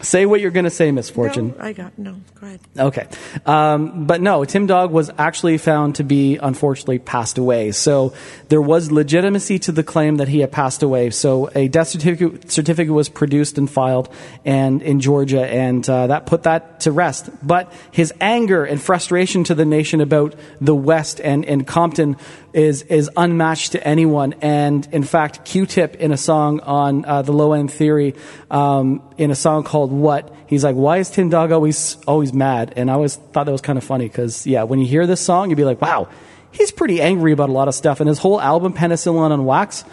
Say 0.00 0.26
what 0.26 0.40
you're 0.40 0.52
going 0.52 0.64
to 0.64 0.70
say, 0.70 0.92
Miss 0.92 1.10
Fortune. 1.10 1.54
No, 1.58 1.64
I 1.64 1.72
got 1.72 1.98
no. 1.98 2.20
Go 2.40 2.46
ahead. 2.46 2.60
Okay. 2.78 3.08
Um, 3.44 4.06
but 4.06 4.20
no, 4.20 4.44
Tim 4.44 4.66
Dog 4.66 4.92
was 4.92 5.10
actually 5.18 5.58
found 5.58 5.96
to 5.96 6.04
be, 6.04 6.36
unfortunately, 6.36 7.00
passed 7.00 7.36
away. 7.36 7.72
So 7.72 8.14
there 8.48 8.62
was 8.62 8.92
legitimacy 8.92 9.58
to 9.60 9.72
the 9.72 9.82
claim 9.82 10.16
that 10.16 10.28
he 10.28 10.38
had 10.38 10.52
passed 10.52 10.84
away. 10.84 11.10
So 11.10 11.50
a 11.52 11.66
death 11.66 11.88
certificate, 11.88 12.50
certificate 12.50 12.94
was 12.94 13.08
produced 13.08 13.58
and 13.58 13.68
filed 13.68 14.08
and 14.44 14.82
in 14.82 15.00
Georgia, 15.00 15.44
and 15.44 15.88
uh, 15.88 16.06
that 16.06 16.26
put 16.26 16.44
that 16.44 16.80
to 16.80 16.92
rest. 16.92 17.28
But 17.42 17.72
his 17.90 18.12
anger 18.20 18.64
and 18.64 18.80
frustration 18.80 19.42
to 19.44 19.54
the 19.56 19.64
nation 19.64 20.00
about 20.00 20.36
the 20.60 20.76
West 20.76 21.20
and, 21.20 21.44
and 21.44 21.66
Compton 21.66 22.16
is, 22.52 22.82
is 22.82 23.10
unmatched 23.16 23.72
to 23.72 23.86
anyone. 23.86 24.34
And 24.40 24.86
in 24.92 25.02
fact, 25.02 25.44
Q-Tip 25.44 25.96
in 25.96 26.12
a 26.12 26.16
song 26.16 26.60
on 26.60 27.04
uh, 27.04 27.22
the 27.22 27.32
Low 27.32 27.52
End 27.52 27.72
Theory, 27.72 28.14
um, 28.50 29.02
in 29.18 29.30
a 29.30 29.34
song 29.34 29.64
called 29.64 29.87
What, 29.90 30.34
he's 30.46 30.64
like, 30.64 30.76
why 30.76 30.98
is 30.98 31.10
Tim 31.10 31.28
Dog 31.28 31.52
always, 31.52 31.96
always 32.06 32.32
mad? 32.32 32.74
And 32.76 32.90
I 32.90 32.94
always 32.94 33.16
thought 33.16 33.44
that 33.44 33.52
was 33.52 33.60
kind 33.60 33.78
of 33.78 33.84
funny 33.84 34.06
because, 34.06 34.46
yeah, 34.46 34.62
when 34.64 34.78
you 34.78 34.86
hear 34.86 35.06
this 35.06 35.20
song, 35.20 35.50
you'd 35.50 35.56
be 35.56 35.64
like, 35.64 35.80
wow, 35.80 36.08
he's 36.52 36.70
pretty 36.70 37.00
angry 37.00 37.32
about 37.32 37.48
a 37.48 37.52
lot 37.52 37.68
of 37.68 37.74
stuff. 37.74 38.00
And 38.00 38.08
his 38.08 38.18
whole 38.18 38.40
album, 38.40 38.74
Penicillin 38.74 39.30
on 39.30 39.44
Wax, 39.44 39.84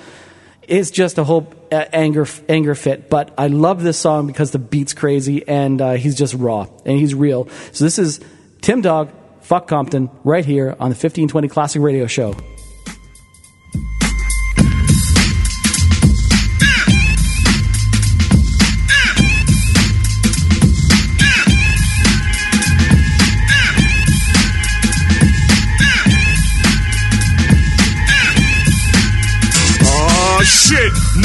is 0.68 0.92
just 0.92 1.18
a 1.18 1.24
whole 1.24 1.52
anger 1.72 2.26
anger 2.50 2.76
fit. 2.76 3.10
But 3.10 3.34
I 3.38 3.48
love 3.48 3.84
this 3.84 3.98
song 3.98 4.28
because 4.28 4.52
the 4.52 4.60
beat's 4.60 4.94
crazy 4.94 5.48
and 5.48 5.82
uh, 5.82 5.94
he's 5.94 6.16
just 6.16 6.34
raw 6.34 6.68
and 6.86 6.98
he's 6.98 7.14
real. 7.14 7.48
So 7.72 7.84
this 7.84 8.00
is 8.00 8.20
Tim 8.62 8.82
Dog, 8.82 9.12
Fuck 9.42 9.68
Compton, 9.68 10.10
right 10.24 10.46
here 10.46 10.70
on 10.72 10.90
the 10.90 10.96
1520 10.96 11.48
Classic 11.48 11.82
Radio 11.82 12.08
Show. 12.08 12.36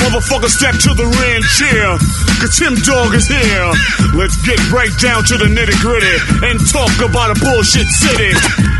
Motherfucker 0.00 0.48
step 0.48 0.74
to 0.88 0.94
the 0.94 1.04
ring 1.04 1.42
chair, 1.60 1.96
cause 2.40 2.56
Tim 2.56 2.74
Dog 2.88 3.14
is 3.14 3.28
here. 3.28 3.70
Let's 4.16 4.36
get 4.42 4.58
right 4.72 4.92
down 4.98 5.24
to 5.24 5.36
the 5.36 5.46
nitty 5.46 5.76
gritty 5.80 6.16
and 6.46 6.56
talk 6.72 6.92
about 7.04 7.36
a 7.36 7.40
bullshit 7.40 7.86
city. 7.86 8.79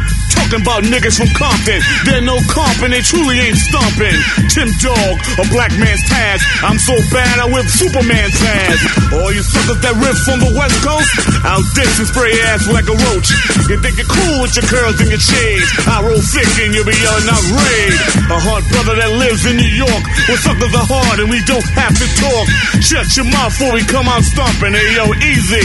Talking 0.50 0.66
about 0.66 0.82
niggas 0.82 1.14
from 1.14 1.30
Compton, 1.38 1.78
they're 2.02 2.26
no 2.26 2.34
comp 2.50 2.82
and 2.82 2.90
they 2.90 3.06
truly 3.06 3.38
ain't 3.38 3.54
stomping. 3.54 4.18
Tim 4.50 4.66
Dog, 4.82 5.14
a 5.38 5.46
black 5.46 5.70
man's 5.78 6.02
Taz. 6.10 6.42
I'm 6.66 6.74
so 6.74 6.98
bad 7.14 7.38
I 7.38 7.46
whip 7.46 7.70
Superman's 7.70 8.34
ass. 8.34 9.14
All 9.14 9.30
you 9.30 9.46
suckers 9.46 9.78
that 9.78 9.94
riff 10.02 10.18
from 10.26 10.42
the 10.42 10.50
West 10.50 10.74
Coast, 10.82 11.06
I'll 11.46 11.62
diss 11.78 12.02
and 12.02 12.08
spray 12.10 12.34
ass 12.50 12.66
like 12.66 12.90
a 12.90 12.98
roach. 12.98 13.30
You 13.70 13.78
think 13.78 13.94
you're 13.94 14.10
cool 14.10 14.42
with 14.42 14.50
your 14.58 14.66
curls 14.66 14.98
and 14.98 15.14
your 15.14 15.22
shades? 15.22 15.70
I 15.86 16.02
roll 16.02 16.18
thick 16.18 16.50
and 16.66 16.74
you'll 16.74 16.82
be 16.82 16.98
yelling 16.98 17.30
out 17.30 17.46
raid. 17.54 17.94
A 18.34 18.38
hard 18.42 18.66
brother 18.74 18.98
that 18.98 19.12
lives 19.22 19.46
in 19.46 19.54
New 19.54 19.70
York, 19.70 20.02
where 20.26 20.40
suckers 20.42 20.74
are 20.74 20.88
hard 20.90 21.22
and 21.22 21.30
we 21.30 21.38
don't 21.46 21.70
have 21.78 21.94
to 21.94 22.06
talk. 22.18 22.46
Shut 22.82 23.06
your 23.14 23.30
mouth 23.30 23.54
before 23.54 23.70
we 23.70 23.86
come 23.86 24.10
out 24.10 24.26
stomping. 24.26 24.74
Hey 24.74 24.98
yo, 24.98 25.14
easy. 25.14 25.62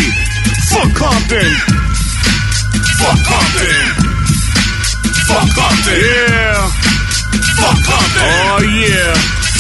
Fuck 0.70 0.94
Compton. 0.94 1.50
Fuck 3.02 3.18
Compton. 3.26 4.05
Fuck 5.26 5.50
Compton. 5.58 5.98
Yeah. 5.98 6.70
Fuck 7.58 7.80
Compton. 7.82 8.30
Oh 8.30 8.62
yeah. 8.62 9.14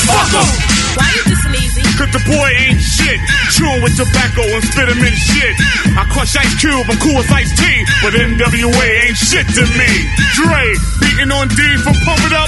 Fuck 0.06 0.30
Fuck 0.30 0.46
'em. 0.46 0.76
Why 0.96 1.10
you 1.12 1.24
this 1.28 1.44
lazy? 1.52 1.84
Cause 1.98 2.12
the 2.14 2.24
boy 2.24 2.50
ain't 2.62 2.80
shit. 2.80 3.20
Chewing 3.52 3.82
with 3.84 3.98
tobacco 3.98 4.46
and 4.46 4.64
spit 4.64 4.88
him 4.88 5.02
in 5.04 5.16
shit. 5.18 5.56
I 5.98 6.06
crush 6.14 6.38
Ice 6.38 6.56
Cube, 6.62 6.86
I'm 6.88 7.00
cool 7.02 7.20
as 7.20 7.32
Ice 7.32 7.52
T. 7.58 7.64
But 8.00 8.14
NWA 8.16 8.88
ain't 9.10 9.18
shit 9.18 9.48
to 9.60 9.64
me. 9.76 9.90
Dre, 10.38 10.64
beating 11.02 11.32
on 11.34 11.50
D 11.52 11.60
from 11.84 11.98
Pump 12.08 12.22
It 12.24 12.34
Up. 12.38 12.48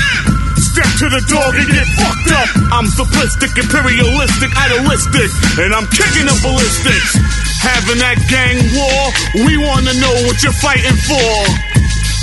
Step 0.62 0.90
to 1.02 1.08
the 1.10 1.22
dog 1.26 1.58
and 1.58 1.68
get 1.74 1.88
fucked 1.98 2.32
up. 2.38 2.50
I'm 2.72 2.88
simplistic, 2.94 3.52
imperialistic, 3.58 4.52
idealistic. 4.54 5.30
And 5.58 5.74
I'm 5.74 5.88
kicking 5.90 6.30
the 6.30 6.38
ballistics. 6.46 7.18
Having 7.66 8.00
that 8.00 8.22
gang 8.30 8.62
war, 8.78 9.02
we 9.50 9.58
wanna 9.58 9.94
know 9.98 10.16
what 10.30 10.38
you're 10.46 10.56
fighting 10.62 10.96
for. 11.10 11.77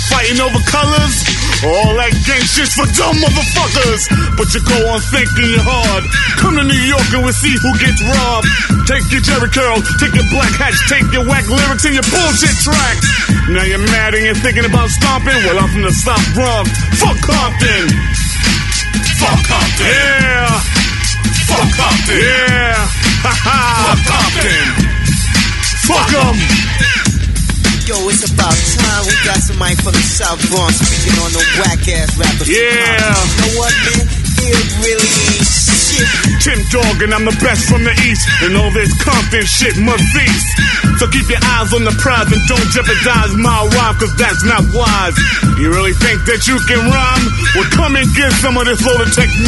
Fighting 0.09 0.39
over 0.39 0.61
colors? 0.69 1.15
All 1.65 1.97
that 1.97 2.13
gang 2.27 2.45
shit's 2.45 2.77
for 2.77 2.85
dumb 2.93 3.17
motherfuckers. 3.17 4.05
But 4.37 4.47
you 4.53 4.61
go 4.61 4.77
on 4.93 5.01
thinking 5.09 5.49
you're 5.49 5.65
hard. 5.65 6.03
Come 6.37 6.55
to 6.61 6.65
New 6.67 6.83
York 6.85 7.07
and 7.15 7.23
we'll 7.25 7.33
see 7.33 7.53
who 7.57 7.71
gets 7.81 8.01
robbed. 8.05 8.47
Take 8.85 9.05
your 9.09 9.23
Jerry 9.25 9.49
curl, 9.49 9.81
take 9.97 10.13
your 10.13 10.27
black 10.29 10.53
hats, 10.61 10.77
take 10.85 11.07
your 11.09 11.25
whack 11.25 11.47
lyrics 11.49 11.85
and 11.89 11.95
your 11.97 12.05
bullshit 12.05 12.53
tracks. 12.61 13.01
Now 13.49 13.65
you're 13.65 13.81
mad 13.81 14.13
and 14.13 14.23
you're 14.25 14.37
thinking 14.37 14.65
about 14.65 14.89
stomping? 14.93 15.37
Well, 15.47 15.57
I'm 15.57 15.69
from 15.73 15.83
the 15.83 15.93
South 15.95 16.21
Bronx. 16.37 16.69
Fuck 17.01 17.17
Compton. 17.25 17.85
Fuck 19.17 19.41
Compton. 19.47 19.89
Yeah. 19.89 20.53
Fuck 21.49 21.69
Compton. 21.73 22.19
Yeah. 22.19 22.77
Ha 23.25 23.33
ha. 23.41 23.57
Fuck 23.89 24.01
Compton. 24.05 24.69
Fuck 25.87 26.13
'em. 26.13 27.04
Yo, 27.85 27.93
it's 28.09 28.25
about 28.25 28.49
time 28.49 29.05
we 29.05 29.13
got 29.23 29.37
somebody 29.45 29.75
from 29.75 29.93
the 29.93 30.01
South 30.01 30.41
Bronx 30.49 30.73
speaking 30.81 31.21
on 31.21 31.31
the 31.31 31.43
whack 31.61 31.87
ass 31.87 32.17
rappers. 32.17 32.49
Yeah. 32.49 32.57
You 32.57 33.53
know 33.53 33.59
what, 33.59 33.73
man? 33.85 34.24
It 34.41 34.67
really 34.83 35.07
shit. 35.45 35.85
Tim 36.43 36.59
Dog 36.69 37.01
and 37.01 37.13
I'm 37.13 37.25
the 37.25 37.35
best 37.41 37.65
from 37.65 37.83
the 37.83 37.95
east. 38.05 38.27
And 38.43 38.55
all 38.57 38.71
this 38.71 38.91
Compton 39.01 39.45
shit 39.47 39.77
must 39.81 40.03
cease. 40.13 40.47
So 40.99 41.07
keep 41.11 41.27
your 41.27 41.41
eyes 41.57 41.73
on 41.75 41.83
the 41.83 41.95
prize 41.99 42.31
and 42.31 42.39
don't 42.47 42.69
jeopardize 42.71 43.35
my 43.35 43.67
rhyme, 43.75 43.95
cause 43.99 44.13
that's 44.15 44.43
not 44.47 44.63
wise. 44.71 45.15
You 45.59 45.67
really 45.71 45.91
think 45.91 46.23
that 46.27 46.47
you 46.47 46.55
can 46.67 46.79
rhyme? 46.87 47.25
Well, 47.55 47.67
come 47.75 47.99
and 47.99 48.07
get 48.15 48.31
some 48.39 48.55
of 48.55 48.63
this 48.63 48.79
loaded 48.79 49.11
Tech 49.11 49.27
9. 49.27 49.43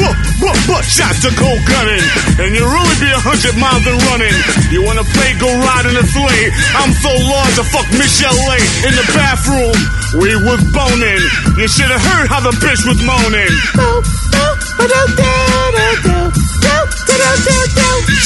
Buh, 0.00 0.14
buh, 0.42 0.58
buh, 0.66 0.82
shots 0.82 1.22
to 1.22 1.30
cold 1.38 1.62
gunning. 1.66 2.02
And 2.42 2.50
you'll 2.54 2.70
really 2.70 2.96
be 2.98 3.10
a 3.10 3.22
hundred 3.22 3.54
miles 3.58 3.86
and 3.86 3.98
running. 4.10 4.34
You 4.74 4.82
wanna 4.82 5.06
play, 5.14 5.30
go 5.38 5.46
ride 5.46 5.86
in 5.86 5.94
a 5.94 6.04
sleigh. 6.06 6.46
I'm 6.74 6.90
so 6.98 7.12
large, 7.28 7.54
I 7.58 7.64
fuck 7.70 7.86
Michelle 7.94 8.34
A. 8.50 8.58
In 8.90 8.94
the 8.98 9.06
bathroom, 9.14 9.76
we 10.18 10.34
was 10.42 10.58
boning. 10.74 11.22
You 11.54 11.70
should 11.70 11.90
have 11.90 12.02
heard 12.02 12.26
how 12.26 12.42
the 12.42 12.54
bitch 12.58 12.82
was 12.82 12.98
moaning. 13.06 13.52
Oh, 13.78 14.02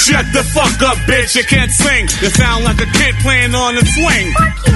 Shut 0.04 0.28
the 0.36 0.44
fuck 0.52 0.78
up, 0.84 1.00
bitch. 1.08 1.34
You 1.34 1.42
can't 1.48 1.72
sing. 1.72 2.06
You 2.20 2.30
sound 2.30 2.62
like 2.62 2.78
a 2.78 2.86
kid 2.86 3.16
playing 3.24 3.56
on 3.56 3.74
a 3.74 3.82
swing. 3.82 4.30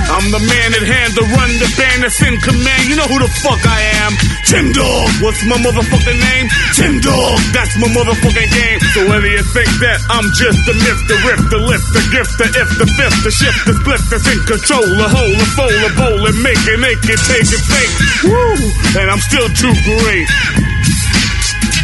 I'm 0.09 0.25
the 0.33 0.41
man 0.41 0.69
at 0.73 0.83
hand 0.83 1.15
to 1.15 1.23
run 1.37 1.53
the 1.61 1.69
band 1.77 2.01
that's 2.01 2.17
in 2.25 2.35
command. 2.41 2.89
You 2.89 2.97
know 2.97 3.07
who 3.07 3.21
the 3.21 3.29
fuck 3.45 3.61
I 3.63 3.79
am. 4.03 4.17
Tim 4.49 4.73
Dog. 4.73 5.07
What's 5.21 5.45
my 5.45 5.61
motherfucking 5.61 6.17
name? 6.17 6.47
Tim 6.75 6.99
Dog. 7.05 7.39
That's 7.53 7.77
my 7.77 7.93
motherfucking 7.93 8.51
game. 8.51 8.81
So 8.97 9.05
whether 9.05 9.29
you 9.29 9.45
think 9.53 9.69
that 9.85 10.01
I'm 10.09 10.27
just 10.33 10.65
the 10.65 10.75
myth, 10.75 11.03
the 11.07 11.19
riff, 11.29 11.43
the 11.53 11.61
lift, 11.61 11.87
the 11.93 12.03
gift, 12.09 12.33
the 12.41 12.49
if, 12.49 12.71
the 12.81 12.89
fifth, 12.97 13.21
the 13.23 13.31
shift, 13.31 13.61
the 13.69 13.75
split 13.79 14.03
that's 14.09 14.27
in 14.27 14.41
control, 14.49 14.89
the 14.97 15.07
whole, 15.13 15.35
the 15.37 15.49
fold, 15.55 15.77
the 15.77 15.93
bowl, 15.93 16.19
and 16.25 16.39
make 16.41 16.59
it, 16.67 16.81
make 16.81 17.05
it, 17.05 17.21
take 17.29 17.47
it, 17.47 17.63
fake. 17.69 17.95
Woo! 18.27 18.59
And 18.97 19.13
I'm 19.13 19.21
still 19.21 19.47
too 19.53 19.77
great. 19.85 20.78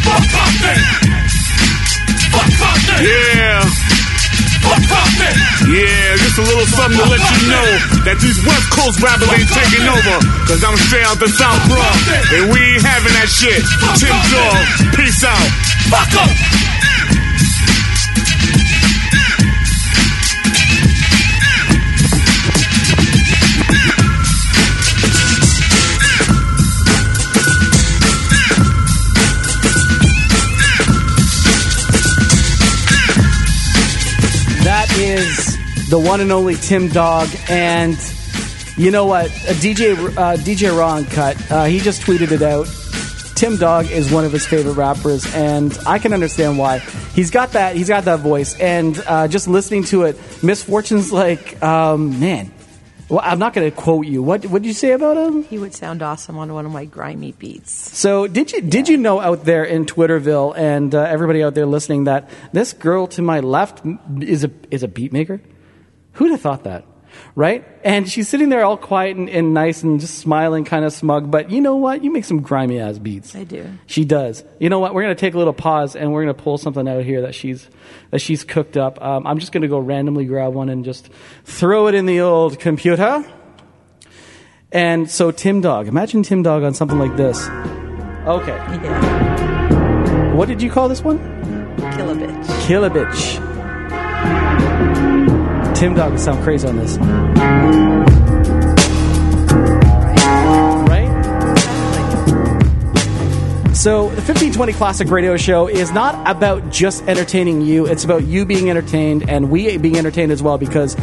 Fuck! 0.05 0.23
Fuck! 2.59 3.01
Yeah! 3.01 3.65
Yeah, 5.65 6.15
just 6.17 6.37
a 6.37 6.45
little 6.45 6.65
something 6.65 6.97
to 6.97 7.05
let 7.09 7.19
you 7.19 7.49
know 7.49 7.67
that 8.05 8.17
these 8.21 8.37
West 8.45 8.69
Coast 8.69 9.01
rappers 9.01 9.29
ain't 9.33 9.49
taking 9.49 9.85
over. 9.89 10.17
Cause 10.45 10.61
I'm 10.63 10.77
straight 10.77 11.05
out 11.05 11.17
the 11.17 11.29
South 11.29 11.57
bro. 11.65 11.81
And 12.37 12.53
we 12.53 12.59
ain't 12.61 12.85
having 12.85 13.13
that 13.17 13.29
shit. 13.29 13.61
Tim 13.97 14.13
Dog, 14.29 14.61
peace 14.93 15.23
out. 15.25 15.49
Fuck 15.89 16.13
'em! 16.21 16.64
Is 35.15 35.89
the 35.89 35.99
one 35.99 36.19
and 36.21 36.31
only 36.31 36.55
Tim 36.55 36.87
Dog, 36.89 37.29
and 37.49 37.97
you 38.77 38.91
know 38.91 39.05
what? 39.05 39.29
DJ 39.29 39.95
uh, 40.17 40.35
DJ 40.37 40.77
Ron 40.77 41.05
cut. 41.05 41.51
Uh, 41.51 41.65
he 41.65 41.79
just 41.79 42.01
tweeted 42.01 42.31
it 42.31 42.41
out. 42.41 42.67
Tim 43.35 43.57
Dog 43.57 43.89
is 43.91 44.11
one 44.11 44.25
of 44.25 44.31
his 44.31 44.45
favorite 44.45 44.73
rappers, 44.73 45.25
and 45.33 45.77
I 45.85 45.99
can 45.99 46.13
understand 46.13 46.57
why. 46.57 46.79
He's 46.79 47.31
got 47.31 47.53
that. 47.53 47.75
He's 47.75 47.87
got 47.87 48.05
that 48.05 48.19
voice, 48.19 48.59
and 48.59 49.01
uh, 49.07 49.27
just 49.27 49.47
listening 49.47 49.83
to 49.85 50.03
it, 50.03 50.17
Misfortune's 50.43 51.11
like, 51.11 51.61
um, 51.63 52.19
man. 52.19 52.51
Well, 53.07 53.21
I'm 53.23 53.37
not 53.37 53.53
going 53.53 53.69
to 53.69 53.75
quote 53.75 54.07
you. 54.07 54.23
What 54.23 54.45
what 54.47 54.63
did 54.63 54.67
you 54.67 54.73
say 54.73 54.91
about 54.91 55.15
him? 55.15 55.43
He 55.43 55.59
would 55.59 55.75
sound 55.75 56.01
awesome 56.01 56.37
on 56.37 56.51
one 56.51 56.65
of 56.65 56.71
my 56.71 56.85
grimy 56.85 57.33
beats. 57.33 57.71
So 57.71 58.25
did 58.25 58.51
you 58.51 58.61
did 58.61 58.89
you 58.89 58.97
know 58.97 59.19
out 59.19 59.45
there 59.45 59.63
in 59.63 59.85
Twitterville 59.85 60.57
and 60.57 60.93
uh, 60.93 61.01
everybody 61.01 61.43
out 61.43 61.53
there 61.53 61.67
listening 61.67 62.05
that 62.05 62.29
this 62.51 62.73
girl 62.73 63.05
to 63.07 63.21
my 63.21 63.41
left 63.41 63.81
is 64.21 64.43
a 64.43 64.51
is 64.71 64.81
a 64.81 64.87
beat 64.87 65.13
maker? 65.13 65.39
Who'd 66.13 66.31
have 66.31 66.41
thought 66.41 66.63
that? 66.63 66.85
Right? 67.35 67.67
And 67.83 68.09
she's 68.09 68.29
sitting 68.29 68.49
there 68.49 68.63
all 68.63 68.77
quiet 68.77 69.17
and, 69.17 69.29
and 69.29 69.53
nice 69.53 69.83
and 69.83 69.99
just 69.99 70.19
smiling, 70.19 70.63
kind 70.63 70.85
of 70.85 70.93
smug. 70.93 71.29
But 71.29 71.51
you 71.51 71.61
know 71.61 71.75
what? 71.75 72.03
You 72.03 72.11
make 72.11 72.25
some 72.25 72.41
grimy 72.41 72.79
ass 72.79 72.97
beats. 72.97 73.35
I 73.35 73.43
do. 73.43 73.69
She 73.87 74.05
does. 74.05 74.43
You 74.59 74.69
know 74.69 74.79
what? 74.79 74.93
We're 74.93 75.01
gonna 75.01 75.15
take 75.15 75.33
a 75.33 75.37
little 75.37 75.53
pause 75.53 75.95
and 75.95 76.13
we're 76.13 76.21
gonna 76.23 76.33
pull 76.33 76.57
something 76.57 76.87
out 76.87 77.03
here 77.03 77.21
that 77.21 77.35
she's 77.35 77.69
that 78.11 78.19
she's 78.19 78.43
cooked 78.43 78.77
up. 78.77 79.01
Um, 79.01 79.27
I'm 79.27 79.39
just 79.39 79.51
gonna 79.51 79.67
go 79.67 79.79
randomly 79.79 80.25
grab 80.25 80.53
one 80.53 80.69
and 80.69 80.85
just 80.85 81.09
throw 81.43 81.87
it 81.87 81.95
in 81.95 82.05
the 82.05 82.21
old 82.21 82.59
computer. 82.59 83.25
And 84.71 85.09
so 85.09 85.31
Tim 85.31 85.61
Dog, 85.61 85.87
imagine 85.87 86.23
Tim 86.23 86.43
Dog 86.43 86.63
on 86.63 86.73
something 86.73 86.99
like 86.99 87.15
this. 87.15 87.47
Okay. 88.25 88.57
What 90.35 90.47
did 90.47 90.61
you 90.61 90.69
call 90.69 90.89
this 90.89 91.01
one? 91.01 91.17
Kill 91.95 92.09
a 92.09 92.15
bitch. 92.15 92.67
Kill 92.67 92.83
a 92.83 92.89
bitch. 92.89 94.74
Tim 95.85 95.93
Dog 95.93 96.13
would 96.13 96.19
sound 96.19 96.43
crazy 96.43 96.67
on 96.67 96.77
this. 96.77 96.97
Right? 100.87 101.05
So, 103.75 104.05
the 104.07 104.23
1520 104.23 104.73
Classic 104.73 105.07
Radio 105.11 105.37
Show 105.37 105.67
is 105.67 105.91
not 105.91 106.27
about 106.27 106.71
just 106.71 107.03
entertaining 107.03 107.61
you, 107.61 107.85
it's 107.85 108.03
about 108.03 108.23
you 108.23 108.47
being 108.47 108.71
entertained 108.71 109.29
and 109.29 109.51
we 109.51 109.77
being 109.77 109.95
entertained 109.95 110.31
as 110.31 110.41
well 110.41 110.57
because 110.57 110.97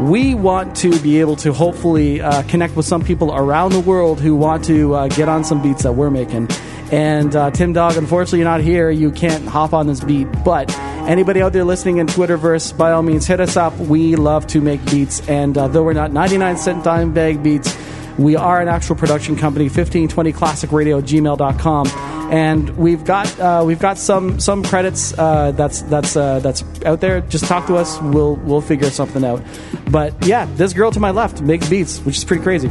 we 0.00 0.34
want 0.34 0.76
to 0.76 1.00
be 1.00 1.20
able 1.20 1.36
to 1.36 1.54
hopefully 1.54 2.20
uh, 2.20 2.42
connect 2.42 2.76
with 2.76 2.84
some 2.84 3.02
people 3.02 3.34
around 3.34 3.72
the 3.72 3.80
world 3.80 4.20
who 4.20 4.36
want 4.36 4.66
to 4.66 4.94
uh, 4.94 5.08
get 5.08 5.30
on 5.30 5.44
some 5.44 5.62
beats 5.62 5.84
that 5.84 5.92
we're 5.92 6.10
making. 6.10 6.46
And 6.92 7.34
uh, 7.34 7.50
Tim 7.52 7.72
Dog, 7.72 7.96
unfortunately, 7.96 8.40
you're 8.40 8.48
not 8.48 8.60
here. 8.60 8.90
You 8.90 9.10
can't 9.10 9.46
hop 9.46 9.72
on 9.72 9.86
this 9.86 10.04
beat. 10.04 10.26
But 10.44 10.70
anybody 11.06 11.42
out 11.42 11.52
there 11.52 11.64
listening 11.64 11.98
in 11.98 12.06
Twitterverse, 12.06 12.76
by 12.76 12.92
all 12.92 13.02
means, 13.02 13.26
hit 13.26 13.40
us 13.40 13.56
up. 13.56 13.76
We 13.78 14.16
love 14.16 14.46
to 14.48 14.60
make 14.60 14.84
beats. 14.90 15.26
And 15.28 15.56
uh, 15.56 15.68
though 15.68 15.82
we're 15.82 15.92
not 15.92 16.12
99 16.12 16.56
cent 16.56 16.84
dime 16.84 17.12
bag 17.12 17.42
beats, 17.42 17.76
we 18.18 18.36
are 18.36 18.60
an 18.60 18.68
actual 18.68 18.96
production 18.96 19.36
company. 19.36 19.64
1520 19.64 20.32
Classic 20.32 20.70
Radio 20.72 21.00
gmail.com. 21.00 21.86
And 22.32 22.70
we've 22.76 23.04
got 23.04 23.38
uh, 23.38 23.62
we've 23.66 23.78
got 23.78 23.98
some 23.98 24.40
some 24.40 24.62
credits 24.64 25.16
uh, 25.18 25.52
that's 25.52 25.82
that's 25.82 26.16
uh, 26.16 26.38
that's 26.40 26.64
out 26.84 27.00
there. 27.00 27.20
Just 27.20 27.44
talk 27.44 27.66
to 27.66 27.76
us. 27.76 28.00
We'll 28.00 28.36
we'll 28.36 28.62
figure 28.62 28.90
something 28.90 29.24
out. 29.24 29.42
But 29.90 30.14
yeah, 30.26 30.46
this 30.54 30.72
girl 30.72 30.90
to 30.92 31.00
my 31.00 31.10
left 31.10 31.42
makes 31.42 31.68
beats, 31.68 31.98
which 32.00 32.16
is 32.16 32.24
pretty 32.24 32.42
crazy, 32.42 32.68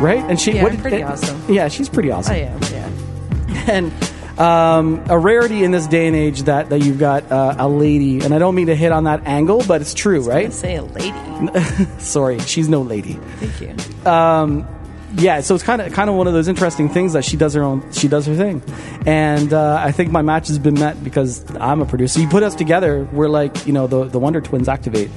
right? 0.00 0.24
And 0.28 0.40
she 0.40 0.52
Yeah, 0.52 0.64
what- 0.64 0.78
pretty 0.78 0.96
and- 1.02 1.12
awesome. 1.12 1.40
Yeah, 1.48 1.68
she's 1.68 1.88
pretty 1.88 2.10
awesome 2.10 2.34
I 2.34 2.38
am, 2.38 2.60
yeah. 2.64 3.64
and 3.72 3.92
um, 4.38 5.02
a 5.08 5.18
rarity 5.18 5.64
in 5.64 5.70
this 5.70 5.86
day 5.86 6.06
and 6.06 6.14
age 6.14 6.42
that 6.42 6.68
that 6.70 6.80
you've 6.80 6.98
got 6.98 7.30
uh, 7.30 7.56
a 7.58 7.68
lady, 7.68 8.20
and 8.20 8.34
I 8.34 8.38
don't 8.38 8.54
mean 8.54 8.66
to 8.66 8.76
hit 8.76 8.92
on 8.92 9.04
that 9.04 9.26
angle, 9.26 9.62
but 9.66 9.80
it's 9.80 9.94
true, 9.94 10.20
right? 10.20 10.52
Say 10.52 10.76
a 10.76 10.82
lady. 10.82 11.88
Sorry, 11.98 12.38
she's 12.40 12.68
no 12.68 12.82
lady. 12.82 13.14
Thank 13.14 13.60
you. 13.60 14.10
Um, 14.10 14.68
yeah, 15.14 15.40
so 15.40 15.54
it's 15.54 15.64
kind 15.64 15.80
of 15.80 15.92
kind 15.92 16.10
of 16.10 16.16
one 16.16 16.26
of 16.26 16.34
those 16.34 16.48
interesting 16.48 16.90
things 16.90 17.14
that 17.14 17.24
she 17.24 17.36
does 17.38 17.54
her 17.54 17.62
own, 17.62 17.90
she 17.92 18.08
does 18.08 18.26
her 18.26 18.34
thing, 18.34 18.62
and 19.06 19.52
uh, 19.52 19.80
I 19.80 19.92
think 19.92 20.10
my 20.10 20.22
match 20.22 20.48
has 20.48 20.58
been 20.58 20.74
met 20.74 21.02
because 21.02 21.44
I'm 21.56 21.80
a 21.80 21.86
producer. 21.86 22.20
You 22.20 22.28
put 22.28 22.42
us 22.42 22.54
together, 22.54 23.08
we're 23.12 23.28
like 23.28 23.66
you 23.66 23.72
know 23.72 23.86
the 23.86 24.04
the 24.04 24.18
Wonder 24.18 24.42
Twins 24.42 24.68
activate. 24.68 25.10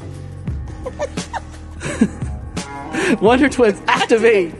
Wonder 3.22 3.50
Twins 3.50 3.82
activate. 3.88 4.54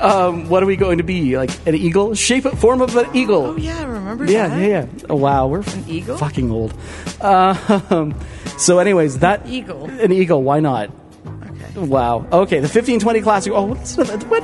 Um, 0.00 0.48
what 0.48 0.62
are 0.62 0.66
we 0.66 0.76
going 0.76 0.98
to 0.98 1.04
be 1.04 1.36
like 1.36 1.50
an 1.66 1.74
eagle? 1.74 2.14
Shape, 2.14 2.44
form 2.44 2.80
of 2.80 2.96
an 2.96 3.14
eagle. 3.14 3.44
Oh 3.46 3.56
yeah, 3.56 3.78
I 3.80 3.84
remember 3.84 4.24
Yeah, 4.24 4.48
that. 4.48 4.58
yeah, 4.60 4.66
yeah. 4.66 4.86
Oh, 5.10 5.16
wow, 5.16 5.46
we're 5.48 5.60
An 5.60 5.84
eagle? 5.86 6.16
fucking 6.16 6.50
old. 6.50 6.72
Um, 7.20 8.14
so, 8.58 8.78
anyways, 8.78 9.18
that 9.20 9.46
Eagle. 9.46 9.84
an 9.90 10.10
eagle. 10.12 10.42
Why 10.42 10.60
not? 10.60 10.90
Okay. 11.26 11.80
Wow. 11.80 12.26
Okay, 12.32 12.60
the 12.60 12.68
fifteen 12.68 12.98
twenty 13.00 13.20
classic. 13.20 13.52
Oh, 13.54 13.64
what's 13.66 13.94
the, 13.96 14.04
what? 14.28 14.42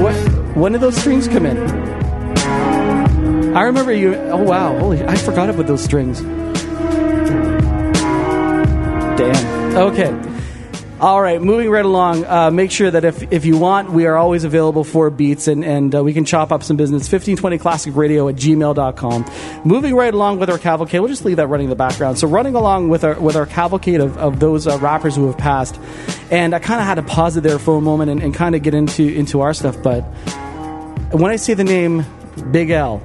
What? 0.00 0.14
When 0.56 0.72
did 0.72 0.80
those 0.80 0.96
strings 0.96 1.28
come 1.28 1.46
in? 1.46 1.56
I 3.56 3.62
remember 3.62 3.92
you. 3.92 4.14
Oh 4.16 4.42
wow! 4.42 4.76
Holy! 4.78 5.02
I 5.04 5.16
forgot 5.16 5.48
about 5.48 5.66
those 5.66 5.82
strings. 5.82 6.20
Damn. 9.16 9.76
Okay. 9.76 10.10
All 10.98 11.20
right, 11.20 11.42
moving 11.42 11.68
right 11.68 11.84
along. 11.84 12.24
Uh, 12.24 12.50
make 12.50 12.70
sure 12.70 12.90
that 12.90 13.04
if, 13.04 13.30
if 13.30 13.44
you 13.44 13.58
want, 13.58 13.92
we 13.92 14.06
are 14.06 14.16
always 14.16 14.44
available 14.44 14.82
for 14.82 15.10
beats 15.10 15.46
and, 15.46 15.62
and 15.62 15.94
uh, 15.94 16.02
we 16.02 16.14
can 16.14 16.24
chop 16.24 16.50
up 16.50 16.62
some 16.62 16.78
business. 16.78 17.06
1520classicradio 17.08 18.32
at 18.32 18.36
gmail.com. 18.36 19.26
Moving 19.64 19.94
right 19.94 20.14
along 20.14 20.38
with 20.38 20.48
our 20.48 20.56
cavalcade, 20.56 21.00
we'll 21.00 21.10
just 21.10 21.26
leave 21.26 21.36
that 21.36 21.48
running 21.48 21.66
in 21.66 21.70
the 21.70 21.76
background. 21.76 22.18
So, 22.18 22.26
running 22.26 22.54
along 22.54 22.88
with 22.88 23.04
our, 23.04 23.20
with 23.20 23.36
our 23.36 23.44
cavalcade 23.44 24.00
of, 24.00 24.16
of 24.16 24.40
those 24.40 24.66
uh, 24.66 24.78
rappers 24.78 25.16
who 25.16 25.26
have 25.26 25.36
passed. 25.36 25.78
And 26.30 26.54
I 26.54 26.60
kind 26.60 26.80
of 26.80 26.86
had 26.86 26.94
to 26.94 27.02
pause 27.02 27.36
it 27.36 27.42
there 27.42 27.58
for 27.58 27.76
a 27.76 27.82
moment 27.82 28.10
and, 28.10 28.22
and 28.22 28.34
kind 28.34 28.54
of 28.54 28.62
get 28.62 28.72
into, 28.72 29.06
into 29.06 29.42
our 29.42 29.52
stuff. 29.52 29.76
But 29.82 30.00
when 31.12 31.30
I 31.30 31.36
say 31.36 31.52
the 31.52 31.64
name 31.64 32.06
Big 32.50 32.70
L, 32.70 33.02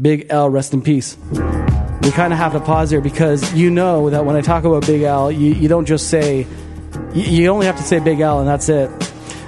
Big 0.00 0.26
L, 0.30 0.50
rest 0.50 0.72
in 0.72 0.82
peace. 0.82 1.16
We 1.30 2.10
kind 2.10 2.32
of 2.32 2.38
have 2.38 2.52
to 2.52 2.60
pause 2.60 2.90
there 2.90 3.00
because 3.00 3.54
you 3.54 3.70
know 3.70 4.10
that 4.10 4.24
when 4.24 4.36
I 4.36 4.40
talk 4.40 4.64
about 4.64 4.86
Big 4.86 5.02
L, 5.02 5.30
you, 5.30 5.52
you 5.54 5.68
don't 5.68 5.86
just 5.86 6.10
say, 6.10 6.46
you, 7.14 7.48
only 7.48 7.66
have 7.66 7.76
to 7.76 7.82
say 7.82 8.00
Big 8.00 8.20
L 8.20 8.40
and 8.40 8.48
that's 8.48 8.68
it. 8.68 8.90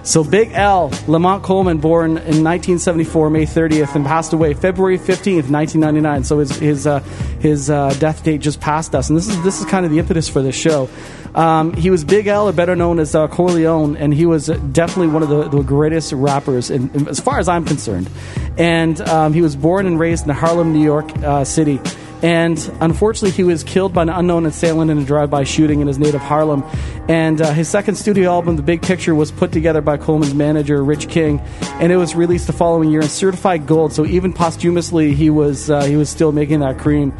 So 0.06 0.22
Big 0.22 0.52
L, 0.52 0.92
Lamont 1.08 1.42
Coleman, 1.42 1.78
born 1.78 2.12
in 2.12 2.44
1974, 2.44 3.28
May 3.28 3.44
30th, 3.44 3.96
and 3.96 4.06
passed 4.06 4.32
away 4.32 4.54
February 4.54 4.98
15th, 4.98 5.50
1999. 5.50 6.22
So 6.22 6.38
his 6.38 6.56
his 6.58 6.86
uh, 6.86 7.00
his 7.40 7.68
uh, 7.70 7.92
death 7.98 8.22
date 8.22 8.40
just 8.40 8.60
passed 8.60 8.94
us, 8.94 9.08
and 9.08 9.18
this 9.18 9.26
is 9.26 9.42
this 9.42 9.58
is 9.58 9.66
kind 9.66 9.84
of 9.84 9.90
the 9.90 9.98
impetus 9.98 10.28
for 10.28 10.42
this 10.42 10.54
show. 10.54 10.88
Um, 11.34 11.74
he 11.74 11.90
was 11.90 12.04
Big 12.04 12.28
L, 12.28 12.48
or 12.48 12.52
better 12.52 12.76
known 12.76 13.00
as 13.00 13.16
uh, 13.16 13.26
Corleone, 13.26 13.96
and 13.96 14.14
he 14.14 14.26
was 14.26 14.46
definitely 14.46 15.08
one 15.08 15.24
of 15.24 15.28
the, 15.28 15.48
the 15.48 15.62
greatest 15.62 16.12
rappers, 16.12 16.70
in, 16.70 16.88
in- 16.94 17.08
as 17.08 17.18
far 17.18 17.40
as 17.40 17.48
I'm 17.48 17.64
concerned. 17.64 18.08
And 18.56 19.00
um, 19.00 19.32
he 19.32 19.42
was 19.42 19.56
born 19.56 19.86
and 19.86 19.98
raised 19.98 20.24
in 20.24 20.30
Harlem, 20.30 20.72
New 20.72 20.84
York 20.84 21.10
uh, 21.18 21.44
City. 21.44 21.80
And 22.22 22.58
unfortunately, 22.80 23.30
he 23.30 23.44
was 23.44 23.62
killed 23.62 23.92
by 23.92 24.02
an 24.02 24.08
unknown 24.08 24.46
assailant 24.46 24.90
in 24.90 24.98
a 24.98 25.04
drive-by 25.04 25.44
shooting 25.44 25.80
in 25.80 25.86
his 25.86 25.98
native 25.98 26.20
Harlem. 26.20 26.64
And 27.08 27.40
uh, 27.40 27.52
his 27.52 27.68
second 27.68 27.96
studio 27.96 28.30
album, 28.30 28.56
The 28.56 28.62
Big 28.62 28.82
Picture, 28.82 29.14
was 29.14 29.30
put 29.30 29.52
together 29.52 29.80
by 29.80 29.98
Coleman's 29.98 30.34
manager, 30.34 30.82
Rich 30.82 31.08
King, 31.08 31.40
and 31.80 31.92
it 31.92 31.96
was 31.96 32.14
released 32.14 32.46
the 32.46 32.52
following 32.52 32.90
year 32.90 33.02
and 33.02 33.10
certified 33.10 33.66
gold. 33.66 33.92
So 33.92 34.06
even 34.06 34.32
posthumously, 34.32 35.14
he 35.14 35.28
was 35.30 35.70
uh, 35.70 35.84
he 35.84 35.96
was 35.96 36.08
still 36.08 36.32
making 36.32 36.60
that 36.60 36.78
cream. 36.78 37.12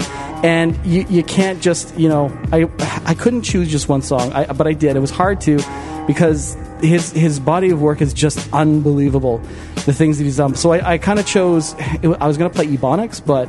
And 0.42 0.76
you, 0.84 1.06
you 1.08 1.22
can't 1.22 1.60
just 1.60 1.98
you 1.98 2.08
know 2.08 2.36
I 2.52 2.68
I 3.04 3.14
couldn't 3.14 3.42
choose 3.42 3.70
just 3.70 3.88
one 3.88 4.02
song, 4.02 4.32
I, 4.32 4.52
but 4.52 4.66
I 4.66 4.72
did. 4.72 4.96
It 4.96 5.00
was 5.00 5.10
hard 5.10 5.40
to 5.42 5.58
because 6.06 6.56
his 6.80 7.12
his 7.12 7.38
body 7.38 7.70
of 7.70 7.80
work 7.80 8.00
is 8.00 8.14
just 8.14 8.52
unbelievable. 8.52 9.40
The 9.86 9.92
things 9.92 10.18
that 10.18 10.24
he's 10.24 10.38
done. 10.38 10.54
So 10.56 10.72
I, 10.72 10.94
I 10.94 10.98
kind 10.98 11.18
of 11.18 11.26
chose. 11.26 11.74
I 11.74 12.26
was 12.26 12.38
going 12.38 12.50
to 12.50 12.54
play 12.54 12.66
Ebonics, 12.66 13.24
but 13.24 13.48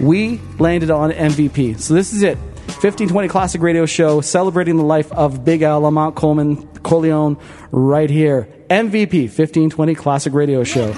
we 0.00 0.40
landed 0.58 0.90
on 0.90 1.10
MVP. 1.10 1.80
So 1.80 1.94
this 1.94 2.12
is 2.12 2.22
it. 2.22 2.38
1520 2.78 3.28
Classic 3.28 3.60
Radio 3.60 3.84
Show 3.84 4.20
celebrating 4.20 4.76
the 4.76 4.84
life 4.84 5.10
of 5.12 5.44
Big 5.44 5.62
L 5.62 5.80
Lamont 5.82 6.14
Coleman 6.14 6.66
Corleone 6.78 7.36
right 7.72 8.08
here. 8.08 8.48
MVP 8.70 9.24
1520 9.24 9.94
Classic 9.94 10.32
Radio 10.32 10.64
Show. 10.64 10.94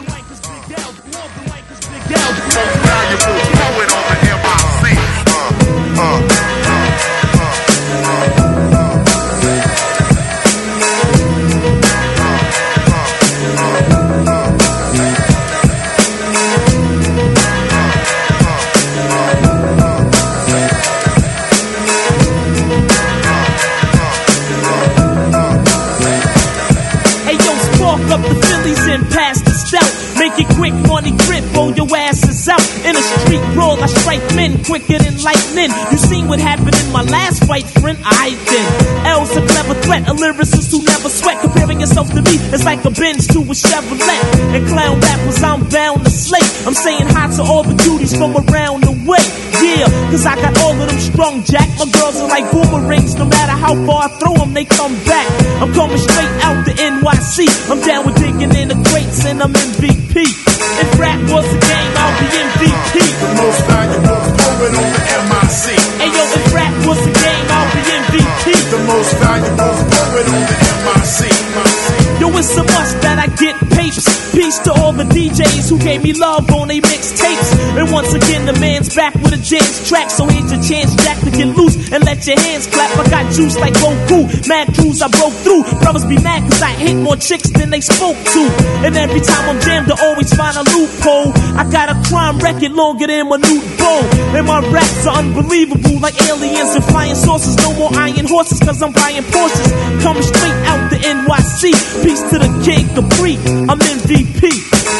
Quick, 30.44 30.74
money 30.86 31.16
In 32.92 32.98
a 32.98 33.02
street 33.24 33.40
brawl, 33.54 33.80
I 33.82 33.86
strike 33.86 34.20
men 34.36 34.62
quicker 34.64 35.00
than 35.00 35.16
lightning. 35.24 35.72
You 35.90 35.96
seen 35.96 36.28
what 36.28 36.38
happened 36.38 36.76
in 36.76 36.92
my 36.92 37.00
last 37.00 37.42
fight, 37.48 37.64
friend? 37.80 37.96
I 38.04 38.36
then. 38.36 39.06
L's 39.06 39.32
a 39.32 39.40
clever 39.48 39.72
threat, 39.80 40.04
a 40.08 40.12
lyricist 40.12 40.70
who 40.70 40.84
never 40.84 41.08
sweat. 41.08 41.40
Comparing 41.40 41.80
yourself 41.80 42.12
to 42.12 42.20
me 42.20 42.36
is 42.52 42.66
like 42.66 42.84
a 42.84 42.90
Benz 42.90 43.28
to 43.28 43.40
a 43.40 43.56
Chevrolet. 43.56 44.20
And 44.52 44.68
clown 44.68 45.00
rappers, 45.00 45.42
I'm 45.42 45.64
bound 45.70 46.04
to 46.04 46.10
slay. 46.10 46.44
I'm 46.68 46.74
saying 46.74 47.08
hi 47.08 47.32
to 47.36 47.42
all 47.42 47.62
the 47.62 47.72
cuties 47.80 48.12
from 48.12 48.36
around 48.36 48.84
the 48.84 48.92
way. 49.08 49.24
Yeah, 49.64 49.88
cause 50.12 50.26
I 50.26 50.36
got 50.36 50.52
all 50.60 50.76
of 50.76 50.84
them 50.84 51.00
strong, 51.00 51.44
Jack. 51.44 51.72
My 51.80 51.88
girls 51.96 52.20
are 52.20 52.28
like 52.28 52.44
boomerangs, 52.52 53.14
no 53.16 53.24
matter 53.24 53.56
how 53.56 53.72
far 53.86 54.04
I 54.04 54.08
throw 54.20 54.34
them, 54.36 54.52
they 54.52 54.66
come 54.66 54.92
back. 55.08 55.24
I'm 55.64 55.72
coming 55.72 55.96
straight 55.96 56.34
out 56.44 56.60
the 56.66 56.76
NYC. 56.76 57.48
I'm 57.72 57.80
down 57.80 58.04
with 58.04 58.16
digging 58.16 58.52
in 58.52 58.68
the 58.68 58.76
crates 58.92 59.24
and 59.24 59.40
I'm 59.42 59.54
MVP. 59.54 60.52
If 60.82 60.98
rap 60.98 61.20
was 61.30 61.46
a 61.46 61.60
game, 61.60 61.92
I'll 61.96 62.20
be 62.20 62.26
MVP. 62.26 62.81
The 62.92 63.34
most 63.40 63.64
valuable 63.64 64.20
poet 64.36 64.74
on 64.76 64.88
the 64.92 65.02
MIC. 65.32 65.64
Hey 65.96 66.12
yo, 66.12 66.24
if 66.36 66.52
rap 66.52 66.74
was 66.86 67.00
a 67.00 67.12
game, 67.24 67.46
I'll 67.48 67.72
be 67.72 67.80
MVP. 67.88 68.70
The 68.70 68.84
most 68.84 69.16
valuable 69.16 69.74
poet 69.88 70.26
on 70.28 70.42
the 70.44 70.56
MIC. 70.84 72.20
Yo, 72.20 72.28
it's 72.36 72.54
a 72.54 72.62
must 72.62 73.00
that 73.00 73.18
I 73.18 73.28
get 73.40 73.56
papes. 73.70 74.21
Peace 74.32 74.58
to 74.64 74.72
all 74.72 74.92
the 74.92 75.04
DJs 75.04 75.68
who 75.68 75.78
gave 75.78 76.02
me 76.02 76.14
love 76.14 76.48
on 76.50 76.68
they 76.68 76.80
mixtapes. 76.80 77.52
And 77.76 77.92
once 77.92 78.12
again, 78.14 78.46
the 78.46 78.56
man's 78.56 78.94
back 78.94 79.12
with 79.20 79.36
a 79.36 79.36
jams 79.36 79.86
track. 79.88 80.08
So 80.08 80.24
here's 80.24 80.50
your 80.50 80.62
chance, 80.64 80.96
Jack, 81.04 81.20
to 81.20 81.30
get 81.30 81.52
loose 81.52 81.76
and 81.92 82.02
let 82.04 82.26
your 82.26 82.40
hands 82.40 82.66
clap. 82.66 82.96
I 82.96 83.04
got 83.10 83.30
juice 83.32 83.58
like 83.58 83.74
Goku. 83.74 84.48
Mad 84.48 84.72
crews 84.74 85.02
I 85.02 85.08
broke 85.08 85.36
through. 85.44 85.64
Brothers 85.84 86.06
be 86.06 86.16
mad 86.16 86.48
cause 86.48 86.62
I 86.62 86.72
hit 86.72 86.96
more 86.96 87.16
chicks 87.16 87.50
than 87.50 87.68
they 87.68 87.80
spoke 87.80 88.16
to. 88.16 88.42
And 88.88 88.96
every 88.96 89.20
time 89.20 89.44
I'm 89.52 89.60
jammed, 89.60 89.92
I 89.92 90.00
always 90.00 90.32
find 90.32 90.56
a 90.56 90.64
loophole. 90.64 91.36
I 91.60 91.68
got 91.68 91.92
a 91.92 91.96
crime 92.08 92.38
record 92.38 92.72
longer 92.72 93.06
than 93.06 93.28
my 93.28 93.36
new 93.36 93.60
bow. 93.76 94.00
And 94.32 94.46
my 94.46 94.64
raps 94.72 95.06
are 95.06 95.20
unbelievable 95.20 96.00
like 96.00 96.16
aliens 96.24 96.72
and 96.72 96.84
flying 96.84 97.16
saucers. 97.16 97.56
No 97.60 97.76
more 97.76 97.92
iron 97.92 98.24
horses 98.24 98.60
cause 98.60 98.80
I'm 98.80 98.92
buying 98.92 99.28
Porsches. 99.28 99.72
Coming 100.00 100.24
straight 100.24 100.58
out 100.72 100.88
the 100.88 100.96
NYC. 100.96 101.76
Peace 102.00 102.22
to 102.32 102.40
the 102.40 102.48
King 102.64 102.88
Capri. 102.96 103.36
I'm 103.68 103.80
MVP. 104.22 104.42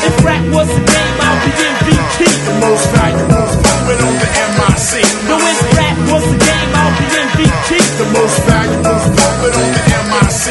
If 0.03 0.25
rap 0.25 0.43
was 0.53 0.69
a 0.69 0.83
game, 0.83 1.17
I'll 1.23 1.39
be 1.47 1.53
MVP. 1.55 2.27
The 2.27 2.55
most 2.59 2.87
valuable 2.91 3.47
poet 3.63 4.01
on 4.03 4.15
the 4.19 4.29
MIC. 4.59 4.91
No, 5.31 5.39
if 5.39 5.63
rap 5.79 5.97
was 6.11 6.27
a 6.27 6.39
game, 6.43 6.71
I'll 6.75 6.95
be 6.99 7.07
MVP. 7.07 7.71
The 7.99 8.09
most 8.19 8.39
valuable 8.43 8.99
poet 9.15 9.55
on 9.55 9.69
the 9.71 9.83
MIC. 10.11 10.45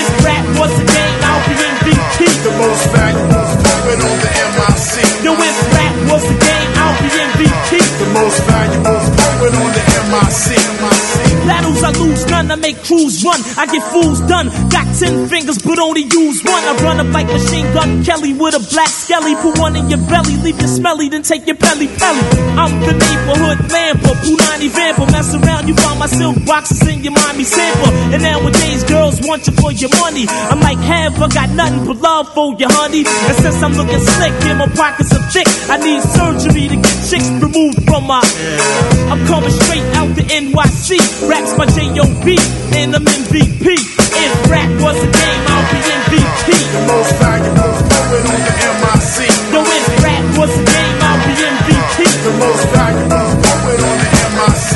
If 0.00 0.08
rap 0.24 0.44
was 0.56 0.72
a 0.80 0.84
game, 0.84 1.18
I'll 1.28 1.44
be 1.44 1.54
MVP. 1.60 2.18
The 2.44 2.52
most 2.56 2.84
valuable 2.88 3.35
I 11.86 11.94
lose 12.02 12.26
none, 12.26 12.50
I 12.50 12.56
make 12.56 12.82
crews 12.82 13.22
run. 13.22 13.38
I 13.54 13.70
get 13.70 13.78
fools 13.94 14.18
done. 14.26 14.50
Got 14.74 14.90
ten 14.98 15.28
fingers, 15.30 15.62
but 15.62 15.78
only 15.78 16.02
use 16.02 16.42
one. 16.42 16.64
I 16.66 16.74
run 16.82 16.98
up 16.98 17.14
like 17.14 17.30
machine 17.30 17.62
gun 17.70 18.02
Kelly 18.02 18.34
with 18.34 18.58
a 18.58 18.62
black 18.74 18.90
skelly. 18.90 19.38
Put 19.38 19.58
one 19.62 19.76
in 19.76 19.88
your 19.88 20.02
belly, 20.10 20.34
leave 20.42 20.60
you 20.60 20.66
smelly, 20.66 21.08
then 21.08 21.22
take 21.22 21.46
your 21.46 21.54
belly 21.54 21.86
pelly. 21.86 22.26
I'm 22.58 22.74
the 22.82 22.90
neighborhood 22.90 23.70
lamper, 23.70 24.18
Punani 24.18 24.66
vamper. 24.66 25.06
Mess 25.14 25.30
around, 25.38 25.68
you 25.68 25.74
find 25.78 25.98
my 26.00 26.10
silk 26.10 26.34
boxes 26.44 26.82
in 26.88 27.04
your 27.04 27.12
mommy 27.14 27.44
sample. 27.44 27.94
And 28.10 28.20
nowadays, 28.20 28.82
girls 28.82 29.22
want 29.22 29.46
you 29.46 29.54
for 29.54 29.70
your 29.70 29.90
money. 30.02 30.26
I'm 30.26 30.58
like, 30.58 30.78
have 30.78 31.22
I 31.22 31.28
got 31.28 31.50
nothing 31.50 31.86
but 31.86 31.98
love 32.02 32.34
for 32.34 32.50
you, 32.58 32.66
honey. 32.66 33.06
And 33.06 33.36
since 33.38 33.62
I'm 33.62 33.74
looking 33.78 34.02
slick 34.02 34.34
and 34.50 34.58
my 34.58 34.66
pockets 34.74 35.14
are 35.14 35.22
thick, 35.30 35.46
I 35.70 35.78
need 35.78 36.02
surgery 36.02 36.66
to 36.66 36.76
get 36.82 36.96
chicks 37.06 37.30
removed 37.38 37.86
from 37.86 38.10
my. 38.10 38.26
I'm 39.06 39.22
coming 39.30 39.54
straight 39.54 39.86
out 39.94 40.10
the 40.18 40.26
NYC. 40.26 40.98
Raps 41.30 41.54
my 41.56 41.75
J.O.B. 41.76 42.40
and 42.72 42.96
I'm 42.96 43.04
MVP. 43.04 43.68
If 43.68 44.32
rap 44.48 44.72
was 44.80 44.96
a 44.96 45.10
game, 45.12 45.42
I'll 45.44 45.68
be 45.68 45.76
MVP. 45.84 46.48
The 46.72 46.82
most 46.88 47.12
valuable 47.20 47.76
poet 47.92 48.24
on 48.32 48.40
the 48.48 48.54
MIC. 48.80 49.28
Yo, 49.52 49.60
if 49.60 49.84
rap 50.00 50.24
was 50.40 50.56
a 50.56 50.64
game, 50.64 50.96
I'll 51.04 51.20
be 51.28 51.36
MVP. 51.36 52.00
The 52.24 52.32
most 52.40 52.64
valuable 52.72 53.28
poet 53.44 53.80
on 53.92 53.96
the 54.00 54.08
MIC. 54.40 54.72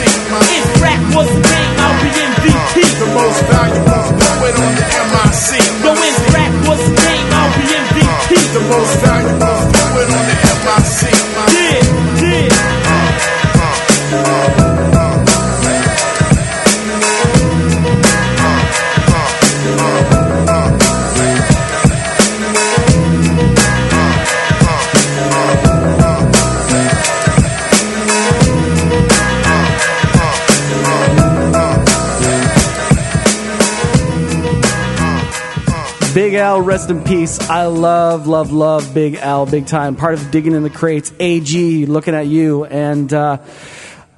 If 0.61 0.67
rap 0.85 1.01
was 1.17 1.31
a 1.33 1.41
game, 1.41 1.73
I'll 1.81 1.97
be 2.05 2.11
MVP. 2.21 2.77
The 3.01 3.09
most 3.17 3.41
valuable 3.49 4.00
rest 36.71 36.89
in 36.89 37.03
peace. 37.03 37.41
I 37.51 37.67
love, 37.67 38.29
love, 38.29 38.53
love 38.53 38.95
Big 38.95 39.17
L, 39.17 39.45
big 39.45 39.67
time. 39.67 39.97
Part 39.97 40.15
of 40.15 40.31
Digging 40.31 40.53
in 40.53 40.63
the 40.63 40.71
Crates. 40.71 41.13
AG, 41.19 41.87
looking 41.87 42.15
at 42.15 42.29
you. 42.29 42.65
And, 42.65 43.13
uh, 43.13 43.39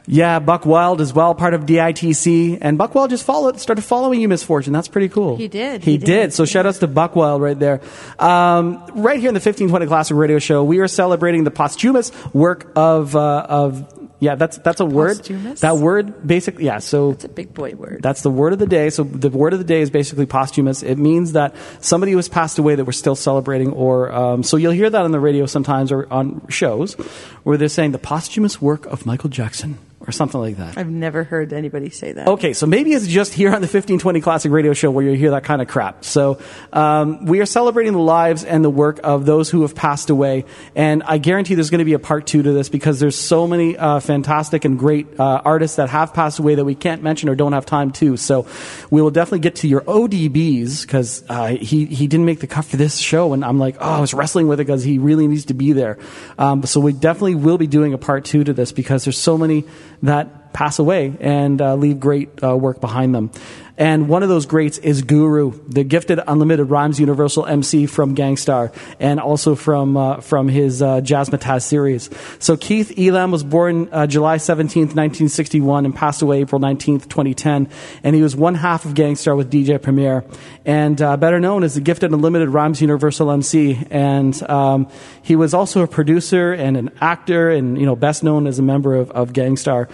yeah, 0.06 0.38
Buck 0.38 0.66
Wild 0.66 1.00
as 1.00 1.14
well, 1.14 1.34
part 1.34 1.54
of 1.54 1.62
DITC. 1.62 2.58
And 2.60 2.76
Buck 2.76 2.94
Wild 2.94 3.08
just 3.08 3.24
followed, 3.24 3.58
started 3.58 3.80
following 3.80 4.20
you, 4.20 4.28
Miss 4.28 4.42
Fortune. 4.44 4.74
That's 4.74 4.88
pretty 4.88 5.08
cool. 5.08 5.38
He 5.38 5.48
did, 5.48 5.82
He, 5.82 5.92
he 5.92 5.96
did. 5.96 6.04
did. 6.04 6.32
So 6.34 6.44
shout 6.44 6.66
outs 6.66 6.80
to 6.80 6.88
Buck 6.88 7.16
Wild 7.16 7.40
right 7.40 7.58
there. 7.58 7.80
Um, 8.18 8.84
right 8.96 9.18
here 9.18 9.28
in 9.28 9.34
the 9.34 9.40
1520 9.40 9.86
Classic 9.86 10.14
Radio 10.14 10.38
Show, 10.38 10.62
we 10.62 10.80
are 10.80 10.88
celebrating 10.88 11.44
the 11.44 11.50
posthumous 11.50 12.12
work 12.34 12.70
of, 12.76 13.16
uh, 13.16 13.46
of, 13.48 14.01
yeah, 14.22 14.36
that's, 14.36 14.58
that's 14.58 14.78
a 14.78 14.86
word. 14.86 15.18
Posthumous? 15.18 15.60
That 15.62 15.78
word 15.78 16.24
basically, 16.24 16.66
yeah, 16.66 16.78
so. 16.78 17.10
It's 17.10 17.24
a 17.24 17.28
big 17.28 17.52
boy 17.52 17.72
word. 17.72 18.00
That's 18.02 18.22
the 18.22 18.30
word 18.30 18.52
of 18.52 18.60
the 18.60 18.66
day. 18.66 18.88
So 18.90 19.02
the 19.02 19.30
word 19.30 19.52
of 19.52 19.58
the 19.58 19.64
day 19.64 19.80
is 19.80 19.90
basically 19.90 20.26
posthumous. 20.26 20.84
It 20.84 20.96
means 20.96 21.32
that 21.32 21.56
somebody 21.80 22.12
who 22.12 22.18
has 22.18 22.28
passed 22.28 22.60
away 22.60 22.76
that 22.76 22.84
we're 22.84 22.92
still 22.92 23.16
celebrating, 23.16 23.72
or 23.72 24.12
um, 24.12 24.44
so 24.44 24.56
you'll 24.56 24.70
hear 24.70 24.88
that 24.88 25.02
on 25.02 25.10
the 25.10 25.18
radio 25.18 25.46
sometimes 25.46 25.90
or 25.90 26.06
on 26.12 26.46
shows 26.48 26.94
where 27.42 27.56
they're 27.56 27.68
saying 27.68 27.90
the 27.90 27.98
posthumous 27.98 28.62
work 28.62 28.86
of 28.86 29.04
Michael 29.06 29.28
Jackson 29.28 29.76
or 30.06 30.12
something 30.12 30.40
like 30.40 30.56
that. 30.56 30.76
I've 30.76 30.90
never 30.90 31.24
heard 31.24 31.52
anybody 31.52 31.90
say 31.90 32.12
that. 32.12 32.28
Okay, 32.28 32.52
so 32.52 32.66
maybe 32.66 32.92
it's 32.92 33.06
just 33.06 33.32
here 33.32 33.48
on 33.48 33.60
the 33.60 33.66
1520 33.66 34.20
Classic 34.20 34.50
Radio 34.50 34.72
Show 34.72 34.90
where 34.90 35.04
you 35.04 35.12
hear 35.12 35.30
that 35.30 35.44
kind 35.44 35.62
of 35.62 35.68
crap. 35.68 36.04
So 36.04 36.38
um, 36.72 37.26
we 37.26 37.40
are 37.40 37.46
celebrating 37.46 37.92
the 37.92 38.00
lives 38.00 38.44
and 38.44 38.64
the 38.64 38.70
work 38.70 39.00
of 39.04 39.26
those 39.26 39.50
who 39.50 39.62
have 39.62 39.74
passed 39.74 40.10
away, 40.10 40.44
and 40.74 41.02
I 41.02 41.18
guarantee 41.18 41.54
there's 41.54 41.70
going 41.70 41.80
to 41.80 41.84
be 41.84 41.92
a 41.92 41.98
part 41.98 42.26
two 42.26 42.42
to 42.42 42.52
this 42.52 42.68
because 42.68 43.00
there's 43.00 43.16
so 43.16 43.46
many 43.46 43.76
uh, 43.76 44.00
fantastic 44.00 44.64
and 44.64 44.78
great 44.78 45.18
uh, 45.18 45.42
artists 45.44 45.76
that 45.76 45.88
have 45.88 46.14
passed 46.14 46.38
away 46.38 46.54
that 46.54 46.64
we 46.64 46.74
can't 46.74 47.02
mention 47.02 47.28
or 47.28 47.34
don't 47.34 47.52
have 47.52 47.66
time 47.66 47.92
to. 47.92 48.16
So 48.16 48.46
we 48.90 49.02
will 49.02 49.10
definitely 49.10 49.40
get 49.40 49.56
to 49.56 49.68
your 49.68 49.82
ODBs 49.82 50.82
because 50.82 51.24
uh, 51.28 51.48
he 51.48 51.86
he 51.86 52.06
didn't 52.06 52.26
make 52.26 52.40
the 52.40 52.46
cut 52.46 52.64
for 52.64 52.76
this 52.76 52.98
show, 52.98 53.32
and 53.32 53.44
I'm 53.44 53.58
like, 53.58 53.76
oh, 53.80 53.90
I 53.90 54.00
was 54.00 54.14
wrestling 54.14 54.48
with 54.48 54.60
it 54.60 54.66
because 54.66 54.82
he 54.82 54.98
really 54.98 55.26
needs 55.26 55.46
to 55.46 55.54
be 55.54 55.72
there. 55.72 55.98
Um, 56.38 56.64
so 56.64 56.80
we 56.80 56.92
definitely 56.92 57.36
will 57.36 57.58
be 57.58 57.66
doing 57.66 57.92
a 57.94 57.98
part 57.98 58.24
two 58.24 58.44
to 58.44 58.52
this 58.52 58.72
because 58.72 59.04
there's 59.04 59.18
so 59.18 59.38
many 59.38 59.64
that 60.02 60.52
pass 60.52 60.78
away 60.78 61.16
and 61.20 61.60
uh, 61.60 61.74
leave 61.74 61.98
great 61.98 62.42
uh, 62.42 62.56
work 62.56 62.80
behind 62.80 63.14
them. 63.14 63.30
And 63.78 64.08
one 64.08 64.22
of 64.22 64.28
those 64.28 64.46
greats 64.46 64.78
is 64.78 65.02
Guru, 65.02 65.52
the 65.66 65.82
gifted 65.82 66.20
unlimited 66.26 66.68
rhymes 66.68 67.00
universal 67.00 67.46
MC 67.46 67.86
from 67.86 68.14
Gang 68.14 68.36
Starr, 68.36 68.70
and 69.00 69.18
also 69.18 69.54
from 69.54 69.96
uh, 69.96 70.20
from 70.20 70.48
his 70.48 70.82
uh, 70.82 71.00
Jazzmatazz 71.00 71.62
series. 71.62 72.10
So 72.38 72.56
Keith 72.56 72.98
Elam 72.98 73.30
was 73.30 73.42
born 73.42 73.88
uh, 73.90 74.06
July 74.06 74.36
17th, 74.36 74.94
1961, 74.94 75.86
and 75.86 75.94
passed 75.94 76.20
away 76.20 76.40
April 76.40 76.60
19th, 76.60 77.08
2010. 77.08 77.70
And 78.02 78.14
he 78.14 78.22
was 78.22 78.36
one 78.36 78.54
half 78.54 78.84
of 78.84 78.94
Gang 78.94 79.16
Starr 79.16 79.36
with 79.36 79.50
DJ 79.50 79.80
Premier, 79.80 80.24
and 80.66 81.00
uh, 81.00 81.16
better 81.16 81.40
known 81.40 81.64
as 81.64 81.74
the 81.74 81.80
gifted 81.80 82.12
unlimited 82.12 82.50
rhymes 82.50 82.80
universal 82.82 83.30
MC. 83.30 83.78
And 83.90 84.40
um, 84.50 84.88
he 85.22 85.34
was 85.34 85.54
also 85.54 85.82
a 85.82 85.88
producer 85.88 86.52
and 86.52 86.76
an 86.76 86.90
actor, 87.00 87.50
and 87.50 87.78
you 87.78 87.86
know 87.86 87.96
best 87.96 88.22
known 88.22 88.46
as 88.46 88.58
a 88.58 88.62
member 88.62 88.96
of, 88.96 89.10
of 89.12 89.32
Gang 89.32 89.56
Starr. 89.56 89.88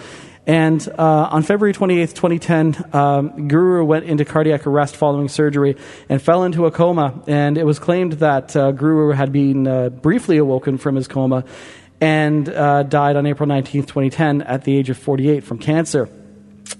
And 0.49 0.89
uh, 0.99 1.29
on 1.31 1.43
February 1.43 1.75
28th, 1.75 2.15
2010, 2.15 2.95
um, 2.95 3.49
Guru 3.49 3.85
went 3.85 4.07
into 4.07 4.25
cardiac 4.25 4.67
arrest 4.67 4.97
following 4.97 5.29
surgery 5.29 5.77
and 6.09 6.23
fell 6.23 6.43
into 6.43 6.65
a 6.65 6.71
coma. 6.71 7.23
And 7.27 7.59
it 7.59 7.65
was 7.65 7.79
claimed 7.79 8.15
that 8.15 8.57
uh, 8.57 8.73
Guru 8.73 9.11
had 9.11 9.31
been 9.31 9.67
uh, 9.69 9.91
briefly 9.91 10.39
awoken 10.39 10.79
from 10.79 10.97
his 10.97 11.07
coma 11.07 11.45
and 12.01 12.49
uh, 12.49 12.83
died 12.85 13.17
on 13.17 13.27
April 13.27 13.47
19th, 13.47 13.89
2010, 13.89 14.41
at 14.41 14.65
the 14.65 14.75
age 14.75 14.89
of 14.89 14.97
48 14.97 15.45
from 15.45 15.59
cancer. 15.59 16.09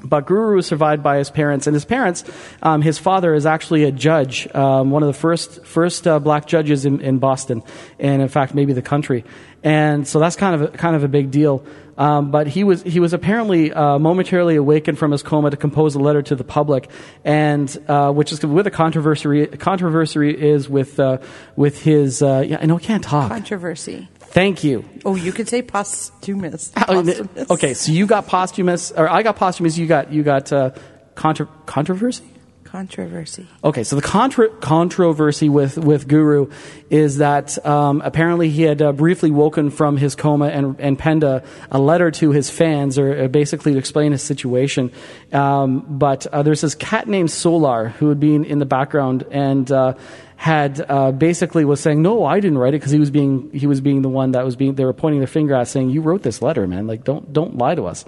But 0.03 0.27
Guru 0.27 0.57
was 0.57 0.67
survived 0.67 1.03
by 1.03 1.19
his 1.19 1.29
parents, 1.29 1.67
and 1.67 1.75
his 1.75 1.85
parents, 1.85 2.25
um, 2.63 2.83
his 2.83 2.99
father 2.99 3.35
is 3.35 3.47
actually 3.47 3.85
a 3.85 3.91
judge, 3.91 4.47
um, 4.55 4.91
one 4.91 5.03
of 5.03 5.09
the 5.09 5.15
first 5.15 5.65
first 5.65 6.07
uh, 6.07 6.19
black 6.21 6.47
judges 6.47 6.85
in, 6.85 7.01
in 7.01 7.19
Boston, 7.19 7.63
and 7.99 8.23
in 8.23 8.29
fact 8.29 8.55
maybe 8.55 8.75
the 8.75 8.83
country, 8.83 9.25
and 9.65 10.07
so 10.07 10.21
that's 10.21 10.37
kind 10.37 10.55
of 10.55 10.75
a, 10.75 10.77
kind 10.77 10.95
of 10.95 11.05
a 11.05 11.09
big 11.09 11.31
deal. 11.31 11.65
Um, 11.99 12.31
but 12.31 12.47
he 12.47 12.63
was 12.63 12.83
he 12.85 13.01
was 13.01 13.13
apparently 13.13 13.73
uh, 13.73 13.99
momentarily 13.99 14.55
awakened 14.55 14.99
from 14.99 15.11
his 15.11 15.23
coma 15.25 15.51
to 15.51 15.57
compose 15.57 15.97
a 15.97 15.99
letter 15.99 16.23
to 16.23 16.37
the 16.37 16.45
public, 16.45 16.89
and 17.25 17.77
uh, 17.89 18.13
which 18.13 18.31
is 18.33 18.41
with 18.47 18.67
a 18.69 18.71
controversy. 18.71 19.47
Controversy 19.49 20.31
is 20.31 20.69
with 20.69 21.01
uh, 21.01 21.19
with 21.57 21.83
his 21.83 22.23
uh, 22.23 22.45
yeah 22.47 22.59
I 22.63 22.67
know 22.67 22.77
I 22.77 22.81
can't 22.81 23.03
talk. 23.03 23.31
Controversy. 23.31 24.09
Thank 24.21 24.63
you. 24.63 24.85
Oh, 25.05 25.17
you 25.17 25.33
could 25.33 25.49
say 25.49 25.61
posthumous. 25.63 26.71
Oh, 26.89 27.03
Posthumous. 27.03 27.51
Okay, 27.51 27.75
so 27.75 27.91
you 27.93 28.07
got 28.07 28.27
posthumous, 28.29 28.93
or 28.93 29.09
I 29.09 29.23
got 29.23 29.35
posthumous. 29.37 29.77
You 29.77 29.87
got 29.87 30.13
you 30.13 30.23
got 30.23 30.53
uh, 30.53 30.71
contra- 31.17 31.49
controversy. 31.67 32.25
Controversy. 32.71 33.47
Okay, 33.65 33.83
so 33.83 33.97
the 33.97 34.03
contra- 34.03 34.51
controversy 34.51 35.49
with, 35.49 35.79
with 35.79 36.07
Guru 36.07 36.51
is 36.91 37.17
that 37.17 37.65
um, 37.65 38.03
apparently 38.05 38.51
he 38.51 38.63
had 38.63 38.83
uh, 38.83 38.93
briefly 38.93 39.31
woken 39.31 39.71
from 39.71 39.97
his 39.97 40.15
coma 40.15 40.49
and, 40.49 40.79
and 40.79 40.99
penned 40.99 41.25
a, 41.25 41.43
a 41.71 41.79
letter 41.79 42.11
to 42.11 42.31
his 42.31 42.51
fans, 42.51 42.99
or 42.99 43.25
uh, 43.25 43.29
basically 43.29 43.73
to 43.73 43.79
explain 43.79 44.13
his 44.13 44.23
situation. 44.23 44.93
Um, 45.33 45.81
but 45.89 46.27
uh, 46.27 46.43
there's 46.43 46.61
this 46.61 46.75
cat 46.75 47.09
named 47.09 47.31
Solar 47.31 47.89
who 47.89 48.11
had 48.11 48.21
been 48.21 48.45
in 48.45 48.59
the 48.59 48.67
background 48.67 49.25
and 49.31 49.71
uh, 49.73 49.95
had 50.39 50.81
uh, 50.89 51.11
basically 51.11 51.65
was 51.65 51.81
saying, 51.81 52.01
"No, 52.01 52.25
I 52.25 52.39
didn't 52.39 52.59
write 52.59 52.73
it," 52.73 52.79
because 52.79 52.93
he 52.93 53.01
was 53.01 53.11
being 53.11 53.51
he 53.53 53.67
was 53.67 53.81
being 53.81 54.03
the 54.03 54.09
one 54.09 54.31
that 54.33 54.45
was 54.45 54.55
being 54.55 54.77
they 54.77 54.85
were 54.85 54.93
pointing 54.93 55.19
their 55.19 55.27
finger 55.27 55.53
at, 55.57 55.67
saying, 55.67 55.91
"You 55.91 56.01
wrote 56.01 56.23
this 56.23 56.41
letter, 56.41 56.65
man. 56.69 56.87
Like, 56.87 57.03
don't 57.03 57.33
don't 57.33 57.59
lie 57.59 57.75
to 57.75 57.87
us." 57.87 58.05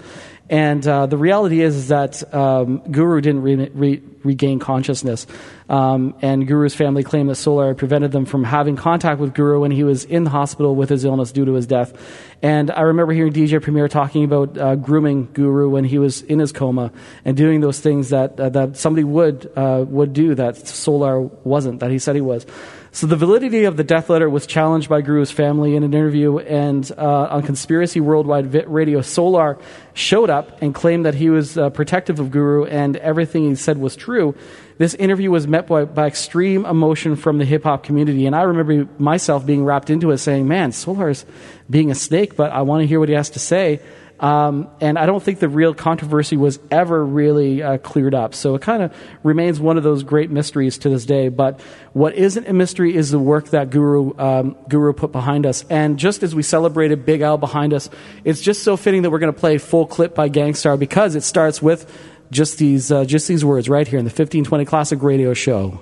And 0.48 0.86
uh, 0.86 1.06
the 1.06 1.16
reality 1.16 1.60
is, 1.60 1.74
is 1.74 1.88
that 1.88 2.32
um, 2.32 2.82
Guru 2.88 3.20
didn't 3.20 3.42
re- 3.42 3.70
re- 3.74 4.02
regain 4.22 4.60
consciousness. 4.60 5.26
Um, 5.70 6.16
and 6.20 6.48
Guru's 6.48 6.74
family 6.74 7.04
claimed 7.04 7.30
that 7.30 7.36
Solar 7.36 7.74
prevented 7.74 8.10
them 8.10 8.24
from 8.24 8.42
having 8.42 8.74
contact 8.74 9.20
with 9.20 9.34
Guru 9.34 9.60
when 9.60 9.70
he 9.70 9.84
was 9.84 10.04
in 10.04 10.24
the 10.24 10.30
hospital 10.30 10.74
with 10.74 10.90
his 10.90 11.04
illness 11.04 11.30
due 11.30 11.44
to 11.44 11.52
his 11.52 11.68
death. 11.68 11.94
And 12.42 12.72
I 12.72 12.80
remember 12.80 13.12
hearing 13.12 13.32
DJ 13.32 13.62
Premier 13.62 13.86
talking 13.86 14.24
about 14.24 14.58
uh, 14.58 14.74
grooming 14.74 15.28
Guru 15.32 15.68
when 15.70 15.84
he 15.84 15.98
was 15.98 16.22
in 16.22 16.40
his 16.40 16.50
coma 16.50 16.90
and 17.24 17.36
doing 17.36 17.60
those 17.60 17.78
things 17.78 18.08
that 18.08 18.40
uh, 18.40 18.48
that 18.48 18.78
somebody 18.78 19.04
would 19.04 19.48
uh, 19.54 19.84
would 19.86 20.12
do 20.12 20.34
that 20.34 20.56
Solar 20.66 21.20
wasn't, 21.20 21.78
that 21.80 21.92
he 21.92 22.00
said 22.00 22.16
he 22.16 22.20
was. 22.20 22.46
So 22.92 23.06
the 23.06 23.14
validity 23.14 23.64
of 23.64 23.76
the 23.76 23.84
death 23.84 24.10
letter 24.10 24.28
was 24.28 24.48
challenged 24.48 24.88
by 24.88 25.02
Guru's 25.02 25.30
family 25.30 25.76
in 25.76 25.84
an 25.84 25.94
interview, 25.94 26.38
and 26.38 26.90
uh, 26.98 27.28
on 27.30 27.42
Conspiracy 27.42 28.00
Worldwide 28.00 28.66
Radio, 28.66 29.00
Solar 29.02 29.58
showed 29.94 30.30
up 30.30 30.60
and 30.60 30.74
claimed 30.74 31.06
that 31.06 31.14
he 31.14 31.30
was 31.30 31.56
uh, 31.56 31.70
protective 31.70 32.18
of 32.18 32.32
Guru 32.32 32.64
and 32.64 32.96
everything 32.96 33.48
he 33.48 33.54
said 33.54 33.78
was 33.78 33.94
true. 33.94 34.34
This 34.80 34.94
interview 34.94 35.30
was 35.30 35.46
met 35.46 35.66
by, 35.66 35.84
by 35.84 36.06
extreme 36.06 36.64
emotion 36.64 37.14
from 37.14 37.36
the 37.36 37.44
hip 37.44 37.64
hop 37.64 37.82
community, 37.82 38.24
and 38.24 38.34
I 38.34 38.44
remember 38.44 38.88
myself 38.98 39.44
being 39.44 39.62
wrapped 39.62 39.90
into 39.90 40.10
it, 40.10 40.16
saying, 40.16 40.48
"Man, 40.48 40.72
Solar's 40.72 41.26
being 41.68 41.90
a 41.90 41.94
snake, 41.94 42.34
but 42.34 42.50
I 42.50 42.62
want 42.62 42.80
to 42.80 42.86
hear 42.86 42.98
what 42.98 43.10
he 43.10 43.14
has 43.14 43.28
to 43.28 43.38
say." 43.38 43.80
Um, 44.20 44.68
and 44.80 44.98
I 44.98 45.04
don't 45.04 45.22
think 45.22 45.38
the 45.38 45.50
real 45.50 45.74
controversy 45.74 46.38
was 46.38 46.58
ever 46.70 47.04
really 47.04 47.62
uh, 47.62 47.76
cleared 47.76 48.14
up. 48.14 48.34
So 48.34 48.54
it 48.54 48.62
kind 48.62 48.82
of 48.82 48.94
remains 49.22 49.60
one 49.60 49.76
of 49.76 49.82
those 49.82 50.02
great 50.02 50.30
mysteries 50.30 50.78
to 50.78 50.88
this 50.88 51.04
day. 51.06 51.28
But 51.28 51.60
what 51.92 52.14
isn't 52.14 52.46
a 52.46 52.52
mystery 52.52 52.94
is 52.94 53.10
the 53.10 53.18
work 53.18 53.48
that 53.48 53.68
Guru 53.68 54.16
um, 54.18 54.56
Guru 54.68 54.94
put 54.94 55.12
behind 55.12 55.44
us. 55.44 55.64
And 55.68 55.98
just 55.98 56.22
as 56.22 56.34
we 56.34 56.42
celebrated 56.42 57.04
Big 57.04 57.20
L 57.20 57.36
behind 57.36 57.74
us, 57.74 57.90
it's 58.24 58.40
just 58.40 58.62
so 58.62 58.78
fitting 58.78 59.02
that 59.02 59.10
we're 59.10 59.18
going 59.18 59.32
to 59.32 59.38
play 59.38 59.58
full 59.58 59.86
clip 59.86 60.14
by 60.14 60.28
Gang 60.28 60.54
Starr 60.54 60.78
because 60.78 61.16
it 61.16 61.22
starts 61.22 61.60
with 61.60 61.90
just 62.30 62.58
these 62.58 62.90
uh, 62.92 63.04
just 63.04 63.28
these 63.28 63.44
words 63.44 63.68
right 63.68 63.86
here 63.86 63.98
in 63.98 64.04
the 64.04 64.10
1520 64.10 64.64
Classic 64.64 65.02
Radio 65.02 65.34
Show. 65.34 65.80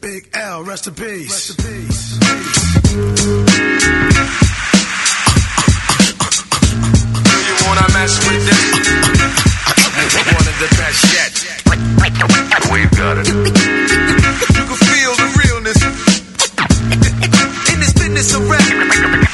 Big 0.00 0.28
L, 0.34 0.62
rest 0.64 0.86
in 0.86 0.94
peace. 0.94 1.30
Rest 1.30 1.50
in 1.50 1.64
peace. 1.64 2.18
Do 2.18 2.98
you 7.40 7.56
wanna 7.66 7.88
mess 7.92 8.14
with 8.28 8.44
this? 8.46 8.60
One 9.94 10.46
of 10.46 10.58
the 10.58 10.68
best 10.76 11.00
yet. 11.14 11.32
We've 12.72 12.90
got 12.90 13.18
it. 13.18 13.28
You 13.28 13.34
can 14.64 14.76
feel 14.76 15.14
the 15.14 15.28
realness 15.44 15.78
in 17.72 17.78
this 17.80 17.92
business 17.92 18.34
of 18.34 18.48
rap. 18.50 19.33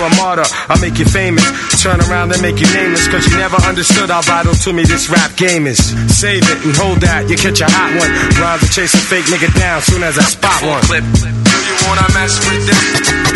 you 0.01 0.07
a 0.07 0.15
martyr, 0.17 0.47
I'll 0.69 0.81
make 0.81 0.97
you 0.97 1.05
famous. 1.05 1.45
Turn 1.81 2.01
around 2.09 2.33
and 2.33 2.41
make 2.41 2.57
you 2.57 2.65
nameless, 2.73 3.07
cause 3.07 3.25
you 3.29 3.37
never 3.37 3.57
understood 3.61 4.09
how 4.09 4.21
vital 4.21 4.53
to 4.53 4.73
me 4.73 4.83
this 4.83 5.09
rap 5.09 5.35
game 5.37 5.67
is. 5.67 5.77
Save 6.09 6.41
it 6.49 6.59
and 6.65 6.73
hold 6.75 7.01
that, 7.05 7.29
you 7.29 7.37
catch 7.37 7.61
a 7.61 7.69
hot 7.69 7.93
one. 7.93 8.09
Rhymes 8.41 8.65
to 8.65 8.69
chase 8.73 8.93
a 8.97 9.01
fake 9.01 9.25
nigga 9.29 9.53
down 9.53 9.81
soon 9.81 10.01
as 10.01 10.17
I 10.17 10.25
spot 10.25 10.57
one. 10.65 10.81
Clip. 10.89 11.05
Do 11.05 11.29
you 11.29 11.77
wanna 11.85 12.07
mess 12.17 12.33
with 12.49 12.65
them? 12.65 12.83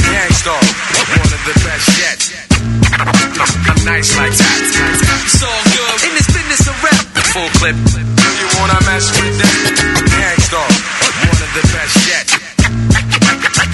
Gang 0.10 0.34
Starr, 0.34 0.66
one 1.22 1.30
of 1.30 1.42
the 1.46 1.56
best 1.62 1.88
yet. 2.02 2.20
I'm 2.98 3.82
nice 3.86 4.10
like 4.18 4.34
that. 4.34 4.58
It's 5.22 5.42
all 5.46 5.62
good 5.70 5.98
in 6.10 6.12
this 6.18 6.30
business 6.34 6.66
of 6.66 6.76
rap. 6.82 7.06
Full 7.34 7.50
clip. 7.62 7.78
Do 7.78 8.02
you 8.02 8.50
wanna 8.58 8.80
mess 8.90 9.06
with 9.14 9.38
them? 9.38 9.54
Gang 10.10 10.40
Starr, 10.42 10.70
one 11.30 11.40
of 11.46 11.52
the 11.54 11.64
best 11.74 11.98
yet. 12.10 12.35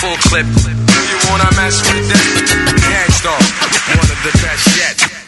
Full 0.00 0.16
clip. 0.30 0.46
Do 0.46 0.70
you 0.70 1.18
wanna 1.28 1.50
mess 1.56 1.80
with 1.82 2.08
them? 2.08 2.76
Gang 2.88 3.10
Starr, 3.10 3.42
one 3.96 4.10
of 4.10 4.22
the 4.22 4.30
best 4.42 4.76
yet. 4.78 5.27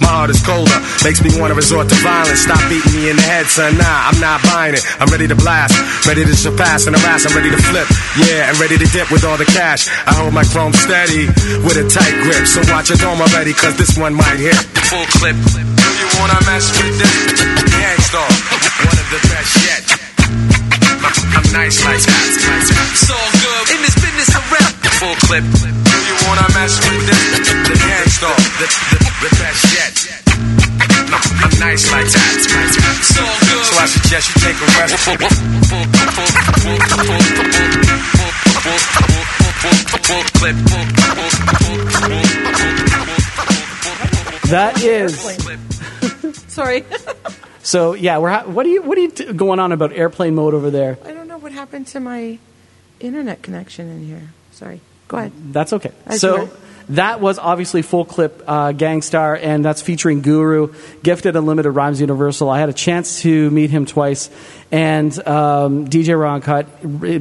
My 0.00 0.08
heart 0.08 0.30
is 0.30 0.40
colder. 0.44 0.78
Makes 1.04 1.22
me 1.22 1.30
wanna 1.38 1.54
resort 1.54 1.88
to 1.88 1.98
violence. 2.02 2.42
Stop 2.42 2.60
beating 2.68 2.94
me 2.94 3.10
in 3.10 3.16
the 3.16 3.22
head, 3.22 3.46
son. 3.46 3.76
Nah, 3.78 4.08
I'm 4.08 4.18
not 4.20 4.42
buying 4.42 4.74
it. 4.74 4.82
I'm 5.00 5.08
ready 5.08 5.26
to 5.28 5.36
blast. 5.36 5.74
Ready 6.06 6.24
to 6.24 6.34
surpass 6.34 6.86
and 6.86 6.96
harass. 6.96 7.26
I'm 7.26 7.34
ready 7.34 7.50
to 7.50 7.60
flip. 7.70 7.86
Yeah, 8.16 8.50
and 8.50 8.58
ready 8.58 8.78
to 8.78 8.86
dip 8.90 9.10
with 9.10 9.24
all 9.24 9.36
the 9.36 9.48
cash. 9.48 9.88
I 10.06 10.14
hold 10.14 10.34
my 10.34 10.44
chrome 10.44 10.72
steady 10.72 11.26
with 11.64 11.76
a 11.76 11.86
tight 11.88 12.14
grip. 12.22 12.46
So 12.46 12.62
watch 12.72 12.90
your 12.90 12.98
dome 12.98 13.20
already, 13.20 13.52
cause 13.52 13.76
this 13.76 13.96
one 13.98 14.14
might 14.14 14.38
hit. 14.38 14.58
Full 14.90 15.06
clip. 15.18 15.36
Do 15.36 15.60
you 15.60 16.08
wanna 16.18 16.40
mess 16.46 16.70
with 16.76 16.98
them? 16.98 17.14
Gang 17.68 18.00
Starr, 18.02 18.30
one 18.86 18.98
of 18.98 19.08
the 19.10 19.20
best 19.28 19.52
yet. 19.64 19.82
I'm 21.36 21.46
nice 21.52 21.78
like 21.84 22.02
that. 22.02 22.24
It's 22.92 23.10
all 23.10 23.30
good 23.40 23.64
in 23.76 23.80
this 23.82 23.96
business 23.96 24.30
of 24.34 24.42
rap. 24.52 24.72
Full 24.98 25.16
clip 25.26 25.44
wanna 26.26 26.48
mess 26.54 26.78
with 26.80 27.04
them? 27.06 27.22
The 27.38 27.76
the, 28.58 28.66
the, 28.90 28.98
the, 29.22 29.30
best 29.38 29.62
yet. 29.76 29.94
I'm 31.08 31.54
nice 31.60 31.84
like 31.92 32.08
that. 32.10 32.34
Good. 32.48 32.72
so 33.04 33.22
I 33.78 33.86
suggest 33.86 34.34
you 34.34 34.40
take 34.42 34.58
a 34.58 34.66
rest. 34.78 34.94
That 44.48 44.82
is. 44.82 45.20
Sorry. 46.48 46.84
so 47.62 47.94
yeah, 47.94 48.18
we're 48.18 48.30
ha- 48.30 48.44
what 48.44 48.66
are 48.66 48.70
you 48.70 48.82
what 48.82 48.96
are 48.98 49.02
you 49.02 49.10
t- 49.10 49.32
going 49.32 49.60
on 49.60 49.72
about 49.72 49.92
airplane 49.92 50.34
mode 50.34 50.54
over 50.54 50.70
there? 50.70 50.98
I 51.04 51.12
don't 51.12 51.28
know 51.28 51.38
what 51.38 51.52
happened 51.52 51.86
to 51.88 52.00
my 52.00 52.38
internet 53.00 53.42
connection 53.42 53.88
in 53.90 54.06
here. 54.06 54.30
Sorry. 54.52 54.80
Go 55.08 55.16
ahead. 55.16 55.32
That's 55.52 55.72
okay. 55.72 55.92
So 56.10 56.50
that 56.90 57.20
was 57.20 57.38
obviously 57.38 57.82
full 57.82 58.04
clip 58.04 58.42
uh, 58.46 58.72
Gang 58.72 59.02
Starr, 59.02 59.36
and 59.36 59.64
that's 59.64 59.82
featuring 59.82 60.22
Guru, 60.22 60.72
Gifted 61.02 61.36
Unlimited 61.36 61.74
Rhymes 61.74 62.00
Universal. 62.00 62.48
I 62.48 62.60
had 62.60 62.68
a 62.68 62.74
chance 62.74 63.22
to 63.22 63.50
meet 63.50 63.70
him 63.70 63.84
twice, 63.84 64.30
and 64.70 65.12
um, 65.26 65.88
DJ 65.88 66.18
Ron 66.18 66.42
Cut 66.42 66.66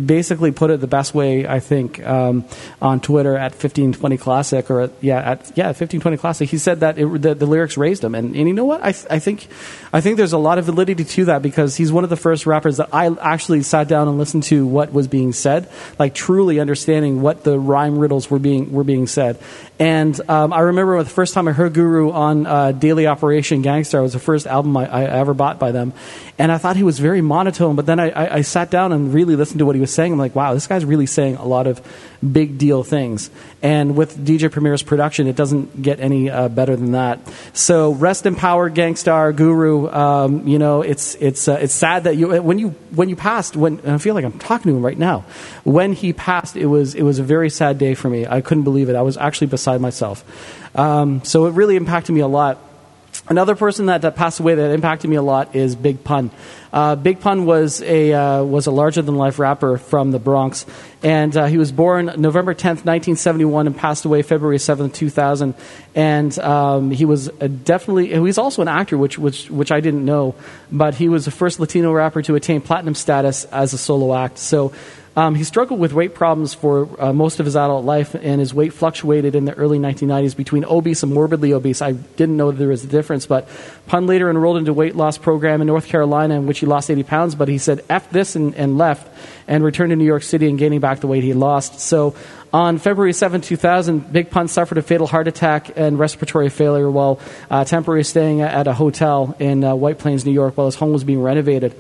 basically 0.06 0.52
put 0.52 0.70
it 0.70 0.82
the 0.82 0.88
best 0.88 1.14
way 1.14 1.48
I 1.48 1.62
think 1.62 2.06
um, 2.06 2.44
on 2.82 3.00
Twitter 3.00 3.36
at 3.36 3.52
1520 3.52 4.18
Classic 4.18 4.70
or 4.70 4.82
at, 4.82 4.92
yeah 5.02 5.20
at 5.20 5.40
yeah 5.56 5.68
1520 5.68 6.18
Classic. 6.18 6.50
He 6.50 6.58
said 6.58 6.82
that 6.82 7.00
it, 7.00 7.22
the, 7.22 7.36
the 7.36 7.46
lyrics 7.46 7.78
raised 7.78 8.04
him, 8.04 8.16
and, 8.16 8.36
and 8.36 8.48
you 8.48 8.54
know 8.54 8.66
what? 8.66 8.84
I, 8.84 8.92
th- 8.92 9.08
I 9.10 9.20
think 9.20 9.48
I 9.94 10.02
think 10.02 10.18
there's 10.18 10.34
a 10.34 10.38
lot 10.38 10.58
of 10.58 10.66
validity 10.66 11.06
to 11.06 11.26
that 11.26 11.42
because 11.42 11.78
he's 11.78 11.92
one 11.92 12.04
of 12.04 12.10
the 12.10 12.18
first 12.18 12.46
rappers 12.46 12.78
that 12.78 12.90
I 12.94 13.08
actually 13.16 13.64
sat 13.64 13.88
down 13.88 14.10
and 14.10 14.18
listened 14.18 14.44
to 14.44 14.68
what 14.68 14.92
was 14.92 15.08
being 15.08 15.32
said, 15.32 15.70
like 15.98 16.14
truly 16.14 16.60
understanding 16.60 17.22
what 17.22 17.46
the 17.46 17.58
rhyme 17.58 17.98
riddles 17.98 18.30
were 18.30 18.40
being 18.40 18.74
were 18.74 18.84
being 18.84 19.08
said. 19.08 19.40
And 19.80 20.20
um, 20.30 20.54
I 20.54 20.62
remember 20.62 21.02
the 21.04 21.10
first 21.10 21.34
time 21.34 21.48
I 21.48 21.52
heard 21.52 21.74
Guru 21.74 22.12
on 22.12 22.48
uh, 22.48 22.72
Daily 22.72 23.06
Operation 23.06 23.62
Gang 23.62 23.84
Starr 23.84 24.02
was 24.02 24.14
the 24.14 24.20
first 24.20 24.48
album 24.48 24.76
I, 24.76 24.88
I 24.88 25.04
ever 25.04 25.34
bought 25.34 25.60
by 25.60 25.72
them, 25.72 25.94
and 26.40 26.52
I 26.52 26.58
thought 26.58 26.76
he 26.76 26.84
was 26.84 27.00
very 27.00 27.22
monotone. 27.22 27.76
But 27.76 27.88
then 27.88 28.00
I, 28.00 28.10
I, 28.10 28.36
I 28.36 28.42
sat 28.42 28.70
down 28.70 28.92
and 28.92 29.14
really 29.14 29.36
listened 29.36 29.60
to 29.60 29.66
what 29.66 29.76
he 29.76 29.82
was 29.82 29.94
saying. 29.94 30.14
I'm 30.14 30.20
like, 30.20 30.36
wow, 30.36 30.54
this 30.54 30.68
guy's 30.68 30.86
really 30.86 31.08
saying 31.08 31.36
a 31.38 31.46
lot 31.46 31.66
of 31.66 31.82
big 32.22 32.58
deal 32.58 32.84
things. 32.84 33.32
And 33.62 33.96
with 33.96 34.18
DJ 34.24 34.52
Premier's 34.52 34.84
production, 34.84 35.28
it 35.28 35.36
doesn't 35.36 35.82
get 35.82 36.00
any 36.00 36.30
uh, 36.30 36.48
better 36.50 36.76
than 36.76 36.92
that. 36.92 37.20
So 37.54 37.94
rest 37.94 38.26
in 38.28 38.36
power, 38.36 38.70
Gang 38.70 38.96
Starr, 38.96 39.34
Guru. 39.34 39.90
Um, 39.90 40.48
you 40.48 40.60
know, 40.60 40.84
it's 40.84 41.16
it's 41.16 41.48
uh, 41.48 41.58
it's 41.60 41.74
sad 41.74 42.04
that 42.04 42.18
you 42.18 42.42
when 42.42 42.60
you 42.60 42.70
when 42.92 43.10
you 43.10 43.16
passed. 43.16 43.56
When 43.56 43.82
I 43.88 43.98
feel 43.98 44.14
like 44.14 44.26
I'm 44.26 44.38
talking 44.38 44.72
to 44.72 44.78
him 44.78 44.86
right 44.86 44.98
now. 44.98 45.26
When 45.64 45.94
he 45.94 46.14
passed, 46.14 46.56
it 46.56 46.68
was 46.68 46.94
it 46.94 47.02
was 47.02 47.18
a 47.18 47.24
very 47.24 47.50
sad 47.50 47.80
day 47.80 47.96
for 47.96 48.10
me. 48.10 48.28
I 48.28 48.42
couldn't 48.42 48.64
believe 48.64 48.90
it. 48.90 48.96
I 48.96 49.02
was 49.02 49.18
actually 49.18 49.48
beside 49.48 49.82
myself. 49.82 50.24
Um, 50.76 51.24
so 51.24 51.48
it 51.48 51.52
really 51.52 51.76
impacted 51.76 52.14
me 52.14 52.22
a 52.22 52.28
lot. 52.28 52.60
Another 53.30 53.56
person 53.56 53.88
that, 53.88 54.04
that 54.04 54.16
passed 54.16 54.40
away 54.40 54.56
that 54.56 54.72
impacted 54.72 55.10
me 55.10 55.18
a 55.18 55.22
lot 55.22 55.54
is 55.54 55.76
Big 55.76 56.04
Pun. 56.04 56.32
Uh, 56.72 56.96
Big 56.96 57.20
Pun 57.20 57.46
was 57.46 57.82
a 57.82 58.14
uh, 58.14 58.44
was 58.44 58.68
a 58.68 58.72
larger 58.72 59.02
than 59.02 59.16
life 59.16 59.38
rapper 59.38 59.78
from 59.78 60.12
the 60.12 60.20
Bronx, 60.20 60.66
and 61.04 61.36
uh, 61.36 61.46
he 61.46 61.58
was 61.58 61.72
born 61.72 62.12
November 62.18 62.54
tenth, 62.54 62.86
nineteen 62.86 63.18
seventy 63.18 63.44
one, 63.44 63.68
and 63.68 63.76
passed 63.76 64.06
away 64.06 64.22
February 64.22 64.60
seventh, 64.60 64.94
two 64.94 65.10
thousand. 65.10 65.56
And 65.94 66.38
um, 66.40 66.92
he 66.92 67.04
was 67.04 67.28
definitely 67.64 68.08
he 68.08 68.20
was 68.20 68.38
also 68.38 68.62
an 68.62 68.70
actor, 68.70 68.98
which 68.98 69.18
which 69.18 69.50
which 69.50 69.72
I 69.72 69.82
didn't 69.82 70.06
know, 70.06 70.36
but 70.72 70.96
he 70.96 71.10
was 71.10 71.26
the 71.26 71.32
first 71.32 71.60
Latino 71.60 71.92
rapper 71.92 72.22
to 72.22 72.36
attain 72.36 72.62
platinum 72.62 72.96
status 72.96 73.44
as 73.46 73.74
a 73.74 73.78
solo 73.78 74.16
act. 74.16 74.38
So. 74.38 74.72
Um, 75.18 75.34
he 75.34 75.44
struggled 75.44 75.80
with 75.80 75.94
weight 75.94 76.14
problems 76.14 76.54
for 76.54 76.88
uh, 77.02 77.12
most 77.12 77.40
of 77.40 77.48
his 77.48 77.56
adult 77.56 77.84
life, 77.84 78.14
and 78.14 78.40
his 78.40 78.54
weight 78.54 78.72
fluctuated 78.72 79.34
in 79.34 79.46
the 79.46 79.54
early 79.56 79.80
1990s 79.80 80.38
between 80.38 80.64
obese 80.64 81.02
and 81.02 81.12
morbidly 81.12 81.54
obese. 81.54 81.82
I 81.82 81.94
didn't 81.94 82.38
know 82.38 82.52
there 82.52 82.68
was 82.68 82.84
a 82.84 82.88
difference, 82.88 83.26
but 83.26 83.50
Pun 83.88 84.06
later 84.06 84.30
enrolled 84.30 84.58
into 84.58 84.70
a 84.70 84.76
weight 84.76 84.96
loss 84.96 85.18
program 85.18 85.60
in 85.60 85.66
North 85.66 85.88
Carolina 85.88 86.36
in 86.36 86.46
which 86.46 86.60
he 86.60 86.68
lost 86.68 86.92
80 86.92 87.02
pounds, 87.02 87.34
but 87.34 87.48
he 87.48 87.58
said 87.58 87.84
F 87.90 88.12
this 88.12 88.36
and, 88.36 88.54
and 88.54 88.78
left 88.78 89.12
and 89.48 89.64
returned 89.64 89.90
to 89.90 89.96
New 89.96 90.06
York 90.06 90.22
City 90.22 90.50
and 90.50 90.60
gaining 90.60 90.82
back 90.82 91.00
the 91.00 91.08
weight 91.08 91.24
he 91.24 91.34
lost. 91.34 91.80
So 91.80 92.14
on 92.54 92.78
February 92.78 93.14
7, 93.14 93.42
2000, 93.42 94.14
Big 94.14 94.30
Pun 94.30 94.48
suffered 94.48 94.78
a 94.78 94.84
fatal 94.84 95.08
heart 95.08 95.28
attack 95.28 95.72
and 95.76 95.98
respiratory 95.98 96.50
failure 96.50 96.92
while 96.92 97.20
uh, 97.50 97.66
temporarily 97.66 98.04
staying 98.04 98.42
at 98.42 98.68
a 98.68 98.74
hotel 98.74 99.36
in 99.40 99.64
uh, 99.64 99.74
White 99.74 99.98
Plains, 99.98 100.26
New 100.26 100.32
York, 100.32 100.58
while 100.58 100.68
his 100.68 100.76
home 100.76 100.94
was 100.94 101.04
being 101.04 101.22
renovated. 101.22 101.76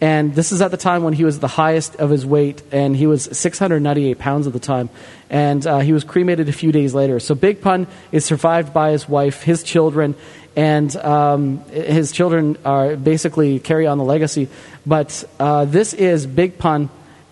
And 0.00 0.34
this 0.34 0.52
is 0.52 0.62
at 0.62 0.70
the 0.70 0.76
time 0.76 1.02
when 1.02 1.12
he 1.12 1.24
was 1.24 1.40
the 1.40 1.48
highest 1.48 1.96
of 1.96 2.10
his 2.10 2.24
weight, 2.24 2.62
and 2.70 2.96
he 2.96 3.06
was 3.06 3.24
698 3.36 4.18
pounds 4.18 4.46
at 4.46 4.52
the 4.52 4.60
time. 4.60 4.90
And 5.28 5.66
uh, 5.66 5.80
he 5.80 5.92
was 5.92 6.04
cremated 6.04 6.48
a 6.48 6.52
few 6.52 6.70
days 6.70 6.94
later. 6.94 7.18
So 7.18 7.34
Big 7.34 7.60
Pun 7.60 7.88
is 8.12 8.24
survived 8.24 8.72
by 8.72 8.92
his 8.92 9.08
wife, 9.08 9.42
his 9.42 9.64
children, 9.64 10.14
and 10.54 10.94
um, 10.96 11.64
his 11.70 12.12
children 12.12 12.56
are 12.64 12.96
basically 12.96 13.58
carry 13.58 13.86
on 13.86 13.98
the 13.98 14.04
legacy. 14.04 14.48
But 14.86 15.24
uh, 15.38 15.64
this 15.64 15.94
is 15.94 16.26
Big 16.26 16.58
Pun. 16.58 16.90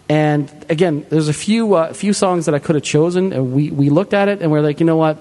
And 0.09 0.51
again, 0.69 1.07
there's 1.09 1.29
a 1.29 1.33
few 1.33 1.75
uh, 1.75 1.93
few 1.93 2.13
songs 2.13 2.47
that 2.47 2.55
I 2.55 2.61
could 2.61 2.77
have 2.77 2.85
chosen. 2.85 3.33
And 3.33 3.53
we, 3.53 3.71
we 3.71 3.91
looked 3.91 4.15
at 4.15 4.29
it 4.29 4.43
and 4.43 4.53
we're 4.53 4.61
like, 4.61 4.79
you 4.79 4.87
know 4.87 4.97
what? 4.97 5.19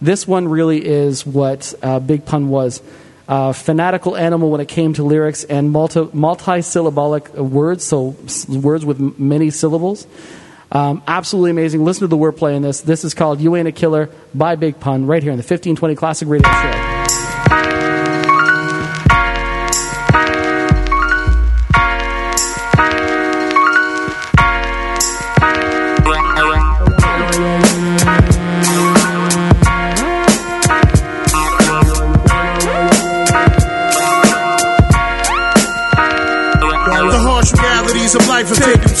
This 0.00 0.28
one 0.28 0.48
really 0.48 0.84
is 0.84 1.24
what 1.24 1.72
uh, 1.82 2.00
Big 2.00 2.26
Pun 2.26 2.48
was. 2.48 2.82
Uh, 3.28 3.52
fanatical 3.52 4.16
animal 4.16 4.50
when 4.50 4.60
it 4.60 4.68
came 4.68 4.92
to 4.92 5.02
lyrics 5.02 5.42
and 5.42 5.72
multi 5.72 6.08
multi-syllabic 6.12 7.34
words, 7.34 7.82
so 7.82 8.14
words 8.48 8.84
with 8.84 9.00
many 9.18 9.50
syllables. 9.50 10.06
Um, 10.70 11.02
absolutely 11.06 11.50
amazing. 11.50 11.84
Listen 11.84 12.02
to 12.02 12.06
the 12.06 12.16
wordplay 12.16 12.54
in 12.54 12.62
this. 12.62 12.82
This 12.82 13.04
is 13.04 13.14
called 13.14 13.40
"You 13.40 13.56
Ain't 13.56 13.66
a 13.66 13.72
Killer" 13.72 14.10
by 14.34 14.54
Big 14.54 14.78
Pun, 14.78 15.06
right 15.06 15.22
here 15.22 15.32
in 15.32 15.38
the 15.38 15.42
1520 15.42 15.94
Classic 15.96 16.28
Radio 16.28 16.48
Show. 16.48 17.95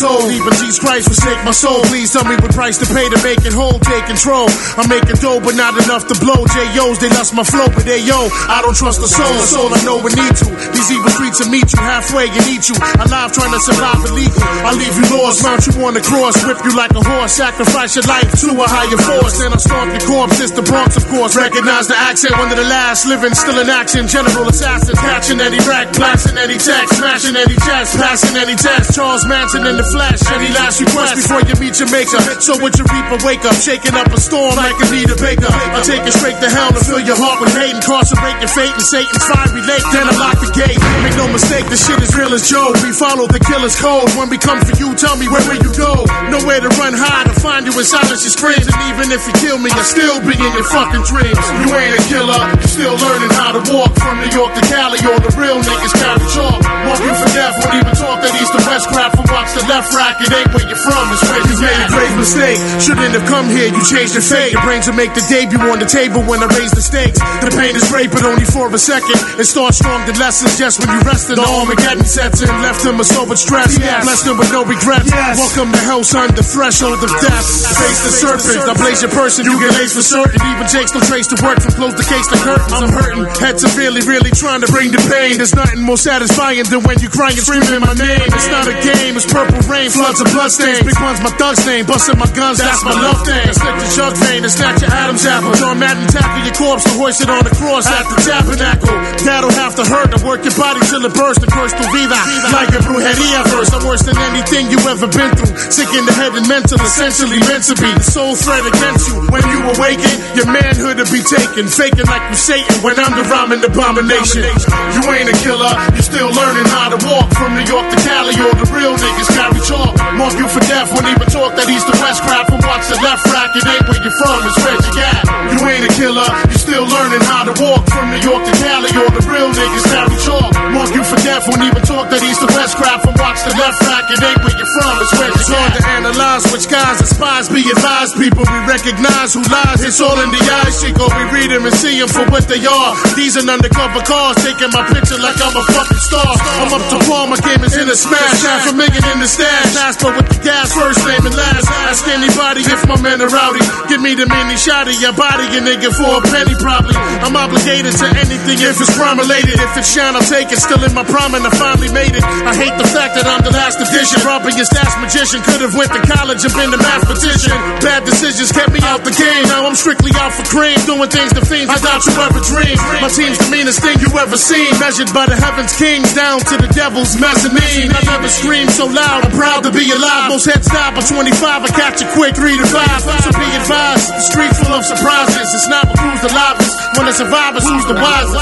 Even 0.06 0.45
Jesus 0.66 0.82
Christ 0.82 1.06
forsake 1.06 1.38
my 1.46 1.54
soul. 1.54 1.78
Please 1.86 2.10
tell 2.10 2.26
me 2.26 2.34
what 2.42 2.50
price 2.50 2.74
to 2.82 2.86
pay 2.90 3.06
to 3.06 3.14
make 3.22 3.38
it 3.46 3.54
whole. 3.54 3.78
Take 3.86 4.10
control. 4.10 4.50
I'm 4.74 4.90
making 4.90 5.14
dough, 5.22 5.38
but 5.38 5.54
not 5.54 5.78
enough 5.78 6.10
to 6.10 6.18
blow. 6.18 6.42
J.O.'s, 6.42 6.98
they 6.98 7.06
lost 7.14 7.38
my 7.38 7.46
flow, 7.46 7.70
but 7.70 7.86
they 7.86 8.02
yo, 8.02 8.26
I 8.50 8.66
don't 8.66 8.74
trust 8.74 8.98
the 8.98 9.06
soul. 9.06 9.38
Soul 9.46 9.70
I 9.70 9.78
know 9.86 10.02
we 10.02 10.10
need 10.18 10.34
to. 10.42 10.50
These 10.74 10.90
evil 10.90 11.06
streets 11.14 11.38
will 11.38 11.54
meet 11.54 11.70
you 11.70 11.78
halfway 11.78 12.26
and 12.34 12.42
eat 12.50 12.66
you. 12.66 12.74
Alive 12.98 13.30
trying 13.30 13.54
to 13.54 13.62
survive 13.62 14.02
illegal. 14.10 14.42
I 14.42 14.74
leave 14.74 14.90
you 14.90 15.06
lost, 15.14 15.46
mount 15.46 15.62
you 15.70 15.72
on 15.86 15.94
the 15.94 16.02
cross, 16.02 16.34
whip 16.42 16.58
you 16.66 16.74
like 16.74 16.90
a 16.98 17.02
horse, 17.14 17.38
sacrifice 17.38 17.94
your 17.94 18.06
life 18.10 18.26
to 18.26 18.50
a 18.50 18.66
higher 18.66 18.98
force. 19.06 19.38
Then 19.38 19.54
I 19.54 19.62
stomp 19.62 19.94
your 19.94 20.02
corpse. 20.02 20.42
It's 20.42 20.50
the 20.50 20.66
Bronx, 20.66 20.98
of 20.98 21.06
course. 21.06 21.38
Recognize 21.38 21.86
the 21.86 21.94
accent, 21.94 22.34
one 22.42 22.50
of 22.50 22.58
the 22.58 22.66
last 22.66 23.06
living, 23.06 23.38
still 23.38 23.62
in 23.62 23.70
action. 23.70 24.10
General 24.10 24.50
assassin, 24.50 24.98
catching 24.98 25.38
any 25.38 25.62
rack, 25.62 25.94
blasting 25.94 26.34
any 26.42 26.58
text, 26.58 26.98
smashing 26.98 27.38
any 27.38 27.54
chest, 27.54 27.94
passing 28.02 28.34
any 28.34 28.58
test. 28.58 28.98
Charles 28.98 29.22
Manson 29.30 29.62
in 29.62 29.78
the 29.78 29.86
flesh. 29.94 30.18
Any 30.34 30.55
last 30.56 30.80
request 30.80 31.12
before 31.20 31.44
you 31.44 31.54
meet 31.60 31.76
maker. 31.92 32.20
So 32.40 32.56
you 32.56 32.64
reap 32.64 32.88
reaper, 32.88 33.18
wake 33.26 33.44
up, 33.44 33.56
shaking 33.60 33.92
up 33.92 34.08
a 34.08 34.20
storm 34.20 34.56
like 34.56 34.74
Anita 34.88 35.16
Baker. 35.20 35.48
I 35.48 35.84
take 35.84 36.02
it 36.08 36.14
straight 36.16 36.40
to 36.40 36.48
hell 36.48 36.72
to 36.72 36.80
fill 36.80 37.02
your 37.04 37.16
heart 37.16 37.40
with 37.44 37.52
hate, 37.52 37.76
incarcerate 37.76 38.40
your 38.40 38.52
fate 38.52 38.72
in 38.72 38.84
Satan's 38.88 39.24
fiery 39.28 39.62
lake. 39.68 39.84
Then 39.92 40.08
I 40.08 40.14
lock 40.16 40.40
the 40.40 40.50
gate. 40.56 40.80
Make 41.04 41.16
no 41.20 41.28
mistake, 41.28 41.68
the 41.68 41.76
shit 41.76 42.00
is 42.00 42.12
real 42.16 42.32
as 42.32 42.48
Joe. 42.48 42.72
We 42.80 42.96
follow 42.96 43.28
the 43.28 43.40
killer's 43.44 43.76
code. 43.76 44.08
When 44.16 44.32
we 44.32 44.38
come 44.40 44.60
for 44.64 44.72
you, 44.80 44.96
tell 44.96 45.16
me 45.20 45.28
where 45.28 45.44
will 45.44 45.60
you 45.60 45.72
go? 45.76 46.08
Nowhere 46.32 46.64
to 46.64 46.70
run 46.80 46.96
hide 46.96 47.28
to 47.28 47.36
find 47.36 47.68
you 47.68 47.74
in 47.76 47.84
silence 47.84 48.24
your 48.24 48.32
screams. 48.32 48.64
And 48.64 48.78
even 48.88 49.12
if 49.12 49.22
you 49.28 49.34
kill 49.36 49.58
me, 49.60 49.68
I'll 49.76 49.84
still 49.84 50.18
be 50.24 50.32
in 50.32 50.52
your 50.56 50.68
fucking 50.72 51.04
dreams. 51.04 51.44
You 51.60 51.68
ain't 51.76 51.94
a 51.96 52.02
killer, 52.08 52.40
you 52.56 52.68
still 52.68 52.96
learning 52.96 53.32
how 53.36 53.52
to 53.52 53.62
walk 53.68 53.92
from 54.00 54.24
New 54.24 54.32
York 54.32 54.56
to 54.56 54.62
Cali. 54.64 54.98
All 55.04 55.20
the 55.20 55.32
real 55.36 55.60
niggas 55.60 55.94
carry 55.94 56.24
chalk. 56.32 56.58
Walk 56.88 57.00
you 57.04 57.12
for 57.12 57.30
death, 57.36 57.54
won't 57.60 57.76
even 57.84 57.94
talk 57.94 58.18
that 58.24 58.32
east 58.40 58.52
to 58.56 58.60
west 58.64 58.88
crap 58.88 59.12
from 59.12 59.26
watch 59.30 59.52
the 59.52 59.62
left 59.68 59.92
rack. 59.92 60.16
It 60.24 60.32
ain't 60.32 60.45
where 60.52 60.66
you're 60.66 60.78
from, 60.78 61.04
it's 61.14 61.24
where 61.26 61.42
you 61.42 61.56
made 61.58 61.80
a 61.80 61.88
great 61.90 62.14
mistake. 62.18 62.58
Shouldn't 62.82 63.14
have 63.14 63.26
come 63.26 63.46
here, 63.48 63.68
you 63.70 63.82
changed 63.86 64.14
your 64.14 64.26
fate. 64.26 64.52
Your 64.52 64.62
brains 64.62 64.86
will 64.86 64.98
make 64.98 65.12
the 65.14 65.24
debut 65.26 65.58
on 65.58 65.78
the 65.78 65.88
table 65.88 66.22
when 66.26 66.42
I 66.42 66.48
raise 66.58 66.72
the 66.72 66.82
stakes. 66.82 67.18
The 67.42 67.52
pain 67.54 67.74
is 67.74 67.86
great, 67.88 68.10
but 68.10 68.22
only 68.22 68.44
for 68.44 68.68
a 68.70 68.78
second. 68.78 69.18
It 69.40 69.46
starts 69.48 69.78
strong, 69.78 70.04
the 70.06 70.14
lessons 70.18 70.58
just 70.58 70.78
when 70.80 70.90
you 70.92 71.00
rest 71.02 71.30
in 71.30 71.36
the 71.36 71.46
Armageddon 71.46 72.04
sets 72.04 72.42
in. 72.42 72.50
Left 72.62 72.84
him 72.84 73.00
a 73.00 73.06
sober 73.06 73.36
stress, 73.36 73.78
blessed 73.78 74.26
him 74.26 74.36
with 74.38 74.52
no 74.52 74.64
regrets. 74.64 75.10
Welcome 75.10 75.72
to 75.72 75.82
hell, 75.86 76.04
son, 76.04 76.34
the 76.34 76.44
threshold 76.44 77.00
of 77.02 77.10
death. 77.22 77.46
Face 77.80 78.00
the 78.04 78.12
serpent, 78.12 78.62
I 78.68 78.74
blaze 78.76 79.00
your 79.02 79.12
person, 79.12 79.46
you 79.46 79.56
get 79.58 79.72
laced 79.78 79.96
for 79.96 80.04
certain. 80.04 80.38
Even 80.42 80.66
takes 80.68 80.92
no 80.94 81.00
trace 81.00 81.26
to 81.32 81.38
work 81.42 81.58
from 81.62 81.72
close 81.74 81.94
the 81.96 82.06
case 82.06 82.26
to 82.28 82.38
curtains. 82.40 82.72
I'm 82.72 82.92
hurting, 82.92 83.24
head 83.40 83.56
severely, 83.60 84.02
really 84.04 84.30
trying 84.30 84.60
to 84.60 84.68
bring 84.68 84.92
the 84.92 85.02
pain. 85.10 85.38
There's 85.40 85.54
nothing 85.54 85.82
more 85.82 85.98
satisfying 85.98 86.64
than 86.68 86.82
when 86.84 87.00
you 87.00 87.08
crying 87.08 87.36
and 87.36 87.44
screaming 87.44 87.80
my 87.80 87.94
name. 87.94 88.28
It's 88.32 88.48
not 88.48 88.68
a 88.68 88.76
game, 88.84 89.16
it's 89.16 89.26
purple 89.26 89.60
rain, 89.68 89.90
floods 89.90 90.20
of 90.20 90.28
bloodstains. 90.36 90.84
Big 90.84 91.00
one's 91.00 91.20
my 91.24 91.32
thug's 91.40 91.64
name, 91.64 91.88
busting 91.88 92.20
my 92.20 92.28
guns, 92.36 92.60
that's 92.60 92.84
my 92.84 92.92
love 92.92 93.24
thing. 93.24 93.48
Slip 93.56 93.74
the 93.80 93.88
chuck 93.96 94.14
vein 94.20 94.44
and 94.44 94.52
snatch 94.52 94.84
your 94.84 94.92
Adam's 94.92 95.24
apple. 95.24 95.56
John 95.56 95.80
Madden 95.80 96.04
tackle 96.12 96.44
your 96.44 96.52
corpse 96.52 96.84
to 96.84 96.92
hoist 97.00 97.24
it 97.24 97.32
on 97.32 97.42
the 97.42 97.54
cross 97.56 97.88
at 97.88 98.04
the 98.12 98.20
tabernacle. 98.20 98.92
That'll 99.24 99.56
have 99.56 99.74
to 99.80 99.84
hurt 99.88 100.12
to 100.12 100.20
work 100.20 100.44
your 100.44 100.52
body 100.60 100.84
till 100.92 101.00
it 101.00 101.14
bursts 101.16 101.40
The 101.40 101.48
curse 101.48 101.72
to 101.72 101.84
vida. 101.88 102.20
Like 102.52 102.70
a 102.76 102.80
brujeria 102.84 103.40
verse, 103.48 103.72
I'm 103.72 103.82
worse 103.88 104.04
than 104.04 104.20
anything 104.28 104.68
you 104.68 104.78
ever 104.84 105.08
been 105.08 105.32
through. 105.32 105.56
Sick 105.72 105.88
in 105.96 106.04
the 106.04 106.12
head 106.12 106.36
and 106.36 106.44
mental, 106.44 106.76
essentially 106.84 107.40
meant 107.48 107.64
to 107.72 107.74
be. 107.80 107.88
The 107.96 108.04
soul 108.04 108.36
threat 108.36 108.68
against 108.68 109.08
you. 109.08 109.24
When 109.32 109.44
you 109.48 109.58
awaken, 109.72 110.12
your 110.36 110.48
manhood 110.52 111.00
to 111.00 111.06
be 111.08 111.24
taken. 111.24 111.64
Faking 111.64 112.06
like 112.12 112.24
you 112.28 112.36
Satan 112.36 112.76
when 112.84 113.00
I'm 113.00 113.16
the 113.16 113.24
rhyming 113.24 113.64
abomination. 113.64 114.44
You 114.44 115.02
ain't 115.16 115.32
a 115.32 115.36
killer, 115.40 115.72
You're 115.96 116.04
still 116.04 116.28
learning 116.28 116.68
how 116.68 116.92
to 116.92 116.98
walk 117.08 117.32
from 117.32 117.56
New 117.56 117.64
York 117.64 117.88
to 117.88 117.98
Cali. 118.04 118.36
All 118.36 118.52
the 118.52 118.68
real 118.76 118.92
niggas 118.92 119.30
carry 119.32 119.60
chalk. 119.64 119.96
Mark 120.26 120.42
you 120.42 120.50
for 120.50 120.66
death, 120.66 120.90
won't 120.90 121.06
even 121.06 121.30
talk 121.30 121.54
that 121.54 121.70
east 121.70 121.86
to 121.86 121.94
west 122.02 122.18
crap 122.26 122.50
from 122.50 122.58
watch 122.66 122.82
the 122.90 122.98
left 122.98 123.22
rack. 123.30 123.54
It 123.54 123.62
ain't 123.62 123.86
where 123.86 124.02
you're 124.02 124.18
from, 124.18 124.42
it's 124.42 124.58
where 124.58 124.74
you 124.74 124.90
got. 124.98 125.22
You 125.54 125.58
ain't 125.70 125.86
a 125.86 125.92
killer, 125.94 126.26
you 126.50 126.58
still 126.58 126.82
learning 126.82 127.22
how 127.30 127.46
to 127.46 127.54
walk 127.62 127.86
from 127.86 128.10
New 128.10 128.18
York 128.18 128.42
to 128.42 128.50
Cali. 128.58 128.90
All 128.98 129.06
the 129.06 129.22
real 129.22 129.54
niggas 129.54 129.86
carry 129.86 130.18
chalk. 130.26 130.50
Mark 130.74 130.90
you 130.90 131.06
for 131.06 131.14
death, 131.22 131.46
won't 131.46 131.62
even 131.62 131.78
talk 131.86 132.10
that 132.10 132.26
east 132.26 132.42
to 132.42 132.50
west 132.58 132.74
crap 132.74 133.06
from 133.06 133.14
watch 133.22 133.38
the 133.46 133.54
left 133.54 133.78
rack. 133.86 134.10
It 134.10 134.18
ain't 134.18 134.42
where 134.42 134.50
you're 134.58 134.72
from, 134.82 134.98
it's 134.98 135.14
where 135.14 135.30
you 135.30 135.38
It's 135.38 135.46
hard 135.46 135.72
to 135.78 135.82
analyze 135.94 136.42
which 136.50 136.66
guys 136.66 136.98
and 136.98 137.06
spies 137.06 137.46
be 137.46 137.62
advised. 137.62 138.18
People 138.18 138.42
we 138.50 138.58
recognize 138.66 139.30
who 139.30 139.46
lies. 139.46 139.78
It's 139.86 140.02
all 140.02 140.18
in 140.18 140.34
the 140.34 140.42
eyes, 140.42 140.74
Chico. 140.82 141.06
We 141.06 141.22
read 141.38 141.54
them 141.54 141.70
and 141.70 141.76
see 141.78 142.02
them 142.02 142.10
for 142.10 142.26
what 142.34 142.50
they 142.50 142.66
are. 142.66 142.98
These 143.14 143.38
are 143.38 143.46
undercover 143.46 144.02
cars 144.02 144.42
taking 144.42 144.74
my 144.74 144.90
picture 144.90 145.22
like 145.22 145.38
I'm 145.38 145.54
a 145.54 145.62
fucking 145.70 146.02
star. 146.02 146.34
I'm 146.34 146.74
up 146.74 146.82
to 146.82 146.98
par, 147.06 147.30
my 147.30 147.38
game 147.46 147.62
is 147.62 147.78
in 147.78 147.86
a 147.86 147.94
smash. 147.94 148.42
Half 148.42 148.66
a 148.66 148.74
million 148.74 149.06
in 149.14 149.22
the 149.22 149.30
stash. 149.30 149.78
Asper 149.78 150.15
with 150.16 150.28
the 150.32 150.40
gas, 150.40 150.72
first 150.72 151.00
name 151.04 151.24
and 151.28 151.36
last. 151.36 151.68
Ask 151.86 152.08
anybody 152.08 152.64
if 152.64 152.80
my 152.88 152.96
men 153.04 153.20
are 153.20 153.28
rowdy. 153.28 153.62
Give 153.86 154.00
me 154.00 154.16
the 154.16 154.24
mini 154.26 154.56
shot 154.56 154.88
of 154.88 154.96
your 154.96 155.12
body, 155.12 155.44
a 155.52 155.60
nigga 155.60 155.92
for 155.92 156.18
a 156.18 156.22
penny 156.32 156.56
probably. 156.56 156.96
I'm 157.20 157.36
obligated 157.36 157.92
to 158.00 158.06
anything 158.16 158.58
if 158.64 158.80
it's 158.80 158.92
crime 158.96 159.20
related. 159.20 159.60
If 159.60 159.76
it's 159.76 159.92
shine, 159.92 160.16
I'll 160.16 160.24
take 160.24 160.48
it. 160.50 160.58
Still 160.58 160.80
in 160.82 160.96
my 160.96 161.04
prime 161.04 161.36
and 161.36 161.44
I 161.44 161.52
finally 161.54 161.92
made 161.92 162.16
it. 162.16 162.24
I 162.24 162.56
hate 162.56 162.74
the 162.80 162.88
fact 162.88 163.14
that 163.20 163.28
I'm 163.28 163.44
the 163.44 163.52
last 163.52 163.76
edition. 163.78 164.24
Robbing 164.24 164.56
your 164.56 164.66
stats 164.66 164.96
magician. 164.96 165.44
Could 165.44 165.60
have 165.60 165.76
went 165.76 165.92
to 165.92 166.00
college 166.08 166.40
and 166.42 166.54
been 166.56 166.72
a 166.72 166.80
mathematician. 166.80 167.52
Bad 167.84 168.08
decisions 168.08 168.50
kept 168.50 168.72
me 168.72 168.80
out 168.88 169.04
the 169.04 169.12
game. 169.12 169.44
Now 169.52 169.68
I'm 169.68 169.76
strictly 169.76 170.10
out 170.16 170.32
for 170.32 170.46
cream. 170.48 170.78
Doing 170.88 171.10
things 171.12 171.36
to 171.36 171.44
fiends 171.44 171.68
I 171.68 171.78
doubt 171.82 172.02
you 172.08 172.16
ever 172.24 172.40
dreamed. 172.40 172.80
My 173.04 173.12
team's 173.12 173.36
the 173.36 173.50
meanest 173.52 173.84
thing 173.84 174.00
you 174.00 174.10
ever 174.16 174.38
seen. 174.40 174.72
Measured 174.80 175.12
by 175.12 175.28
the 175.28 175.36
heavens 175.36 175.76
kings 175.76 176.14
down 176.16 176.40
to 176.40 176.54
the 176.56 176.70
devil's 176.72 177.18
mezzanine. 177.20 177.92
I 177.92 178.00
never 178.08 178.28
screamed 178.28 178.72
so 178.72 178.86
loud. 178.86 179.26
I'm 179.28 179.34
proud 179.34 179.62
to 179.68 179.70
be 179.70 179.90
alive. 179.92 180.05
Most 180.30 180.46
heads 180.46 180.68
die 180.68 180.92
by 180.92 181.00
25. 181.00 181.32
I 181.64 181.70
catch 181.72 182.02
you 182.02 182.08
quick, 182.12 182.36
3 182.36 182.58
to 182.60 182.66
5. 182.66 183.24
So 183.24 183.30
be 183.34 183.48
advised. 183.56 184.10
The 184.12 184.24
streets 184.26 184.58
full 184.60 184.74
of 184.74 184.84
surprises. 184.84 185.48
It's 185.48 185.68
not 185.70 185.88
who's 185.88 186.20
the 186.20 186.32
livest. 186.34 186.74
When 186.98 187.06
the 187.06 187.14
survivors, 187.16 187.64
who's 187.64 187.86
the 187.88 187.96
wisest? 187.96 188.36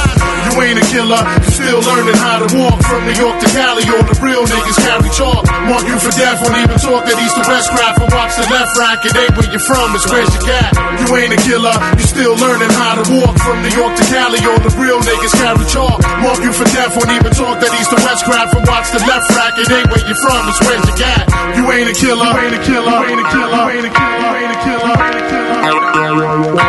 You 0.49 0.53
ain't 0.63 0.79
a 0.81 0.87
killer. 0.91 1.23
You 1.23 1.51
still 1.51 1.81
learning 1.87 2.19
how 2.19 2.43
to 2.43 2.49
walk 2.57 2.79
from 2.85 3.05
New 3.07 3.17
York 3.17 3.37
to 3.41 3.49
Cali. 3.53 3.85
All 3.95 4.05
the 4.05 4.17
real 4.19 4.43
niggas 4.43 4.79
carry 4.83 5.11
chalk. 5.15 5.47
Mark 5.71 5.85
you 5.87 5.97
for 6.03 6.13
death. 6.19 6.43
Won't 6.43 6.59
even 6.67 6.79
talk 6.83 7.07
that 7.07 7.19
east 7.21 7.37
to 7.39 7.45
west 7.47 7.69
crap. 7.73 8.01
And 8.01 8.11
watch 8.11 8.35
the 8.37 8.47
left 8.51 8.73
rack. 8.81 9.01
It 9.05 9.15
ain't 9.15 9.35
where 9.39 9.51
you're 9.51 9.67
from. 9.67 9.95
It's 9.95 10.07
where 10.11 10.25
you 10.25 10.41
got. 10.45 10.71
You 11.01 11.07
ain't 11.21 11.33
a 11.35 11.41
killer. 11.47 11.75
You 11.99 12.05
still 12.05 12.35
learning 12.39 12.71
how 12.75 12.99
to 13.01 13.05
walk 13.19 13.35
from 13.41 13.63
New 13.63 13.75
York 13.75 13.95
to 13.99 14.05
Cali. 14.11 14.41
All 14.47 14.61
the 14.61 14.73
real 14.79 14.99
niggas 14.99 15.35
carry 15.37 15.67
chalk. 15.69 15.99
Mark 16.25 16.41
you 16.43 16.53
for 16.53 16.67
death. 16.75 16.95
Won't 16.99 17.13
even 17.15 17.33
talk 17.35 17.59
that 17.61 17.73
east 17.79 17.91
to 17.95 17.99
west 18.03 18.27
crap. 18.27 18.51
And 18.55 18.67
watch 18.67 18.91
the 18.91 19.03
left 19.05 19.31
rack. 19.35 19.55
It 19.59 19.71
ain't 19.71 19.89
where 19.91 20.05
you're 20.07 20.23
from. 20.23 20.43
It's 20.51 20.61
where 20.63 20.79
you 20.79 20.95
got. 20.99 21.23
You 21.57 21.71
ain't 21.73 21.89
a 21.89 21.95
killer. 21.95 22.27
Ain't 22.39 22.55
a 22.55 22.63
killer. 22.65 23.07
Ain't 23.07 23.21
a 23.21 23.29
killer. 23.31 23.71
Ain't 23.71 23.87
a 23.87 23.91
killer. 23.91 24.35
Ain't 24.35 24.51
a 24.51 24.61
killer. 24.65 24.97
Ain't 25.03 25.17
a 25.17 25.29
killer. 25.31 26.65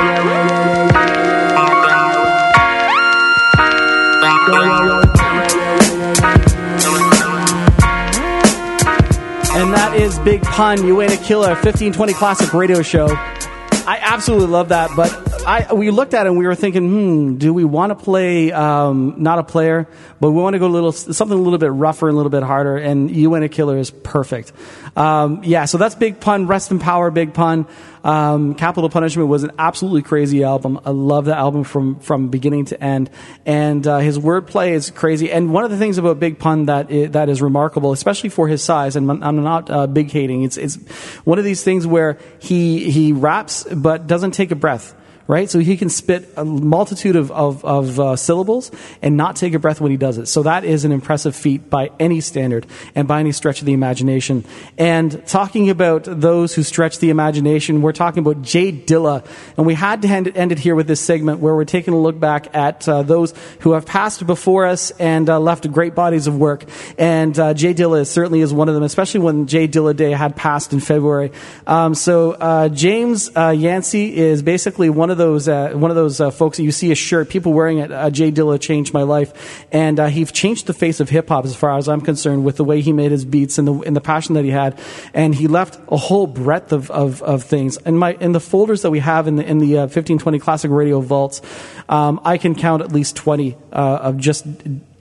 And 9.57 9.73
that 9.73 9.93
is 9.95 10.19
Big 10.19 10.41
Pun, 10.43 10.85
You 10.85 11.01
Ain't 11.01 11.13
a 11.13 11.17
Killer, 11.17 11.47
1520 11.47 12.13
Classic 12.13 12.53
Radio 12.53 12.81
Show. 12.81 13.07
I 13.07 13.99
absolutely 14.01 14.47
love 14.47 14.69
that, 14.69 14.89
but 14.95 15.11
I 15.45 15.73
we 15.73 15.91
looked 15.91 16.13
at 16.15 16.25
it 16.25 16.29
and 16.29 16.39
we 16.39 16.47
were 16.47 16.55
thinking, 16.55 16.89
hmm, 16.89 17.37
do 17.37 17.53
we 17.53 17.63
want 17.63 17.91
to 17.91 17.95
play 17.95 18.51
um, 18.51 19.15
not 19.17 19.37
a 19.37 19.43
player, 19.43 19.87
but 20.19 20.31
we 20.31 20.41
want 20.41 20.55
to 20.55 20.59
go 20.59 20.65
a 20.65 20.67
little 20.67 20.91
something 20.91 21.37
a 21.37 21.41
little 21.41 21.59
bit 21.59 21.71
rougher 21.71 22.07
and 22.07 22.15
a 22.15 22.17
little 22.17 22.31
bit 22.31 22.41
harder. 22.41 22.77
And 22.77 23.15
you 23.15 23.35
and 23.35 23.45
a 23.45 23.49
killer 23.49 23.77
is 23.77 23.91
perfect. 23.91 24.51
Um, 24.95 25.41
yeah, 25.43 25.65
so 25.65 25.77
that's 25.77 25.93
Big 25.93 26.19
Pun. 26.19 26.47
Rest 26.47 26.71
in 26.71 26.79
Power, 26.79 27.11
Big 27.11 27.33
Pun. 27.33 27.67
Um, 28.03 28.55
Capital 28.55 28.89
Punishment 28.89 29.29
was 29.29 29.43
an 29.43 29.51
absolutely 29.59 30.01
crazy 30.01 30.43
album. 30.43 30.79
I 30.83 30.89
love 30.89 31.25
the 31.25 31.35
album 31.35 31.63
from 31.63 31.99
from 31.99 32.29
beginning 32.29 32.65
to 32.65 32.83
end, 32.83 33.11
and 33.45 33.85
uh, 33.85 33.99
his 33.99 34.17
wordplay 34.17 34.71
is 34.71 34.89
crazy. 34.89 35.31
And 35.31 35.53
one 35.53 35.63
of 35.63 35.69
the 35.69 35.77
things 35.77 35.99
about 35.99 36.19
Big 36.19 36.39
Pun 36.39 36.65
that 36.65 36.89
that 37.13 37.29
is 37.29 37.41
remarkable, 37.41 37.91
especially 37.91 38.29
for 38.29 38.47
his 38.47 38.63
size, 38.63 38.95
and 38.95 39.11
I'm 39.23 39.43
not 39.43 39.69
uh, 39.69 39.85
big 39.85 40.09
hating. 40.09 40.43
It's 40.43 40.57
it's 40.57 40.75
one 41.23 41.37
of 41.37 41.45
these 41.45 41.63
things 41.63 41.85
where 41.85 42.17
he 42.39 42.89
he 42.89 43.11
raps 43.11 43.63
but 43.63 44.07
doesn't 44.07 44.31
take 44.31 44.49
a 44.49 44.55
breath 44.55 44.95
right? 45.27 45.49
So 45.49 45.59
he 45.59 45.77
can 45.77 45.89
spit 45.89 46.29
a 46.37 46.45
multitude 46.45 47.15
of, 47.15 47.31
of, 47.31 47.65
of 47.65 47.99
uh, 47.99 48.15
syllables 48.15 48.71
and 49.01 49.17
not 49.17 49.35
take 49.35 49.53
a 49.53 49.59
breath 49.59 49.81
when 49.81 49.91
he 49.91 49.97
does 49.97 50.17
it. 50.17 50.27
So 50.27 50.43
that 50.43 50.63
is 50.63 50.85
an 50.85 50.91
impressive 50.91 51.35
feat 51.35 51.69
by 51.69 51.89
any 51.99 52.21
standard 52.21 52.67
and 52.93 53.07
by 53.07 53.19
any 53.19 53.31
stretch 53.31 53.59
of 53.59 53.65
the 53.65 53.73
imagination. 53.73 54.45
And 54.77 55.25
talking 55.25 55.69
about 55.69 56.03
those 56.03 56.53
who 56.53 56.63
stretch 56.63 56.99
the 56.99 57.09
imagination, 57.09 57.81
we're 57.81 57.91
talking 57.91 58.19
about 58.19 58.41
Jay 58.43 58.71
Dilla. 58.71 59.25
And 59.57 59.65
we 59.65 59.73
had 59.73 60.01
to 60.03 60.07
end 60.07 60.27
it, 60.27 60.37
end 60.37 60.51
it 60.51 60.59
here 60.59 60.75
with 60.75 60.87
this 60.87 61.01
segment 61.01 61.39
where 61.39 61.55
we're 61.55 61.65
taking 61.65 61.93
a 61.93 61.99
look 61.99 62.19
back 62.19 62.55
at 62.55 62.87
uh, 62.87 63.01
those 63.01 63.33
who 63.61 63.71
have 63.71 63.85
passed 63.85 64.25
before 64.27 64.65
us 64.65 64.91
and 64.91 65.29
uh, 65.29 65.39
left 65.39 65.71
great 65.71 65.95
bodies 65.95 66.27
of 66.27 66.37
work. 66.37 66.65
And 66.97 67.37
uh, 67.39 67.53
Jay 67.53 67.73
Dilla 67.73 68.05
certainly 68.05 68.41
is 68.41 68.53
one 68.53 68.69
of 68.69 68.75
them, 68.75 68.83
especially 68.83 69.21
when 69.21 69.47
Jay 69.47 69.67
Dilla 69.67 69.95
Day 69.95 70.11
had 70.11 70.35
passed 70.35 70.73
in 70.73 70.79
February. 70.79 71.31
Um, 71.65 71.95
so 71.95 72.33
uh, 72.33 72.69
James 72.69 73.31
uh, 73.35 73.49
Yancey 73.49 74.15
is 74.15 74.43
basically 74.43 74.89
one 74.89 75.09
of 75.09 75.14
those 75.17 75.47
uh, 75.47 75.71
one 75.73 75.91
of 75.91 75.95
those 75.95 76.19
uh, 76.19 76.31
folks 76.31 76.57
that 76.57 76.63
you 76.63 76.71
see 76.71 76.91
a 76.91 76.95
shirt, 76.95 77.29
people 77.29 77.53
wearing 77.53 77.79
it. 77.79 77.91
Uh, 77.91 78.09
Jay 78.09 78.31
Dilla 78.31 78.59
changed 78.59 78.93
my 78.93 79.03
life, 79.03 79.65
and 79.71 79.99
uh, 79.99 80.07
he 80.07 80.25
changed 80.25 80.67
the 80.67 80.73
face 80.73 80.99
of 80.99 81.09
hip 81.09 81.29
hop 81.29 81.45
as 81.45 81.55
far 81.55 81.77
as 81.77 81.87
I'm 81.87 82.01
concerned 82.01 82.43
with 82.43 82.57
the 82.57 82.63
way 82.63 82.81
he 82.81 82.93
made 82.93 83.11
his 83.11 83.25
beats 83.25 83.57
and 83.57 83.67
the 83.67 83.73
and 83.81 83.95
the 83.95 84.01
passion 84.01 84.35
that 84.35 84.43
he 84.43 84.51
had, 84.51 84.79
and 85.13 85.33
he 85.33 85.47
left 85.47 85.79
a 85.89 85.97
whole 85.97 86.27
breadth 86.27 86.71
of, 86.71 86.89
of, 86.91 87.21
of 87.21 87.43
things. 87.43 87.77
In 87.77 87.97
my 87.97 88.13
in 88.19 88.31
the 88.31 88.39
folders 88.39 88.81
that 88.83 88.91
we 88.91 88.99
have 88.99 89.27
in 89.27 89.35
the 89.35 89.45
in 89.45 89.59
the 89.59 89.77
uh, 89.77 89.81
1520 89.81 90.39
Classic 90.39 90.71
Radio 90.71 91.01
vaults, 91.01 91.41
um, 91.89 92.19
I 92.23 92.37
can 92.37 92.55
count 92.55 92.81
at 92.81 92.91
least 92.91 93.15
20 93.15 93.55
uh, 93.71 93.75
of 93.75 94.17
just 94.17 94.45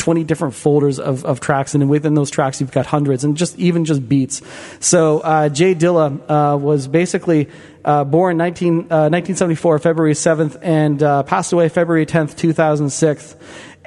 20 0.05 0.23
different 0.25 0.53
folders 0.53 1.01
of, 1.01 1.25
of 1.25 1.41
tracks, 1.41 1.75
and 1.75 1.89
within 1.89 2.13
those 2.13 2.31
tracks, 2.31 2.61
you've 2.61 2.71
got 2.71 2.85
hundreds, 2.85 3.25
and 3.25 3.39
just 3.39 3.59
even 3.59 3.87
just 3.87 4.07
beats. 4.07 4.43
So 4.81 5.21
uh, 5.21 5.49
Jay 5.49 5.75
Dilla 5.75 6.21
uh, 6.29 6.59
was 6.59 6.87
basically 6.87 7.49
uh, 7.87 8.05
born 8.05 8.37
19, 8.37 8.69
uh, 8.69 9.09
1974, 9.09 9.79
February 9.79 10.13
7th, 10.13 10.59
and 10.61 11.03
uh, 11.03 11.23
passed 11.23 11.55
away 11.55 11.71
February 11.71 12.05
10th, 12.05 12.37
2006. 12.37 13.35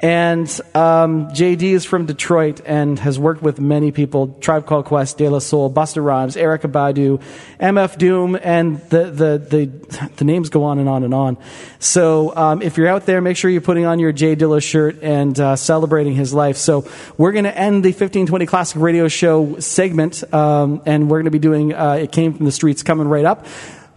And 0.00 0.48
um, 0.74 1.28
JD 1.30 1.62
is 1.62 1.84
from 1.84 2.06
Detroit 2.06 2.60
and 2.64 2.98
has 3.00 3.18
worked 3.18 3.42
with 3.42 3.60
many 3.60 3.90
people: 3.90 4.28
Tribe 4.40 4.64
Called 4.64 4.84
Quest, 4.84 5.18
De 5.18 5.28
La 5.28 5.40
Soul, 5.40 5.72
Busta 5.72 6.02
Rhymes, 6.02 6.36
Erykah 6.36 6.70
Badu, 6.70 7.20
MF 7.58 7.98
Doom, 7.98 8.38
and 8.40 8.80
the 8.90 9.10
the 9.10 9.38
the, 9.38 10.10
the 10.16 10.24
names 10.24 10.50
go 10.50 10.62
on 10.62 10.78
and 10.78 10.88
on 10.88 11.02
and 11.02 11.12
on. 11.12 11.36
So 11.80 12.34
um, 12.36 12.62
if 12.62 12.76
you're 12.76 12.86
out 12.86 13.06
there, 13.06 13.20
make 13.20 13.36
sure 13.36 13.50
you're 13.50 13.60
putting 13.60 13.86
on 13.86 13.98
your 13.98 14.12
Jay 14.12 14.36
Dilla 14.36 14.62
shirt 14.62 15.02
and 15.02 15.38
uh, 15.40 15.56
celebrating 15.56 16.14
his 16.14 16.32
life. 16.32 16.58
So 16.58 16.88
we're 17.16 17.32
going 17.32 17.44
to 17.44 17.58
end 17.58 17.84
the 17.84 17.90
1520 17.90 18.46
Classic 18.46 18.80
Radio 18.80 19.08
Show 19.08 19.58
segment, 19.58 20.22
um, 20.32 20.80
and 20.86 21.10
we're 21.10 21.18
going 21.18 21.24
to 21.24 21.30
be 21.32 21.40
doing 21.40 21.74
uh, 21.74 21.94
"It 21.94 22.12
Came 22.12 22.34
from 22.34 22.46
the 22.46 22.52
Streets" 22.52 22.84
coming 22.84 23.08
right 23.08 23.24
up. 23.24 23.46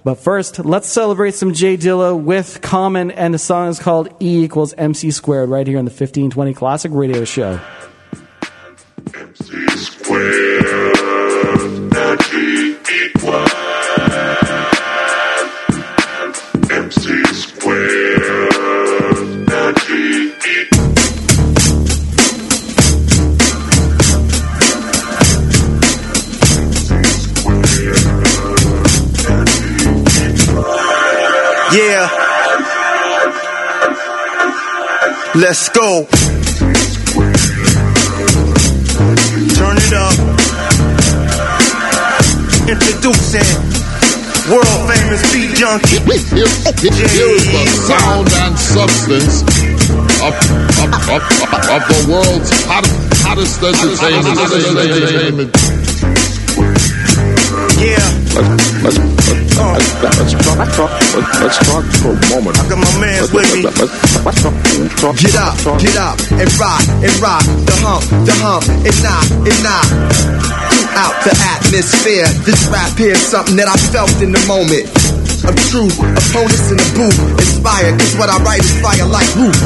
But 0.03 0.15
first, 0.15 0.65
let's 0.65 0.87
celebrate 0.87 1.35
some 1.35 1.53
Jay 1.53 1.77
Dilla 1.77 2.19
with 2.19 2.61
Common, 2.61 3.11
and 3.11 3.33
the 3.33 3.39
song 3.39 3.69
is 3.69 3.79
called 3.79 4.09
E 4.19 4.43
equals 4.43 4.73
MC 4.73 5.11
squared 5.11 5.49
right 5.49 5.67
here 5.67 5.77
on 5.77 5.85
the 5.85 5.91
1520 5.91 6.53
Classic 6.55 6.91
Radio 6.91 7.23
Show. 7.23 7.59
MC 9.13 11.10
Let's 35.51 35.67
go. 35.67 36.07
Turn 39.59 39.75
it 39.75 39.91
up. 39.91 40.15
Introducing 42.71 43.51
world 44.47 44.87
famous 44.87 45.27
beat 45.33 45.51
junkie. 45.57 45.99
Here 46.07 46.47
is 46.47 47.51
the 47.51 47.67
sound 47.85 48.31
and 48.31 48.55
substance 48.57 49.43
of, 50.23 50.31
of, 50.79 50.87
of, 51.11 51.21
of 51.67 51.83
the 51.83 51.99
world's 52.09 52.51
hot, 52.63 52.87
hottest 53.19 53.59
entertainment. 53.61 54.39
entertainment. 55.03 55.51
Yeah. 57.77 58.20
Let's, 58.31 58.95
talk, 59.59 59.83
for 61.99 62.15
a 62.15 62.21
moment. 62.31 62.55
I 62.55 62.63
got 62.71 62.79
my 62.79 62.87
mans 63.03 63.27
with 63.35 63.43
me. 63.51 63.67
Get 63.67 65.35
up, 65.35 65.59
get 65.83 65.97
up, 65.99 66.15
and 66.39 66.47
rock, 66.55 66.79
and 67.03 67.11
rock, 67.19 67.43
the 67.67 67.75
hump, 67.83 68.07
the 68.23 68.31
hump, 68.39 68.63
and 68.71 68.95
knock, 69.03 69.27
and 69.35 69.59
knock. 69.59 69.83
Out 70.95 71.11
the 71.27 71.35
atmosphere. 71.43 72.23
This 72.47 72.71
rap 72.71 72.95
here 72.97 73.19
is 73.19 73.19
something 73.19 73.57
that 73.57 73.67
I 73.67 73.75
felt 73.91 74.15
in 74.23 74.31
the 74.31 74.39
moment. 74.47 74.87
Of 75.43 75.57
truth, 75.67 75.99
opponents 75.99 76.71
in 76.71 76.77
the 76.77 76.87
booth, 76.95 77.19
inspired, 77.35 77.99
cause 77.99 78.15
what 78.15 78.29
I 78.29 78.37
write 78.43 78.61
is 78.61 78.71
fire 78.79 79.09
like 79.11 79.27
roof. 79.35 79.59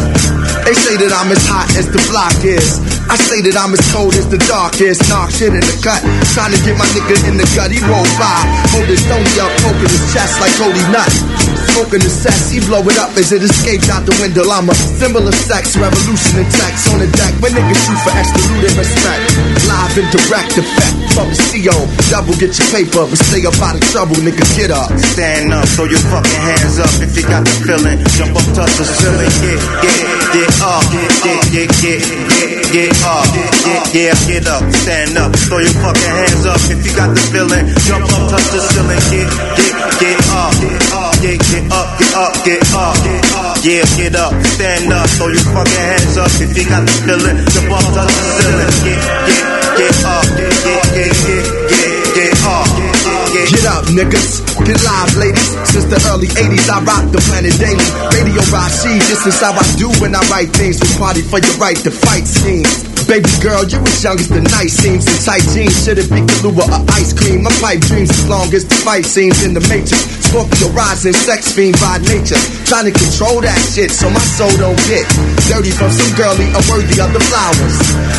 They 0.66 0.74
say 0.74 0.98
that 1.06 1.14
I'm 1.14 1.30
as 1.30 1.46
hot 1.46 1.70
as 1.78 1.86
the 1.92 2.02
block 2.10 2.34
is. 2.42 2.95
I 3.10 3.16
say 3.18 3.42
that 3.46 3.56
I'm 3.56 3.74
as 3.74 3.86
cold 3.94 4.16
as 4.16 4.28
the 4.28 4.42
dark 4.50 4.82
is. 4.82 4.98
Knock 5.10 5.30
shit 5.30 5.54
in 5.54 5.62
the 5.62 5.78
cut, 5.82 6.02
trying 6.34 6.54
to 6.54 6.60
get 6.66 6.76
my 6.78 6.88
nigga 6.98 7.16
in 7.30 7.38
the 7.38 7.48
gut. 7.54 7.70
He 7.70 7.80
rolled 7.86 8.10
by, 8.18 8.42
hold 8.74 8.90
his 8.90 9.02
stony 9.06 9.36
up, 9.38 9.52
poking 9.62 9.92
his 9.92 10.06
chest 10.14 10.42
like 10.42 10.54
Cody 10.58 10.82
Nut. 10.90 11.45
Smoking 11.76 12.08
the 12.08 12.14
cess, 12.24 12.56
he 12.56 12.64
blow 12.64 12.80
it 12.88 12.96
up 12.96 13.12
as 13.20 13.36
it 13.36 13.44
escapes 13.44 13.92
out 13.92 14.08
the 14.08 14.16
window. 14.24 14.48
I'm 14.48 14.72
a 14.72 14.76
symbol 14.96 15.28
of 15.28 15.36
sex, 15.36 15.76
revolution 15.76 16.40
and 16.40 16.48
text 16.48 16.88
on 16.88 17.04
the 17.04 17.10
deck. 17.20 17.36
When 17.44 17.52
niggas 17.52 17.76
shoot 17.84 18.00
for 18.00 18.16
absolute 18.16 18.64
and 18.64 18.80
respect. 18.80 19.24
Live 19.68 19.92
and 20.00 20.08
direct 20.08 20.56
effect 20.56 20.96
from 21.12 21.28
the 21.28 21.38
CO. 21.52 21.76
Double 22.08 22.32
get 22.40 22.56
your 22.56 22.70
paper, 22.72 23.04
but 23.04 23.20
stay 23.28 23.44
up 23.44 23.60
out 23.60 23.76
of 23.76 23.84
trouble, 23.92 24.16
nigga. 24.24 24.48
Get 24.56 24.72
up. 24.72 24.88
Stand 25.20 25.52
up, 25.52 25.68
throw 25.76 25.84
your 25.84 26.00
fucking 26.08 26.42
hands 26.48 26.80
up 26.80 26.96
if 27.04 27.12
you 27.12 27.28
got 27.28 27.44
the 27.44 27.52
feeling. 27.68 28.00
Jump 28.16 28.40
up, 28.40 28.48
touch 28.56 28.72
the 28.80 28.88
ceiling, 28.88 29.36
get, 29.44 29.60
get, 29.84 30.00
get 30.32 30.52
up, 30.64 30.80
get, 30.96 31.12
get, 31.28 31.44
get, 31.52 31.70
get, 31.84 32.00
get, 32.40 32.52
get 32.72 32.92
up, 33.04 33.28
get, 33.36 33.84
yeah, 33.92 34.16
get 34.32 34.48
up, 34.48 34.64
stand 34.80 35.20
up, 35.20 35.36
throw 35.52 35.60
your 35.60 35.76
fucking 35.84 36.14
hands 36.24 36.48
up 36.48 36.62
if 36.72 36.80
you 36.88 36.96
got 36.96 37.12
the 37.12 37.20
feeling. 37.36 37.68
Jump 37.84 38.08
up, 38.16 38.32
touch 38.32 38.48
the 38.56 38.64
ceiling, 38.64 39.04
get, 39.12 39.28
get, 39.60 39.76
get 40.00 40.25
up, 41.26 41.98
get 41.98 42.14
up, 42.14 42.34
get, 42.46 42.62
up, 42.76 42.94
get 43.02 43.26
up, 43.34 43.58
yeah, 43.66 43.82
get 43.98 44.16
up, 44.16 44.34
stand 44.46 44.94
up, 44.94 45.10
throw 45.18 45.28
your 45.28 45.42
fucking 45.58 45.74
hands 45.74 46.18
up 46.18 46.30
if 46.38 46.54
you 46.54 46.70
got 46.70 46.86
the 46.86 46.94
feeling. 47.02 47.38
Jump 47.50 47.72
up, 47.74 47.82
touch 47.98 48.14
the 48.14 48.30
ceiling, 48.38 48.70
get, 48.86 49.02
get, 49.26 49.46
get 49.74 50.06
up, 50.06 50.26
get, 50.38 50.54
get, 50.62 50.86
get, 50.94 51.14
get, 51.26 51.94
get, 52.14 52.30
get 52.30 52.46
up, 52.46 52.96
Get 53.36 53.66
up, 53.66 53.84
niggas. 53.92 54.46
Get 54.64 54.80
live, 54.86 55.18
ladies. 55.18 55.50
Since 55.68 55.86
the 55.92 56.00
early 56.08 56.28
80s, 56.28 56.70
I 56.72 56.80
rock 56.88 57.12
the 57.12 57.20
planet 57.28 57.52
daily. 57.60 57.84
Radio 58.16 58.42
Rashid, 58.48 59.02
this 59.12 59.28
is 59.28 59.42
how 59.42 59.52
I 59.52 59.66
do 59.76 59.92
when 60.00 60.16
I 60.16 60.22
write 60.32 60.56
things. 60.56 60.80
We 60.80 60.88
party 60.98 61.22
for 61.22 61.40
your 61.40 61.58
right 61.58 61.76
to 61.84 61.92
fight 61.92 62.24
scenes. 62.24 62.95
Baby 63.06 63.30
girl, 63.38 63.62
you 63.70 63.78
as 63.86 64.02
young 64.02 64.18
as 64.18 64.28
the 64.34 64.42
night 64.42 64.74
seems. 64.74 65.06
In 65.06 65.14
tight 65.22 65.46
jeans, 65.54 65.78
should 65.78 66.02
it 66.02 66.10
be 66.10 66.26
Kahlua 66.26 66.66
or 66.66 66.82
ice 66.98 67.14
cream? 67.14 67.46
My 67.46 67.54
pipe 67.62 67.80
dreams 67.86 68.10
as 68.10 68.26
long 68.26 68.50
as 68.50 68.66
the 68.66 68.74
fight 68.82 69.06
scenes 69.06 69.46
in 69.46 69.54
the 69.54 69.62
matrix. 69.70 70.10
Scorpio 70.26 70.74
rising, 70.74 71.14
sex 71.14 71.54
fiend 71.54 71.78
by 71.78 72.02
nature. 72.02 72.36
Trying 72.66 72.90
to 72.90 72.94
control 72.98 73.46
that 73.46 73.56
shit 73.72 73.94
so 73.94 74.10
my 74.10 74.20
soul 74.34 74.50
don't 74.58 74.76
get 74.90 75.06
dirty 75.46 75.70
from 75.70 75.94
some 75.94 76.12
girlie 76.18 76.50
unworthy 76.50 76.98
of 76.98 77.14
the 77.14 77.22
flowers. 77.30 77.76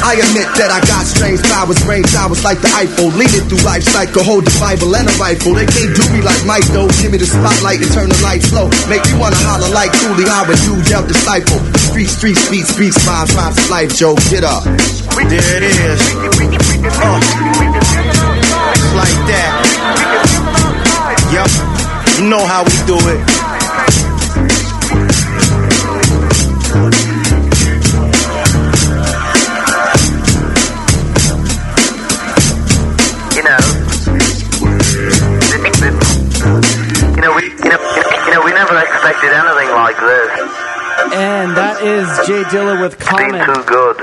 I 0.06 0.22
admit 0.22 0.46
that 0.54 0.70
I 0.70 0.78
got 0.86 1.02
strange 1.02 1.42
powers, 1.50 1.82
brain 1.82 2.06
towers 2.06 2.46
like 2.46 2.62
the 2.62 2.70
Eiffel. 2.78 3.10
Leading 3.18 3.42
through 3.50 3.66
life 3.66 3.82
cycle, 3.82 4.22
hold 4.22 4.46
the 4.46 4.54
Bible 4.62 4.94
and 4.94 5.10
a 5.10 5.14
rifle. 5.18 5.58
They 5.58 5.66
can't 5.66 5.92
do 5.98 6.04
me 6.14 6.22
like 6.22 6.38
Mike 6.46 6.68
though. 6.70 6.86
Give 7.02 7.10
me 7.10 7.18
the 7.18 7.26
spotlight 7.26 7.82
and 7.82 7.90
turn 7.90 8.06
the 8.06 8.20
lights 8.22 8.54
low. 8.54 8.70
Make 8.86 9.02
me 9.10 9.18
wanna 9.18 9.36
holler 9.42 9.68
like 9.74 9.90
Cooley, 9.98 10.30
I 10.30 10.46
would 10.46 10.62
do 10.62 10.78
Del 10.86 11.02
Disciple. 11.10 11.58
Street, 11.90 12.08
street, 12.08 12.38
speed, 12.38 12.64
speaks, 12.70 12.96
rhymes, 13.02 13.34
rhymes 13.34 13.58
life, 13.66 13.90
Joe. 13.90 14.14
Get 14.30 14.46
up. 14.46 14.75
There 15.28 15.56
it 15.56 15.62
is. 15.62 16.00
It's 16.86 16.98
like 18.94 19.18
that. 19.26 19.52
Yup, 21.32 21.50
you 22.18 22.26
know 22.30 22.44
how 22.46 22.62
we 22.62 22.70
do 22.86 22.96
it. 23.10 23.20
You 33.36 33.42
know, 33.42 33.58
you 37.14 37.20
know, 37.20 37.32
we, 37.34 37.42
you 37.50 37.68
know, 37.68 37.80
you 38.24 38.30
know, 38.32 38.42
we 38.44 38.52
never 38.52 38.76
expected 38.78 39.32
anything 39.32 39.70
like 39.74 39.98
this. 39.98 40.30
And 41.12 41.56
that 41.56 41.82
is 41.82 42.06
Jay 42.26 42.42
Dilla 42.44 42.80
with 42.80 42.98
comments. 42.98 43.46
Too 43.46 43.62
good. 43.64 43.96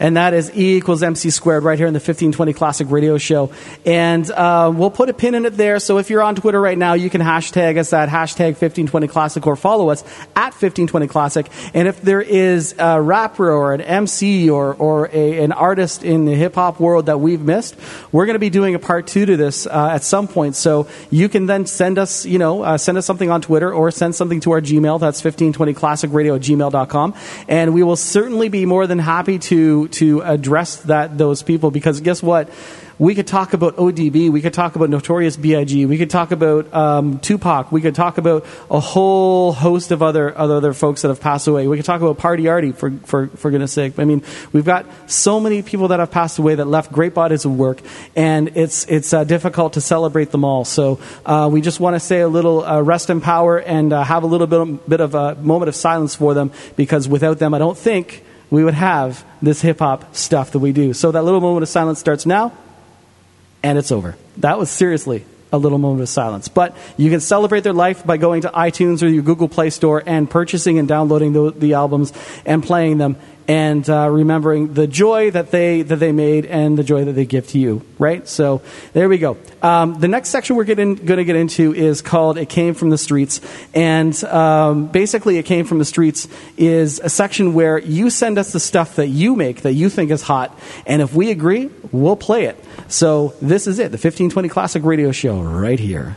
And 0.00 0.16
that 0.16 0.34
is 0.34 0.50
E 0.56 0.76
equals 0.76 1.02
MC 1.02 1.30
squared 1.30 1.64
right 1.64 1.78
here 1.78 1.86
in 1.86 1.94
the 1.94 1.98
1520 1.98 2.52
Classic 2.52 2.90
Radio 2.90 3.18
Show. 3.18 3.52
And 3.84 4.30
uh, 4.30 4.72
we'll 4.74 4.90
put 4.90 5.08
a 5.08 5.12
pin 5.12 5.34
in 5.34 5.44
it 5.44 5.56
there. 5.56 5.80
So 5.80 5.98
if 5.98 6.10
you're 6.10 6.22
on 6.22 6.34
Twitter 6.34 6.60
right 6.60 6.78
now, 6.78 6.94
you 6.94 7.10
can 7.10 7.20
hashtag 7.20 7.78
us 7.78 7.92
at 7.92 8.08
hashtag 8.08 8.56
1520 8.58 9.08
Classic 9.08 9.46
or 9.46 9.56
follow 9.56 9.90
us 9.90 10.02
at 10.36 10.54
1520 10.54 11.06
Classic. 11.08 11.46
And 11.74 11.88
if 11.88 12.00
there 12.02 12.20
is 12.20 12.74
a 12.78 13.00
rapper 13.00 13.50
or 13.50 13.74
an 13.74 13.80
MC 13.80 14.50
or, 14.50 14.74
or 14.74 15.08
a, 15.12 15.42
an 15.42 15.52
artist 15.52 16.04
in 16.04 16.24
the 16.24 16.34
hip 16.34 16.54
hop 16.54 16.80
world 16.80 17.06
that 17.06 17.18
we've 17.18 17.40
missed, 17.40 17.76
we're 18.12 18.26
going 18.26 18.34
to 18.34 18.40
be 18.40 18.50
doing 18.50 18.74
a 18.74 18.78
part 18.78 19.06
two 19.06 19.26
to 19.26 19.36
this 19.36 19.66
uh, 19.66 19.90
at 19.92 20.04
some 20.04 20.28
point. 20.28 20.56
So 20.56 20.88
you 21.10 21.28
can 21.28 21.46
then 21.46 21.66
send 21.66 21.98
us, 21.98 22.24
you 22.24 22.38
know, 22.38 22.62
uh, 22.62 22.78
send 22.78 22.98
us 22.98 23.06
something 23.06 23.30
on 23.30 23.42
Twitter 23.42 23.72
or 23.72 23.90
send 23.90 24.14
something 24.14 24.40
to 24.40 24.52
our 24.52 24.60
Gmail. 24.60 25.00
That's 25.00 25.22
1520classicradio 25.22 26.36
at 26.36 26.42
gmail.com. 26.42 27.14
And 27.48 27.74
we 27.74 27.82
will 27.82 27.96
certainly 27.96 28.48
be 28.48 28.66
more 28.66 28.86
than 28.86 28.98
happy 28.98 29.38
to, 29.38 29.87
to 29.92 30.20
address 30.22 30.76
that, 30.82 31.18
those 31.18 31.42
people 31.42 31.70
because 31.70 32.00
guess 32.00 32.22
what? 32.22 32.50
We 32.98 33.14
could 33.14 33.28
talk 33.28 33.52
about 33.52 33.76
ODB. 33.76 34.28
We 34.30 34.42
could 34.42 34.52
talk 34.52 34.74
about 34.74 34.90
Notorious 34.90 35.36
B.I.G. 35.36 35.86
We 35.86 35.98
could 35.98 36.10
talk 36.10 36.32
about 36.32 36.74
um, 36.74 37.20
Tupac. 37.20 37.70
We 37.70 37.80
could 37.80 37.94
talk 37.94 38.18
about 38.18 38.44
a 38.68 38.80
whole 38.80 39.52
host 39.52 39.92
of 39.92 40.02
other 40.02 40.36
other 40.36 40.72
folks 40.72 41.02
that 41.02 41.08
have 41.08 41.20
passed 41.20 41.46
away. 41.46 41.68
We 41.68 41.76
could 41.76 41.84
talk 41.86 42.00
about 42.00 42.18
Party 42.18 42.48
Arty 42.48 42.72
for, 42.72 42.90
for 43.04 43.28
for 43.28 43.52
goodness 43.52 43.72
sake. 43.72 44.00
I 44.00 44.04
mean, 44.04 44.24
we've 44.52 44.64
got 44.64 44.84
so 45.06 45.38
many 45.38 45.62
people 45.62 45.88
that 45.88 46.00
have 46.00 46.10
passed 46.10 46.40
away 46.40 46.56
that 46.56 46.64
left 46.64 46.90
great 46.90 47.14
bodies 47.14 47.44
of 47.44 47.56
work, 47.56 47.80
and 48.16 48.56
it's 48.56 48.84
it's 48.86 49.12
uh, 49.12 49.22
difficult 49.22 49.74
to 49.74 49.80
celebrate 49.80 50.32
them 50.32 50.44
all. 50.44 50.64
So 50.64 50.98
uh, 51.24 51.48
we 51.52 51.60
just 51.60 51.78
want 51.78 51.94
to 51.94 52.00
say 52.00 52.18
a 52.18 52.28
little 52.28 52.64
uh, 52.64 52.80
rest 52.80 53.10
in 53.10 53.20
power 53.20 53.58
and 53.58 53.92
uh, 53.92 54.02
have 54.02 54.24
a 54.24 54.26
little 54.26 54.48
bit 54.48 54.88
bit 54.88 55.00
of 55.00 55.14
a 55.14 55.36
moment 55.36 55.68
of 55.68 55.76
silence 55.76 56.16
for 56.16 56.34
them 56.34 56.50
because 56.74 57.08
without 57.08 57.38
them, 57.38 57.54
I 57.54 57.58
don't 57.58 57.78
think 57.78 58.24
we 58.50 58.64
would 58.64 58.74
have 58.74 59.24
this 59.42 59.60
hip 59.60 59.78
hop 59.80 60.14
stuff 60.14 60.52
that 60.52 60.58
we 60.58 60.72
do. 60.72 60.92
So 60.92 61.12
that 61.12 61.22
little 61.22 61.40
moment 61.40 61.62
of 61.62 61.68
silence 61.68 61.98
starts 61.98 62.26
now 62.26 62.52
and 63.62 63.78
it's 63.78 63.92
over. 63.92 64.16
That 64.38 64.58
was 64.58 64.70
seriously 64.70 65.24
a 65.52 65.58
little 65.58 65.78
moment 65.78 66.02
of 66.02 66.08
silence. 66.08 66.48
But 66.48 66.76
you 66.96 67.10
can 67.10 67.20
celebrate 67.20 67.60
their 67.60 67.72
life 67.72 68.04
by 68.04 68.16
going 68.16 68.42
to 68.42 68.48
iTunes 68.48 69.02
or 69.02 69.08
your 69.08 69.22
Google 69.22 69.48
Play 69.48 69.70
Store 69.70 70.02
and 70.04 70.28
purchasing 70.28 70.78
and 70.78 70.86
downloading 70.86 71.32
the, 71.32 71.50
the 71.50 71.74
albums 71.74 72.12
and 72.44 72.62
playing 72.62 72.98
them 72.98 73.16
and 73.48 73.88
uh, 73.88 74.08
remembering 74.10 74.74
the 74.74 74.86
joy 74.86 75.30
that 75.30 75.50
they 75.50 75.80
that 75.80 75.96
they 75.96 76.12
made 76.12 76.44
and 76.44 76.76
the 76.76 76.84
joy 76.84 77.04
that 77.06 77.12
they 77.12 77.24
give 77.24 77.48
to 77.48 77.58
you. 77.58 77.82
Right. 77.98 78.28
So 78.28 78.60
there 78.92 79.08
we 79.08 79.16
go. 79.16 79.38
Um, 79.62 79.98
the 79.98 80.06
next 80.06 80.28
section 80.28 80.54
we're 80.54 80.64
going 80.64 80.96
to 80.96 81.24
get 81.24 81.34
into 81.34 81.74
is 81.74 82.02
called 82.02 82.36
"It 82.36 82.50
Came 82.50 82.74
from 82.74 82.90
the 82.90 82.98
Streets," 82.98 83.40
and 83.74 84.22
um, 84.24 84.88
basically, 84.88 85.38
"It 85.38 85.46
Came 85.46 85.64
from 85.64 85.78
the 85.78 85.86
Streets" 85.86 86.28
is 86.56 87.00
a 87.00 87.08
section 87.08 87.54
where 87.54 87.78
you 87.78 88.10
send 88.10 88.38
us 88.38 88.52
the 88.52 88.60
stuff 88.60 88.96
that 88.96 89.08
you 89.08 89.34
make 89.34 89.62
that 89.62 89.72
you 89.72 89.88
think 89.88 90.10
is 90.10 90.22
hot, 90.22 90.56
and 90.86 91.00
if 91.00 91.14
we 91.14 91.30
agree, 91.30 91.70
we'll 91.90 92.16
play 92.16 92.44
it. 92.44 92.62
So 92.88 93.34
this 93.40 93.66
is 93.66 93.78
it, 93.78 93.90
the 93.90 93.96
1520 93.96 94.48
Classic 94.48 94.84
Radio 94.84 95.10
Show, 95.10 95.40
right 95.40 95.80
here. 95.80 96.16